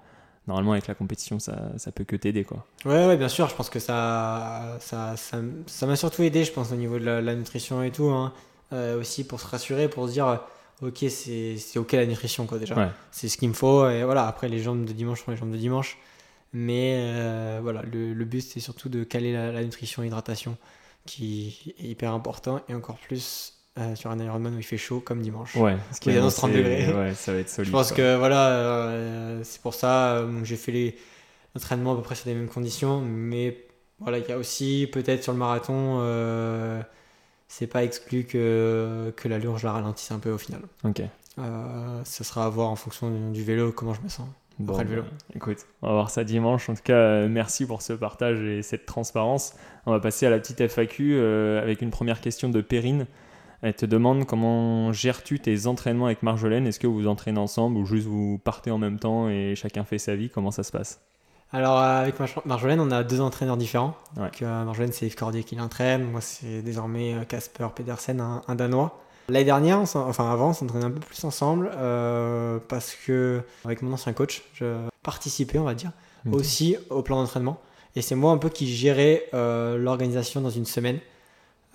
normalement 0.47 0.73
avec 0.73 0.87
la 0.87 0.93
compétition 0.93 1.39
ça, 1.39 1.71
ça 1.77 1.91
peut 1.91 2.03
que 2.03 2.15
t'aider 2.15 2.43
quoi. 2.43 2.65
Ouais, 2.85 3.05
ouais 3.05 3.17
bien 3.17 3.29
sûr 3.29 3.47
je 3.49 3.55
pense 3.55 3.69
que 3.69 3.79
ça 3.79 4.77
ça, 4.79 5.15
ça, 5.15 5.85
m'a 5.85 5.95
surtout 5.95 6.23
aidé 6.23 6.43
je 6.43 6.51
pense 6.51 6.71
au 6.71 6.75
niveau 6.75 6.99
de 6.99 7.05
la, 7.05 7.35
nutrition 7.35 7.83
et 7.83 7.91
tout 7.91 8.09
hein. 8.09 8.33
euh, 8.73 8.99
aussi 8.99 9.25
pour 9.25 9.39
se 9.39 9.47
rassurer 9.47 9.87
pour 9.87 10.07
se 10.07 10.13
dire 10.13 10.41
ok 10.81 11.05
c'est 11.09 11.57
ok 11.77 11.93
la 11.93 12.05
nutrition 12.05 12.45
quoi 12.45 12.57
déjà 12.57 12.93
c'est 13.11 13.29
ce 13.29 13.37
qu'il 13.37 13.49
me 13.49 13.53
faut 13.53 13.87
et 13.89 14.03
voilà 14.03 14.27
après 14.27 14.49
les 14.49 14.59
jambes 14.59 14.85
de 14.85 14.93
dimanche 14.93 15.23
sont 15.23 15.31
les 15.31 15.37
jambes 15.37 15.51
de 15.51 15.57
dimanche 15.57 15.97
mais 16.53 16.95
euh, 16.99 17.59
voilà 17.61 17.81
le, 17.83 18.13
le 18.13 18.25
but 18.25 18.41
c'est 18.41 18.59
surtout 18.59 18.89
de 18.89 19.03
caler 19.03 19.33
la, 19.33 19.51
la 19.51 19.63
nutrition 19.63 20.01
et 20.03 20.05
l'hydratation 20.05 20.57
qui 21.05 21.73
est 21.79 21.83
hyper 21.83 22.13
important 22.13 22.61
et 22.69 22.73
encore 22.73 22.97
plus 22.97 23.53
euh, 23.79 23.95
sur 23.95 24.11
un 24.11 24.19
Ironman 24.19 24.53
où 24.53 24.59
il 24.59 24.63
fait 24.63 24.77
chaud 24.77 24.99
comme 24.99 25.21
dimanche. 25.21 25.55
Ouais, 25.55 25.75
parce 25.89 25.99
qu'il 25.99 26.13
y 26.13 26.17
a 26.17 26.29
30 26.29 26.51
degrés. 26.51 26.93
Ouais, 26.93 27.15
ça 27.15 27.33
va 27.33 27.39
être 27.39 27.49
solide. 27.49 27.69
Je 27.69 27.71
pense 27.71 27.91
que 27.91 28.17
voilà, 28.17 28.49
euh, 28.49 29.41
c'est 29.43 29.61
pour 29.61 29.73
ça 29.73 30.17
euh, 30.17 30.43
j'ai 30.43 30.57
fait 30.57 30.71
les 30.71 30.95
entraînements 31.55 31.93
à 31.93 31.95
peu 31.95 32.03
près 32.03 32.13
sur 32.13 32.29
les 32.29 32.35
mêmes 32.35 32.49
conditions, 32.49 33.01
mais 33.01 33.65
voilà, 33.99 34.19
il 34.19 34.27
y 34.27 34.31
a 34.31 34.37
aussi 34.37 34.87
peut-être 34.91 35.23
sur 35.23 35.31
le 35.31 35.39
marathon, 35.39 36.03
c'est 37.47 37.65
pas 37.65 37.83
exclu 37.83 38.25
que, 38.25 39.11
que 39.15 39.27
l'allure 39.27 39.57
je 39.57 39.65
la 39.65 39.73
ralentisse 39.73 40.11
un 40.11 40.19
peu 40.19 40.31
au 40.31 40.37
final. 40.37 40.61
Ok. 40.83 41.01
ça 41.37 42.23
sera 42.23 42.45
à 42.45 42.49
voir 42.49 42.69
en 42.69 42.75
fonction 42.75 43.31
du, 43.31 43.43
vélo 43.43 43.71
comment 43.71 43.95
je 43.95 44.01
me 44.01 44.09
sens. 44.09 44.27
Après 44.61 44.83
le 44.83 44.89
vélo. 44.89 45.01
Bah, 45.01 45.09
écoute, 45.35 45.57
on 45.81 45.87
va 45.87 45.93
voir 45.93 46.09
ça 46.09 46.23
dimanche. 46.23 46.69
En 46.69 46.75
tout 46.75 46.83
cas, 46.83 47.27
merci 47.27 47.65
pour 47.65 47.81
ce 47.81 47.93
partage 47.93 48.41
et 48.41 48.61
cette 48.61 48.85
transparence. 48.85 49.53
On 49.85 49.91
va 49.91 49.99
passer 49.99 50.25
à 50.25 50.29
la 50.29 50.39
petite 50.39 50.67
FAQ 50.67 51.17
avec 51.61 51.81
une 51.81 51.89
première 51.89 52.21
question 52.21 52.49
de 52.49 52.61
Perrine. 52.61 53.07
Elle 53.63 53.73
te 53.73 53.85
demande 53.85 54.25
comment 54.25 54.91
gères-tu 54.91 55.39
tes 55.39 55.67
entraînements 55.67 56.07
avec 56.07 56.21
Marjolaine? 56.21 56.67
Est-ce 56.67 56.79
que 56.79 56.87
vous 56.87 56.95
vous 56.95 57.07
entraînez 57.07 57.39
ensemble 57.39 57.77
ou 57.77 57.85
juste 57.85 58.07
vous 58.07 58.37
partez 58.37 58.71
en 58.71 58.77
même 58.77 58.99
temps 58.99 59.29
et 59.29 59.53
chacun 59.55 59.85
fait 59.85 59.97
sa 59.97 60.15
vie? 60.15 60.29
Comment 60.29 60.51
ça 60.51 60.63
se 60.63 60.71
passe? 60.73 61.01
Alors 61.53 61.77
avec 61.77 62.15
Marjolaine, 62.45 62.79
on 62.79 62.89
a 62.89 63.03
deux 63.03 63.21
entraîneurs 63.21 63.57
différents. 63.57 63.95
Euh, 64.17 64.65
Marjolaine, 64.65 64.91
c'est 64.91 65.05
Yves 65.05 65.15
Cordier 65.15 65.43
qui 65.43 65.55
l'entraîne. 65.55 66.03
Moi, 66.03 66.19
c'est 66.19 66.63
désormais 66.63 67.13
euh, 67.13 67.25
Casper 67.25 67.67
Pedersen, 67.75 68.19
un, 68.19 68.55
Danois. 68.55 68.99
L'année 69.29 69.45
dernière, 69.45 69.79
enfin 69.79 70.31
avant, 70.31 70.49
on 70.49 70.53
s'entraînait 70.53 70.85
un 70.85 70.91
peu 70.91 70.99
plus 70.99 71.23
ensemble 71.23 71.71
euh, 71.75 72.59
parce 72.67 72.95
que 73.05 73.41
avec 73.63 73.81
mon 73.81 73.93
ancien 73.93 74.13
coach, 74.13 74.43
je 74.53 74.75
participais, 75.01 75.59
on 75.59 75.63
va 75.63 75.75
dire, 75.75 75.91
aussi 76.31 76.77
au 76.89 77.01
plan 77.01 77.21
d'entraînement. 77.21 77.59
Et 77.95 78.01
c'est 78.01 78.15
moi 78.15 78.31
un 78.31 78.37
peu 78.37 78.49
qui 78.49 78.67
gérais 78.67 79.29
l'organisation 79.31 80.41
dans 80.41 80.49
une 80.49 80.65
semaine. 80.65 80.99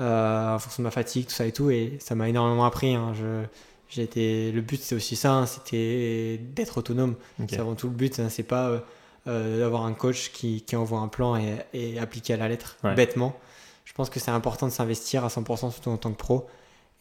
Euh, 0.01 0.55
en 0.55 0.59
fonction 0.61 0.83
de 0.83 0.87
ma 0.87 0.93
fatigue, 0.93 1.27
tout 1.27 1.33
ça 1.33 1.45
et 1.45 1.53
tout. 1.53 1.71
Et 1.71 1.97
ça 2.01 2.15
m'a 2.15 2.29
énormément 2.29 2.65
appris. 2.65 2.95
Hein. 2.95 3.15
Je, 3.15 4.01
été, 4.01 4.53
le 4.53 4.61
but, 4.61 4.81
c'est 4.81 4.95
aussi 4.95 5.17
ça, 5.17 5.33
hein, 5.33 5.47
c'était 5.47 6.39
d'être 6.55 6.79
autonome. 6.79 7.17
C'est 7.49 7.59
avant 7.59 7.75
tout 7.75 7.89
le 7.89 7.95
but. 7.95 8.21
Hein. 8.21 8.29
c'est 8.29 8.45
pas 8.45 8.69
euh, 8.69 8.79
euh, 9.27 9.59
d'avoir 9.59 9.85
un 9.87 9.95
coach 9.95 10.31
qui, 10.31 10.63
qui, 10.63 10.77
envoie 10.77 11.01
un 11.01 11.09
plan 11.09 11.37
et, 11.37 11.57
et 11.73 11.99
appliquer 11.99 12.35
à 12.35 12.37
la 12.37 12.49
lettre, 12.49 12.77
bêtement. 12.95 13.37
Je 13.85 13.93
pense 13.93 14.11
que 14.11 14.21
c'est 14.21 14.31
important 14.31 14.67
de 14.67 14.73
s'investir 14.73 15.25
à 15.25 15.29
100%, 15.29 15.73
surtout 15.73 15.91
en 15.91 15.97
tant 15.97 16.13
que 16.13 16.17
pro, 16.17 16.47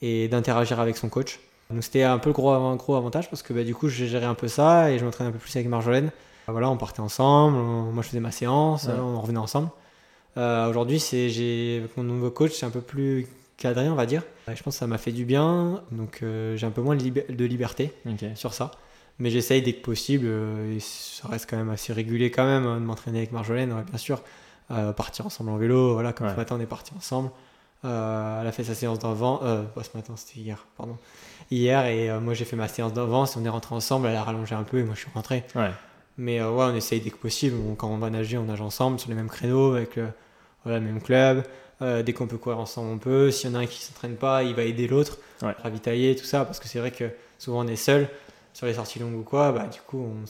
et 0.01 0.27
d'interagir 0.27 0.79
avec 0.79 0.97
son 0.97 1.09
coach. 1.09 1.39
Donc 1.69 1.83
c'était 1.83 2.03
un 2.03 2.17
peu 2.17 2.29
le 2.29 2.33
gros, 2.33 2.51
un 2.51 2.75
gros 2.75 2.95
avantage 2.95 3.29
parce 3.29 3.41
que 3.41 3.53
bah, 3.53 3.63
du 3.63 3.75
coup, 3.75 3.89
j'ai 3.89 4.07
géré 4.07 4.25
un 4.25 4.35
peu 4.35 4.47
ça 4.47 4.91
et 4.91 4.99
je 4.99 5.05
m'entraînais 5.05 5.29
un 5.29 5.33
peu 5.33 5.39
plus 5.39 5.55
avec 5.55 5.67
Marjolaine. 5.67 6.11
Voilà, 6.47 6.69
on 6.69 6.77
partait 6.77 7.01
ensemble, 7.01 7.57
moi 7.57 8.01
je 8.03 8.07
faisais 8.07 8.21
ma 8.21 8.31
séance, 8.31 8.87
on 8.87 9.19
revenait 9.19 9.39
ensemble. 9.39 9.69
Euh, 10.37 10.69
aujourd'hui, 10.69 10.99
j'ai, 10.99 11.79
avec 11.79 11.97
mon 11.97 12.03
nouveau 12.03 12.29
coach, 12.29 12.51
c'est 12.53 12.65
un 12.65 12.69
peu 12.69 12.81
plus 12.81 13.27
cadré, 13.57 13.89
on 13.89 13.95
va 13.95 14.05
dire. 14.05 14.23
je 14.47 14.61
pense 14.63 14.75
que 14.75 14.79
ça 14.79 14.87
m'a 14.87 14.99
fait 14.99 15.11
du 15.11 15.25
bien, 15.25 15.81
donc 15.91 16.19
euh, 16.21 16.55
j'ai 16.55 16.67
un 16.67 16.71
peu 16.71 16.81
moins 16.81 16.95
de, 16.95 17.45
liberté 17.45 17.93
sur 18.35 18.53
ça. 18.53 18.71
Mais 19.19 19.31
j'essaye 19.31 19.63
dès 19.63 19.73
que 19.73 19.81
possible, 19.81 20.27
euh, 20.27 20.75
et 20.75 20.79
ça 20.79 21.27
reste 21.27 21.49
quand 21.49 21.57
même 21.57 21.71
assez 21.71 21.91
régulier 21.91 22.29
quand 22.29 22.45
même, 22.45 22.67
hein, 22.67 22.79
de 22.79 22.85
m'entraîner 22.85 23.17
avec 23.17 23.31
Marjolaine, 23.31 23.73
bien 23.89 23.97
sûr. 23.97 24.21
partir 24.95 25.25
ensemble 25.25 25.49
en 25.49 25.57
vélo, 25.57 25.93
voilà, 25.93 26.13
comme 26.13 26.29
ce 26.29 26.35
matin 26.35 26.55
on 26.57 26.61
est 26.61 26.67
parti 26.67 26.93
ensemble. 26.95 27.31
Elle 27.83 28.47
a 28.47 28.51
fait 28.51 28.63
sa 28.63 28.73
séance 28.73 28.99
d'avant, 28.99 29.37
pas 29.75 29.83
ce 29.83 29.95
matin, 29.95 30.13
c'était 30.15 30.39
hier, 30.39 30.65
pardon. 30.77 30.97
Hier, 31.51 31.85
et 31.85 32.19
moi 32.19 32.33
j'ai 32.33 32.45
fait 32.45 32.55
ma 32.55 32.67
séance 32.67 32.93
d'avance, 32.93 33.37
on 33.37 33.45
est 33.45 33.49
rentré 33.49 33.75
ensemble, 33.75 34.07
elle 34.07 34.15
a 34.15 34.23
rallongé 34.23 34.55
un 34.55 34.63
peu 34.63 34.79
et 34.79 34.83
moi 34.83 34.95
je 34.95 35.01
suis 35.01 35.11
rentré. 35.13 35.43
Mais 36.17 36.41
ouais, 36.41 36.47
on 36.49 36.75
essaye 36.75 36.99
dès 36.99 37.11
que 37.11 37.17
possible. 37.17 37.57
quand 37.77 37.87
on 37.89 37.97
va 37.97 38.09
nager, 38.09 38.37
on 38.37 38.45
nage 38.45 38.61
ensemble 38.61 38.99
sur 38.99 39.09
les 39.09 39.15
mêmes 39.15 39.29
créneaux 39.29 39.75
avec 39.75 39.95
le, 39.95 40.07
voilà, 40.63 40.79
même 40.79 41.01
club. 41.01 41.43
Euh, 41.81 42.01
dès 42.01 42.13
qu'on 42.13 42.27
peut 42.27 42.37
courir 42.37 42.59
ensemble, 42.59 42.89
on 42.91 42.97
peut. 42.97 43.31
S'il 43.31 43.51
y 43.51 43.53
en 43.53 43.55
a 43.55 43.61
un 43.61 43.65
qui 43.65 43.81
s'entraîne 43.81 44.15
pas, 44.15 44.43
il 44.43 44.55
va 44.55 44.63
aider 44.63 44.87
l'autre, 44.87 45.19
ravitailler, 45.41 46.15
tout 46.15 46.25
ça. 46.25 46.43
Parce 46.45 46.59
que 46.59 46.67
c'est 46.67 46.79
vrai 46.79 46.91
que 46.91 47.05
souvent 47.37 47.63
on 47.63 47.67
est 47.67 47.75
seul 47.75 48.09
sur 48.53 48.65
les 48.65 48.73
sorties 48.73 48.97
longues 48.99 49.15
ou 49.15 49.23
quoi. 49.23 49.51
Bah, 49.51 49.67
du 49.71 49.79
coup, 49.81 49.99
on 49.99 50.25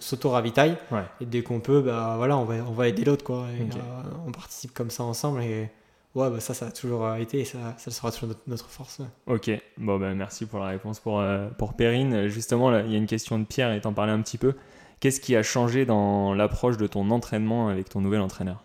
s'auto-ravitaille. 0.00 0.76
Et 1.20 1.26
dès 1.26 1.42
qu'on 1.42 1.60
peut, 1.60 1.80
bah, 1.80 2.14
voilà, 2.18 2.36
on, 2.36 2.44
va, 2.44 2.56
on 2.68 2.72
va 2.72 2.88
aider 2.88 3.04
l'autre. 3.04 3.24
quoi. 3.24 3.46
Euh, 3.46 4.02
on 4.26 4.32
participe 4.32 4.74
comme 4.74 4.90
ça 4.90 5.04
ensemble. 5.04 5.42
Et 5.42 5.70
ouais, 6.14 6.30
bah, 6.30 6.40
ça, 6.40 6.54
ça 6.54 6.66
a 6.66 6.70
toujours 6.70 7.14
été 7.16 7.40
et 7.40 7.44
ça, 7.44 7.74
ça 7.78 7.90
sera 7.90 8.10
toujours 8.10 8.34
notre, 8.46 8.66
force. 8.66 9.00
Ok, 9.26 9.50
bon, 9.76 9.98
bah, 9.98 10.14
merci 10.14 10.46
pour 10.46 10.58
la 10.58 10.66
réponse 10.66 11.00
pour, 11.00 11.20
euh, 11.20 11.48
pour 11.50 11.74
Perrine. 11.74 12.28
Justement, 12.28 12.76
il 12.78 12.92
y 12.92 12.94
a 12.94 12.98
une 12.98 13.06
question 13.06 13.38
de 13.38 13.44
Pierre 13.44 13.72
et 13.72 13.80
t'en 13.80 13.92
parlais 13.92 14.12
un 14.12 14.20
petit 14.22 14.38
peu. 14.38 14.54
Qu'est-ce 15.00 15.20
qui 15.20 15.36
a 15.36 15.42
changé 15.42 15.86
dans 15.86 16.34
l'approche 16.34 16.76
de 16.76 16.86
ton 16.86 17.10
entraînement 17.10 17.68
avec 17.68 17.88
ton 17.88 18.00
nouvel 18.00 18.20
entraîneur? 18.20 18.64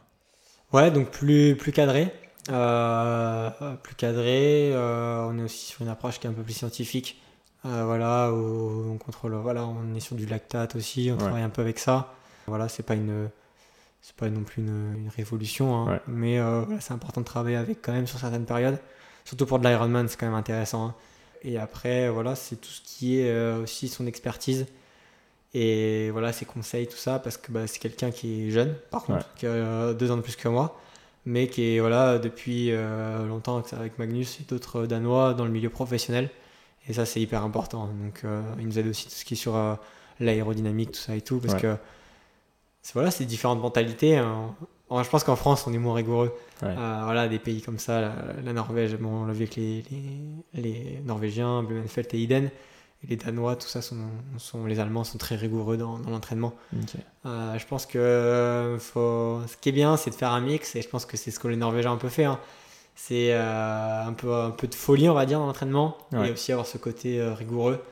Ouais, 0.71 0.89
donc 0.89 1.11
plus, 1.11 1.55
plus 1.55 1.71
cadré. 1.71 2.11
Euh, 2.49 3.49
plus 3.83 3.95
cadré. 3.95 4.71
Euh, 4.73 5.27
on 5.29 5.37
est 5.37 5.43
aussi 5.43 5.65
sur 5.65 5.81
une 5.83 5.89
approche 5.89 6.19
qui 6.19 6.27
est 6.27 6.29
un 6.29 6.33
peu 6.33 6.41
plus 6.41 6.53
scientifique. 6.53 7.21
Euh, 7.65 7.83
voilà, 7.85 8.31
où 8.33 8.91
on 8.91 8.97
contrôle. 8.97 9.35
Voilà, 9.35 9.65
on 9.65 9.93
est 9.95 9.99
sur 9.99 10.15
du 10.15 10.25
lactate 10.25 10.75
aussi. 10.75 11.11
On 11.13 11.17
travaille 11.17 11.43
un 11.43 11.49
peu 11.49 11.61
avec 11.61 11.77
ça. 11.77 12.13
Voilà, 12.47 12.67
c'est 12.67 12.83
pas 12.83 12.95
une, 12.95 13.29
c'est 14.03 14.15
pas 14.15 14.29
non 14.29 14.43
plus 14.43 14.61
une, 14.61 15.09
révolution, 15.15 15.89
hein. 15.89 15.99
mais 16.07 16.37
voilà, 16.39 16.79
c'est 16.79 16.93
important 16.93 17.21
de 17.21 17.25
travailler 17.25 17.55
avec 17.55 17.81
quand 17.81 17.93
même 17.93 18.05
sur 18.05 18.19
certaines 18.19 18.45
périodes. 18.45 18.77
Surtout 19.25 19.47
pour 19.47 19.57
de 19.57 19.67
l'Ironman, 19.67 20.07
c'est 20.07 20.19
quand 20.19 20.27
même 20.27 20.35
intéressant. 20.35 20.87
Hein. 20.87 20.95
Et 21.41 21.57
après, 21.57 22.09
voilà, 22.09 22.35
c'est 22.35 22.57
tout 22.57 22.69
ce 22.69 22.81
qui 22.81 23.19
est 23.19 23.53
aussi 23.55 23.87
son 23.87 24.05
expertise 24.05 24.67
et 25.53 26.09
voilà, 26.11 26.33
ses 26.33 26.45
conseils, 26.45 26.87
tout 26.87 26.97
ça, 26.97 27.19
parce 27.19 27.37
que 27.37 27.51
bah, 27.51 27.67
c'est 27.67 27.79
quelqu'un 27.79 28.09
qui 28.11 28.47
est 28.47 28.49
jeune, 28.49 28.75
par 28.89 29.03
contre, 29.03 29.31
qui 29.35 29.45
a 29.45 29.49
euh, 29.49 29.93
deux 29.93 30.09
ans 30.09 30.17
de 30.17 30.21
plus 30.21 30.35
que 30.35 30.47
moi, 30.47 30.79
mais 31.25 31.47
qui 31.47 31.75
est 31.75 31.79
voilà, 31.79 32.17
depuis 32.17 32.71
euh, 32.71 33.27
longtemps 33.27 33.63
avec 33.73 33.99
Magnus 33.99 34.39
et 34.39 34.43
d'autres 34.45 34.87
Danois 34.87 35.35
dans 35.35 35.45
le 35.45 35.51
milieu 35.51 35.69
professionnel. 35.69 36.29
Et 36.89 36.93
ça, 36.93 37.05
c'est 37.05 37.21
hyper 37.21 37.43
important. 37.43 37.85
Donc, 37.85 38.21
euh, 38.25 38.41
il 38.59 38.65
nous 38.65 38.79
aide 38.79 38.87
aussi 38.87 39.05
tout 39.05 39.11
ce 39.11 39.23
qui 39.25 39.35
est 39.35 39.37
sur 39.37 39.77
l'aérodynamique, 40.19 40.91
tout 40.91 40.99
ça 40.99 41.15
et 41.15 41.21
tout, 41.21 41.39
parce 41.39 41.61
que 41.61 41.77
voilà, 42.93 43.11
c'est 43.11 43.25
différentes 43.25 43.61
mentalités. 43.61 44.17
Hein. 44.17 44.55
je 44.91 45.09
pense 45.09 45.23
qu'en 45.23 45.35
France, 45.35 45.65
on 45.67 45.73
est 45.73 45.77
moins 45.77 45.95
rigoureux. 45.95 46.33
voilà, 46.61 47.27
des 47.27 47.39
pays 47.39 47.61
comme 47.61 47.79
ça, 47.79 48.13
la, 48.43 48.53
Norvège, 48.53 48.95
bon, 48.97 49.23
on 49.23 49.25
l'a 49.25 49.33
vu 49.33 49.43
avec 49.43 49.55
les, 49.55 49.83
les, 50.53 50.61
les 50.61 51.01
Norvégiens, 51.05 51.63
Blumenfeld 51.63 52.13
et 52.13 52.19
Iden 52.19 52.51
les 53.09 53.17
Danois, 53.17 53.55
tout 53.55 53.67
ça, 53.67 53.81
sont, 53.81 53.97
sont, 54.37 54.65
les 54.65 54.79
Allemands 54.79 55.03
sont 55.03 55.17
très 55.17 55.35
rigoureux 55.35 55.77
dans, 55.77 55.97
l'entraînement. 56.09 56.53
Euh, 57.25 57.57
je 57.57 57.65
pense 57.65 57.85
que 57.85 58.77
faut, 58.79 59.41
ce 59.47 59.57
qui 59.57 59.69
est 59.69 59.73
bien, 59.73 59.97
c'est 59.97 60.09
de 60.09 60.15
faire 60.15 60.31
un 60.31 60.39
mix, 60.39 60.75
et 60.75 60.81
je 60.81 60.87
pense 60.87 61.05
que 61.05 61.17
c'est 61.17 61.31
ce 61.31 61.39
que 61.39 61.47
les 61.47 61.57
Norvégiens 61.57 61.91
ont 61.91 61.95
un 61.95 61.97
peu 61.97 62.09
fait. 62.09 62.25
Hein. 62.25 62.39
C'est 62.95 63.33
euh, 63.33 64.05
un, 64.05 64.13
peu, 64.13 64.33
un 64.33 64.51
peu 64.51 64.67
de 64.67 64.75
folie, 64.75 65.09
on 65.09 65.13
va 65.13 65.25
dire, 65.25 65.39
dans 65.39 65.47
l'entraînement, 65.47 65.97
et 66.13 66.31
aussi 66.31 66.51
avoir 66.51 66.67
ce 66.67 66.77
côté 66.77 67.19
euh, 67.19 67.33
rigoureux, 67.33 67.83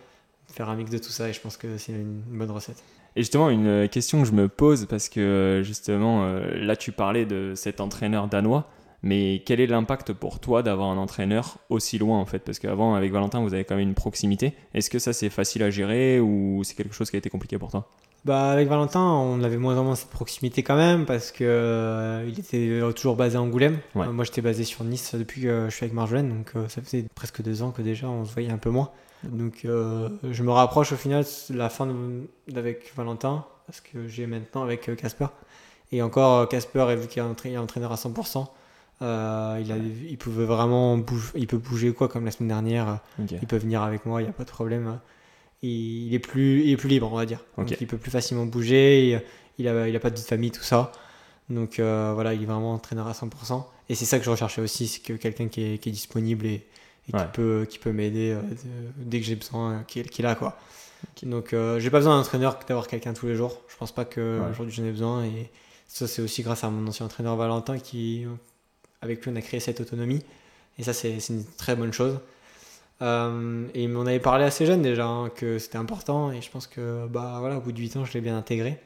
faire 0.47 0.69
un 0.69 0.75
mix 0.75 0.91
de 0.91 0.97
tout 0.97 1.09
ça, 1.09 1.27
et 1.27 1.33
je 1.33 1.41
pense 1.41 1.57
que 1.57 1.77
c'est 1.77 1.91
une, 1.91 2.21
bonne 2.27 2.51
recette. 2.51 2.81
Et 3.15 3.21
justement, 3.21 3.49
une 3.49 3.89
question 3.89 4.21
que 4.21 4.27
je 4.27 4.33
me 4.33 4.47
pose, 4.47 4.85
parce 4.85 5.09
que 5.09 5.61
justement, 5.63 6.25
là, 6.55 6.75
tu 6.75 6.91
parlais 6.91 7.25
de 7.25 7.53
cet 7.55 7.81
entraîneur 7.81 8.27
danois. 8.27 8.67
Mais 9.03 9.41
quel 9.45 9.59
est 9.59 9.67
l'impact 9.67 10.13
pour 10.13 10.39
toi 10.39 10.61
d'avoir 10.61 10.89
un 10.89 10.97
entraîneur 10.97 11.57
aussi 11.69 11.97
loin 11.97 12.19
en 12.19 12.25
fait? 12.25 12.39
Parce 12.39 12.59
qu'avant, 12.59 12.93
avec 12.93 13.11
Valentin, 13.11 13.41
vous 13.41 13.53
avez 13.53 13.63
quand 13.63 13.75
même 13.75 13.87
une 13.87 13.95
proximité. 13.95 14.53
Est-ce 14.73 14.89
que 14.89 14.99
ça 14.99 15.11
c'est 15.11 15.29
facile 15.29 15.63
à 15.63 15.71
gérer 15.71 16.19
ou 16.19 16.61
c'est 16.63 16.75
quelque 16.75 16.93
chose 16.93 17.09
qui 17.09 17.15
a 17.15 17.19
été 17.19 17.29
compliqué 17.29 17.57
pour 17.57 17.71
toi? 17.71 17.89
Bah, 18.23 18.51
avec 18.51 18.67
Valentin, 18.67 19.01
on 19.01 19.41
avait 19.41 19.57
moins 19.57 19.75
en 19.77 19.83
moins 19.83 19.95
cette 19.95 20.11
proximité 20.11 20.61
quand 20.61 20.75
même 20.75 21.05
parce 21.07 21.31
que 21.31 21.43
euh, 21.43 22.23
il 22.27 22.39
était 22.39 22.79
toujours 22.93 23.15
basé 23.15 23.37
à 23.37 23.41
Angoulême. 23.41 23.79
Euh, 23.95 24.11
moi, 24.11 24.23
j'étais 24.23 24.41
basé 24.41 24.63
sur 24.63 24.83
Nice 24.83 25.15
depuis 25.15 25.41
que 25.41 25.65
je 25.69 25.75
suis 25.75 25.85
avec 25.85 25.95
Marjolaine, 25.95 26.29
donc 26.29 26.51
euh, 26.55 26.67
ça 26.67 26.83
faisait 26.83 27.05
presque 27.15 27.41
deux 27.41 27.63
ans 27.63 27.71
que 27.71 27.81
déjà 27.81 28.07
on 28.07 28.23
se 28.23 28.33
voyait 28.33 28.51
un 28.51 28.59
peu 28.59 28.69
moins. 28.69 28.91
Donc, 29.23 29.61
je 29.63 30.43
me 30.43 30.51
rapproche 30.51 30.91
au 30.91 30.95
final 30.95 31.23
de 31.49 31.57
la 31.57 31.69
fin 31.69 31.87
avec 32.55 32.91
Valentin 32.95 33.45
parce 33.65 33.81
que 33.81 34.07
j'ai 34.07 34.27
maintenant 34.27 34.63
avec 34.63 34.95
Casper. 34.95 35.27
Et 35.91 36.01
encore, 36.01 36.47
Casper, 36.49 36.95
vu 36.95 37.07
qu'il 37.07 37.21
est 37.21 37.57
entraîneur 37.57 37.91
à 37.91 37.95
100%, 37.95 38.47
euh, 39.01 39.59
il, 39.61 39.71
a, 39.71 39.77
il 39.77 40.17
pouvait 40.17 40.45
vraiment 40.45 40.97
bouger, 40.97 41.31
il 41.35 41.47
peut 41.47 41.57
bouger 41.57 41.93
quoi 41.93 42.07
comme 42.07 42.25
la 42.25 42.31
semaine 42.31 42.49
dernière. 42.49 42.99
Il 43.19 43.47
peut 43.47 43.57
venir 43.57 43.81
avec 43.81 44.05
moi, 44.05 44.21
il 44.21 44.25
n'y 44.25 44.29
a 44.29 44.33
pas 44.33 44.43
de 44.43 44.49
problème. 44.49 44.99
Il, 45.63 46.13
est 46.13 46.19
plus, 46.19 46.63
il 46.63 46.71
est 46.71 46.77
plus 46.77 46.89
libre, 46.89 47.09
on 47.11 47.15
va 47.15 47.25
dire. 47.25 47.43
Donc 47.57 47.73
il 47.79 47.87
peut 47.87 47.97
plus 47.97 48.11
facilement 48.11 48.45
bouger. 48.45 49.09
Il, 49.09 49.23
il 49.57 49.67
a, 49.67 49.87
il 49.87 49.95
a 49.95 49.99
pas 49.99 50.09
de 50.09 50.15
vie 50.15 50.21
de 50.21 50.27
famille, 50.27 50.51
tout 50.51 50.63
ça. 50.63 50.91
Donc 51.49 51.79
voilà, 51.79 52.33
il 52.33 52.43
est 52.43 52.45
vraiment 52.45 52.73
entraîneur 52.73 53.07
à 53.07 53.13
100%. 53.13 53.63
Et 53.89 53.95
c'est 53.95 54.05
ça 54.05 54.19
que 54.19 54.25
je 54.25 54.29
recherchais 54.29 54.61
aussi, 54.61 54.87
c'est 54.87 55.01
que 55.01 55.13
quelqu'un 55.13 55.47
qui 55.47 55.63
est, 55.63 55.77
qui 55.77 55.89
est, 55.89 55.91
disponible 55.91 56.45
et, 56.45 56.65
qui 57.05 57.25
peut, 57.33 57.65
qui 57.69 57.79
peut 57.79 57.91
m'aider 57.91 58.37
dès 58.97 59.19
que 59.19 59.25
j'ai 59.25 59.35
besoin, 59.35 59.83
qu'il 59.83 60.01
est 60.01 60.19
là, 60.21 60.35
quoi. 60.35 60.57
Donc 61.23 61.49
j'ai 61.51 61.89
pas 61.89 61.97
besoin 61.97 62.15
d'un 62.15 62.21
entraîneur 62.21 62.59
d'avoir 62.67 62.87
quelqu'un 62.87 63.13
tous 63.13 63.27
les 63.27 63.35
jours. 63.35 63.61
Je 63.67 63.75
pense 63.77 63.91
pas 63.91 64.05
qu'aujourd'hui 64.05 64.73
j'en 64.73 64.85
ai 64.85 64.91
besoin. 64.91 65.23
Et 65.25 65.49
ça, 65.87 66.07
c'est 66.07 66.21
aussi 66.21 66.41
grâce 66.41 66.63
à 66.63 66.69
mon 66.69 66.87
ancien 66.87 67.05
entraîneur 67.05 67.35
Valentin 67.35 67.77
qui, 67.77 68.25
avec 69.01 69.25
lui, 69.25 69.31
on 69.31 69.35
a 69.35 69.41
créé 69.41 69.59
cette 69.59 69.81
autonomie. 69.81 70.23
Et 70.79 70.83
ça, 70.83 70.93
c'est 70.93 71.17
une 71.29 71.43
très 71.57 71.75
bonne 71.75 71.91
chose. 71.91 72.19
Euh, 73.01 73.67
et 73.73 73.83
il 73.83 73.89
m'en 73.89 74.05
avait 74.05 74.19
parlé 74.19 74.43
assez 74.43 74.65
jeune 74.65 74.81
déjà, 74.81 75.05
hein, 75.05 75.29
que 75.29 75.59
c'était 75.59 75.77
important. 75.77 76.31
Et 76.31 76.41
je 76.41 76.49
pense 76.49 76.67
que, 76.67 77.07
bah 77.07 77.37
voilà, 77.39 77.57
au 77.57 77.61
bout 77.61 77.71
de 77.71 77.79
8 77.79 77.97
ans, 77.97 78.05
je 78.05 78.13
l'ai 78.13 78.21
bien 78.21 78.37
intégré. 78.37 78.79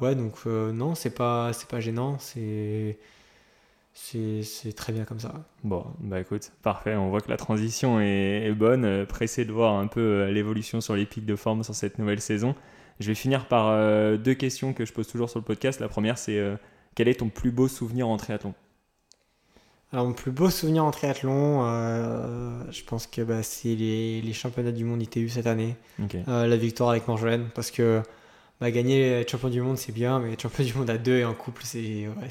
Ouais, 0.00 0.14
donc 0.14 0.34
euh, 0.46 0.72
non, 0.72 0.94
c'est 0.94 1.10
pas, 1.10 1.52
pas 1.68 1.80
gênant. 1.80 2.18
C'est. 2.18 2.98
C'est 3.92 4.74
très 4.74 4.92
bien 4.92 5.04
comme 5.04 5.20
ça. 5.20 5.34
Bon, 5.62 5.84
bah 6.00 6.20
écoute, 6.20 6.52
parfait. 6.62 6.96
On 6.96 7.10
voit 7.10 7.20
que 7.20 7.28
la 7.28 7.36
transition 7.36 8.00
est, 8.00 8.52
bonne. 8.52 9.06
Pressé 9.06 9.44
de 9.44 9.52
voir 9.52 9.74
un 9.74 9.86
peu 9.86 10.00
euh, 10.00 10.30
l'évolution 10.30 10.80
sur 10.80 10.96
les 10.96 11.06
pics 11.06 11.26
de 11.26 11.36
forme 11.36 11.62
sur 11.62 11.74
cette 11.74 11.98
nouvelle 11.98 12.20
saison. 12.20 12.54
Je 12.98 13.08
vais 13.08 13.14
finir 13.14 13.46
par 13.46 13.74
deux 14.18 14.34
questions 14.34 14.74
que 14.74 14.84
je 14.84 14.92
pose 14.92 15.08
toujours 15.08 15.30
sur 15.30 15.38
le 15.38 15.44
podcast. 15.44 15.80
La 15.80 15.88
première, 15.88 16.18
c'est 16.18 16.38
quel 16.94 17.08
est 17.08 17.14
ton 17.14 17.30
plus 17.30 17.50
beau 17.50 17.66
souvenir 17.66 18.06
en 18.08 18.18
triathlon? 18.18 18.52
Alors, 19.92 20.06
mon 20.06 20.12
plus 20.12 20.30
beau 20.30 20.50
souvenir 20.50 20.84
en 20.84 20.92
triathlon, 20.92 21.64
euh, 21.64 22.62
je 22.70 22.84
pense 22.84 23.08
que 23.08 23.22
bah, 23.22 23.42
c'est 23.42 23.74
les, 23.74 24.22
les, 24.22 24.32
championnats 24.32 24.70
du 24.70 24.84
monde 24.84 25.02
ITU 25.02 25.28
cette 25.28 25.48
année. 25.48 25.74
Euh, 26.28 26.46
la 26.46 26.56
victoire 26.56 26.90
avec 26.90 27.08
Marjolaine, 27.08 27.48
parce 27.56 27.72
que 27.72 28.00
bah, 28.60 28.70
gagner 28.70 29.24
champion 29.28 29.48
du 29.48 29.60
monde, 29.60 29.78
c'est 29.78 29.90
bien, 29.92 30.20
mais 30.20 30.38
champion 30.38 30.64
du 30.64 30.74
monde 30.74 30.90
à 30.90 30.98
deux 30.98 31.18
et 31.18 31.24
en 31.24 31.34
couple, 31.34 31.62
c'est 31.64 32.06
ouais, 32.06 32.28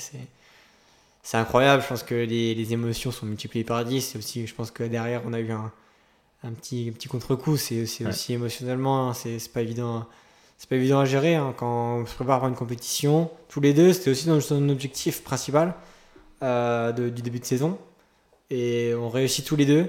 c'est 1.29 1.37
incroyable. 1.37 1.83
Je 1.83 1.87
pense 1.87 2.01
que 2.01 2.15
les, 2.15 2.55
les, 2.55 2.73
émotions 2.73 3.11
sont 3.11 3.27
multipliées 3.27 3.63
par 3.63 3.85
10. 3.85 4.15
Et 4.15 4.17
aussi, 4.17 4.47
je 4.47 4.55
pense 4.55 4.71
que 4.71 4.83
derrière, 4.83 5.21
on 5.27 5.33
a 5.33 5.39
eu 5.39 5.51
un, 5.51 5.71
un 6.43 6.51
petit, 6.53 6.89
petit 6.91 7.07
contre-coup. 7.07 7.55
C'est 7.55 7.83
aussi 7.83 8.33
émotionnellement, 8.33 9.09
hein, 9.09 9.13
c'est 9.13 9.37
pas 9.53 9.61
évident. 9.61 10.07
C'est 10.57 10.67
pas 10.67 10.75
évident 10.75 10.99
à 10.99 11.05
gérer 11.05 11.35
hein, 11.35 11.53
quand 11.55 11.99
on 11.99 12.05
se 12.07 12.15
prépare 12.15 12.43
à 12.43 12.47
une 12.47 12.55
compétition. 12.55 13.29
Tous 13.47 13.61
les 13.61 13.75
deux, 13.75 13.93
c'était 13.93 14.09
aussi 14.09 14.27
son 14.41 14.69
objectif 14.69 15.23
principal. 15.23 15.75
Euh, 16.41 16.91
du 16.93 17.21
début 17.21 17.39
de 17.39 17.45
saison. 17.45 17.77
Et 18.49 18.95
on 18.95 19.09
réussit 19.09 19.45
tous 19.45 19.55
les 19.55 19.67
deux, 19.67 19.87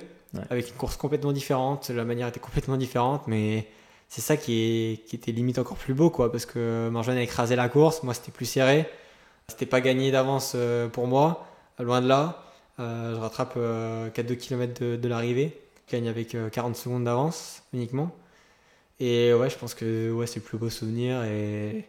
avec 0.50 0.68
une 0.68 0.74
course 0.74 0.96
complètement 0.98 1.32
différente. 1.32 1.88
La 1.88 2.04
manière 2.04 2.28
était 2.28 2.40
complètement 2.40 2.76
différente, 2.76 3.22
mais 3.28 3.66
c'est 4.08 4.20
ça 4.20 4.36
qui, 4.36 4.58
est, 4.60 5.06
qui, 5.06 5.16
était 5.16 5.32
limite 5.32 5.58
encore 5.58 5.78
plus 5.78 5.94
beau, 5.94 6.10
quoi, 6.10 6.30
parce 6.30 6.44
que 6.44 6.90
Marjane 6.90 7.16
a 7.16 7.22
écrasé 7.22 7.56
la 7.56 7.70
course, 7.70 8.02
moi 8.02 8.12
c'était 8.12 8.32
plus 8.32 8.44
serré. 8.46 8.86
C'était 9.50 9.66
pas 9.66 9.80
gagné 9.80 10.10
d'avance 10.10 10.52
euh, 10.54 10.88
pour 10.88 11.06
moi, 11.06 11.46
loin 11.78 12.00
de 12.00 12.08
là. 12.08 12.42
Euh, 12.78 13.14
je 13.14 13.20
rattrape 13.20 13.56
4-2 13.56 14.36
km 14.36 14.80
de, 14.80 14.96
de 14.96 15.08
l'arrivée, 15.08 15.60
gagne 15.90 16.08
avec 16.08 16.36
40 16.52 16.76
secondes 16.76 17.04
d'avance 17.04 17.62
uniquement. 17.74 18.10
Et 19.00 19.34
ouais, 19.34 19.50
je 19.50 19.58
pense 19.58 19.74
que 19.74 20.10
ouais, 20.12 20.26
c'est 20.26 20.40
le 20.40 20.44
plus 20.44 20.58
beau 20.58 20.70
souvenir. 20.70 21.22
Et 21.24 21.86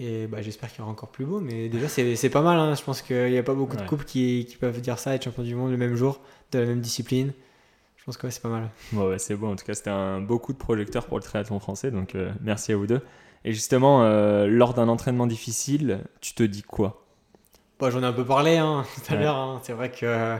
et 0.00 0.26
bah, 0.26 0.42
j'espère 0.42 0.70
qu'il 0.70 0.80
y 0.80 0.82
aura 0.82 0.90
encore 0.90 1.10
plus 1.10 1.24
beau, 1.24 1.38
mais 1.40 1.68
déjà 1.68 1.86
c'est 1.88 2.30
pas 2.30 2.42
mal. 2.42 2.58
Hein. 2.58 2.74
Je 2.74 2.82
pense 2.82 3.02
qu'il 3.02 3.30
n'y 3.30 3.38
a 3.38 3.42
pas 3.42 3.54
beaucoup 3.54 3.76
de 3.76 3.82
couples 3.82 4.04
qui, 4.04 4.46
qui, 4.48 4.56
peuvent 4.56 4.80
dire 4.80 4.98
ça, 4.98 5.14
être 5.14 5.24
champion 5.24 5.42
du 5.42 5.54
monde 5.54 5.70
le 5.70 5.76
même 5.76 5.94
jour, 5.94 6.20
de 6.50 6.58
la 6.58 6.66
même 6.66 6.80
discipline. 6.80 7.32
Je 7.96 8.04
pense 8.04 8.16
que 8.16 8.28
c'est 8.30 8.42
pas 8.42 8.48
mal. 8.48 8.68
Bon, 8.92 9.16
c'est 9.18 9.36
bon. 9.36 9.52
En 9.52 9.56
tout 9.56 9.64
cas, 9.64 9.74
c'était 9.74 9.90
un 9.90 10.20
beau 10.20 10.40
coup 10.40 10.52
de 10.52 10.58
projecteur 10.58 11.06
pour 11.06 11.18
le 11.18 11.22
triathlon 11.22 11.60
français. 11.60 11.92
Donc 11.92 12.16
euh, 12.16 12.32
merci 12.40 12.72
à 12.72 12.76
vous 12.76 12.88
deux. 12.88 13.00
Et 13.44 13.52
justement, 13.52 14.02
euh, 14.02 14.46
lors 14.48 14.74
d'un 14.74 14.88
entraînement 14.88 15.28
difficile, 15.28 16.00
tu 16.20 16.34
te 16.34 16.42
dis 16.42 16.62
quoi? 16.62 17.01
Bah, 17.82 17.90
J'en 17.90 18.02
ai 18.02 18.06
un 18.06 18.12
peu 18.12 18.24
parlé 18.24 18.56
hein, 18.56 18.84
tout 19.06 19.12
à 19.12 19.16
l'heure. 19.16 19.36
Hein. 19.36 19.60
C'est 19.64 19.72
vrai 19.72 19.90
que 19.90 20.38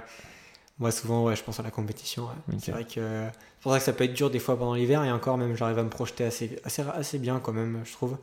moi, 0.79 0.91
souvent, 0.91 1.25
ouais, 1.25 1.37
je 1.37 1.43
pense 1.43 1.61
à 1.61 1.63
la 1.63 1.71
compétition. 1.71 2.29
C'est 2.59 2.73
vrai 2.73 2.85
que 2.85 3.29
c'est 3.31 3.63
pour 3.63 3.73
ça 3.73 3.79
que 3.79 3.85
ça 3.85 3.93
peut 3.93 4.05
être 4.05 4.15
dur 4.15 4.31
des 4.31 4.39
fois 4.39 4.59
pendant 4.59 4.75
l'hiver. 4.75 5.05
Et 5.05 5.13
encore, 5.13 5.39
même, 5.39 5.57
j'arrive 5.57 5.79
à 5.79 5.83
me 5.83 5.91
projeter 5.91 6.25
assez, 6.25 6.59
assez, 6.65 6.83
assez 6.83 7.19
bien 7.19 7.41
quand 7.41 7.53
même, 7.53 7.83
je 7.85 7.93
trouve. 7.93 8.17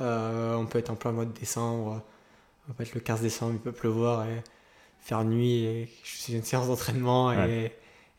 Euh, 0.00 0.54
on 0.54 0.66
peut 0.66 0.78
être 0.78 0.90
en 0.90 0.94
plein 0.94 1.12
mois 1.12 1.24
de 1.24 1.32
décembre, 1.32 2.02
on 2.68 2.72
peut 2.74 2.82
être 2.82 2.94
le 2.94 3.00
15 3.00 3.22
décembre, 3.22 3.52
il 3.54 3.60
peut 3.60 3.72
pleuvoir 3.72 4.26
et 4.26 4.42
faire 5.00 5.24
nuit 5.24 5.64
et 5.64 5.88
je 6.04 6.16
suis 6.16 6.34
une 6.34 6.42
séance 6.42 6.66
d'entraînement 6.66 7.32
et, 7.32 7.72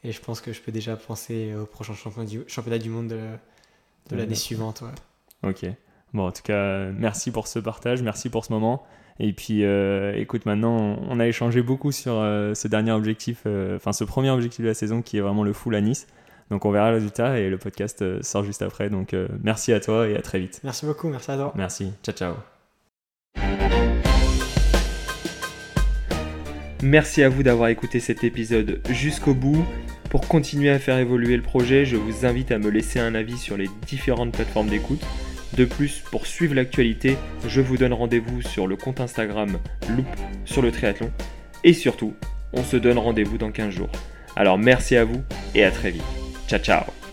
et, 0.03 0.11
je 0.11 0.21
pense 0.21 0.41
que 0.41 0.53
je 0.53 0.61
peux 0.61 0.71
déjà 0.71 0.95
penser 0.95 1.53
au 1.53 1.65
prochain 1.65 1.93
championnat 1.93 2.27
du, 2.27 2.43
championnat 2.47 2.79
du 2.79 2.89
monde 2.89 3.09
de, 3.09 3.27
de 4.09 4.15
l'année 4.15 4.35
suivante. 4.35 4.83
Ok. 5.43 5.65
Bon, 6.13 6.27
en 6.27 6.31
tout 6.31 6.41
cas, 6.41 6.85
merci 6.85 7.29
pour 7.29 7.47
ce 7.47 7.59
partage, 7.59 8.01
merci 8.01 8.29
pour 8.29 8.43
ce 8.43 8.51
moment. 8.51 8.87
Et 9.19 9.33
puis, 9.33 9.63
euh, 9.63 10.13
écoute, 10.15 10.45
maintenant, 10.45 10.99
on 11.09 11.19
a 11.19 11.27
échangé 11.27 11.61
beaucoup 11.61 11.91
sur 11.91 12.13
euh, 12.15 12.53
ce 12.53 12.67
dernier 12.67 12.91
objectif, 12.91 13.45
enfin 13.75 13.93
ce 13.93 14.03
premier 14.03 14.29
objectif 14.29 14.61
de 14.61 14.67
la 14.67 14.73
saison 14.73 15.01
qui 15.01 15.17
est 15.17 15.21
vraiment 15.21 15.43
le 15.43 15.53
full 15.53 15.75
à 15.75 15.81
Nice. 15.81 16.07
Donc 16.49 16.63
on 16.63 16.71
verra 16.71 16.89
le 16.91 16.95
résultat 16.95 17.39
et 17.39 17.49
le 17.49 17.57
podcast 17.57 18.01
euh, 18.01 18.21
sort 18.21 18.43
juste 18.43 18.61
après. 18.61 18.89
Donc 18.89 19.13
euh, 19.13 19.27
merci 19.43 19.73
à 19.73 19.79
toi 19.79 20.07
et 20.07 20.15
à 20.15 20.21
très 20.21 20.39
vite. 20.39 20.61
Merci 20.63 20.85
beaucoup, 20.85 21.09
merci 21.09 21.31
à 21.31 21.35
toi. 21.35 21.53
Merci, 21.55 21.91
ciao 22.03 22.15
ciao. 22.15 22.35
Merci 26.83 27.23
à 27.23 27.29
vous 27.29 27.43
d'avoir 27.43 27.69
écouté 27.69 27.99
cet 27.99 28.23
épisode 28.23 28.81
jusqu'au 28.89 29.33
bout. 29.33 29.65
Pour 30.09 30.25
continuer 30.29 30.69
à 30.69 30.79
faire 30.79 30.97
évoluer 30.99 31.35
le 31.35 31.43
projet, 31.43 31.85
je 31.85 31.97
vous 31.97 32.25
invite 32.25 32.51
à 32.51 32.59
me 32.59 32.69
laisser 32.69 32.99
un 32.99 33.13
avis 33.13 33.37
sur 33.37 33.57
les 33.57 33.67
différentes 33.85 34.31
plateformes 34.31 34.69
d'écoute. 34.69 35.01
De 35.55 35.65
plus, 35.65 36.03
pour 36.11 36.27
suivre 36.27 36.53
l'actualité, 36.53 37.17
je 37.47 37.61
vous 37.61 37.77
donne 37.77 37.93
rendez-vous 37.93 38.41
sur 38.41 38.67
le 38.67 38.75
compte 38.75 38.99
Instagram 38.99 39.57
Loop 39.89 40.07
sur 40.45 40.61
le 40.61 40.71
triathlon. 40.71 41.11
Et 41.63 41.73
surtout, 41.73 42.13
on 42.53 42.63
se 42.63 42.77
donne 42.77 42.97
rendez-vous 42.97 43.37
dans 43.37 43.51
15 43.51 43.73
jours. 43.73 43.91
Alors 44.35 44.57
merci 44.57 44.95
à 44.95 45.05
vous 45.05 45.23
et 45.55 45.63
à 45.63 45.71
très 45.71 45.91
vite. 45.91 46.03
Ciao, 46.47 46.59
ciao. 46.59 47.06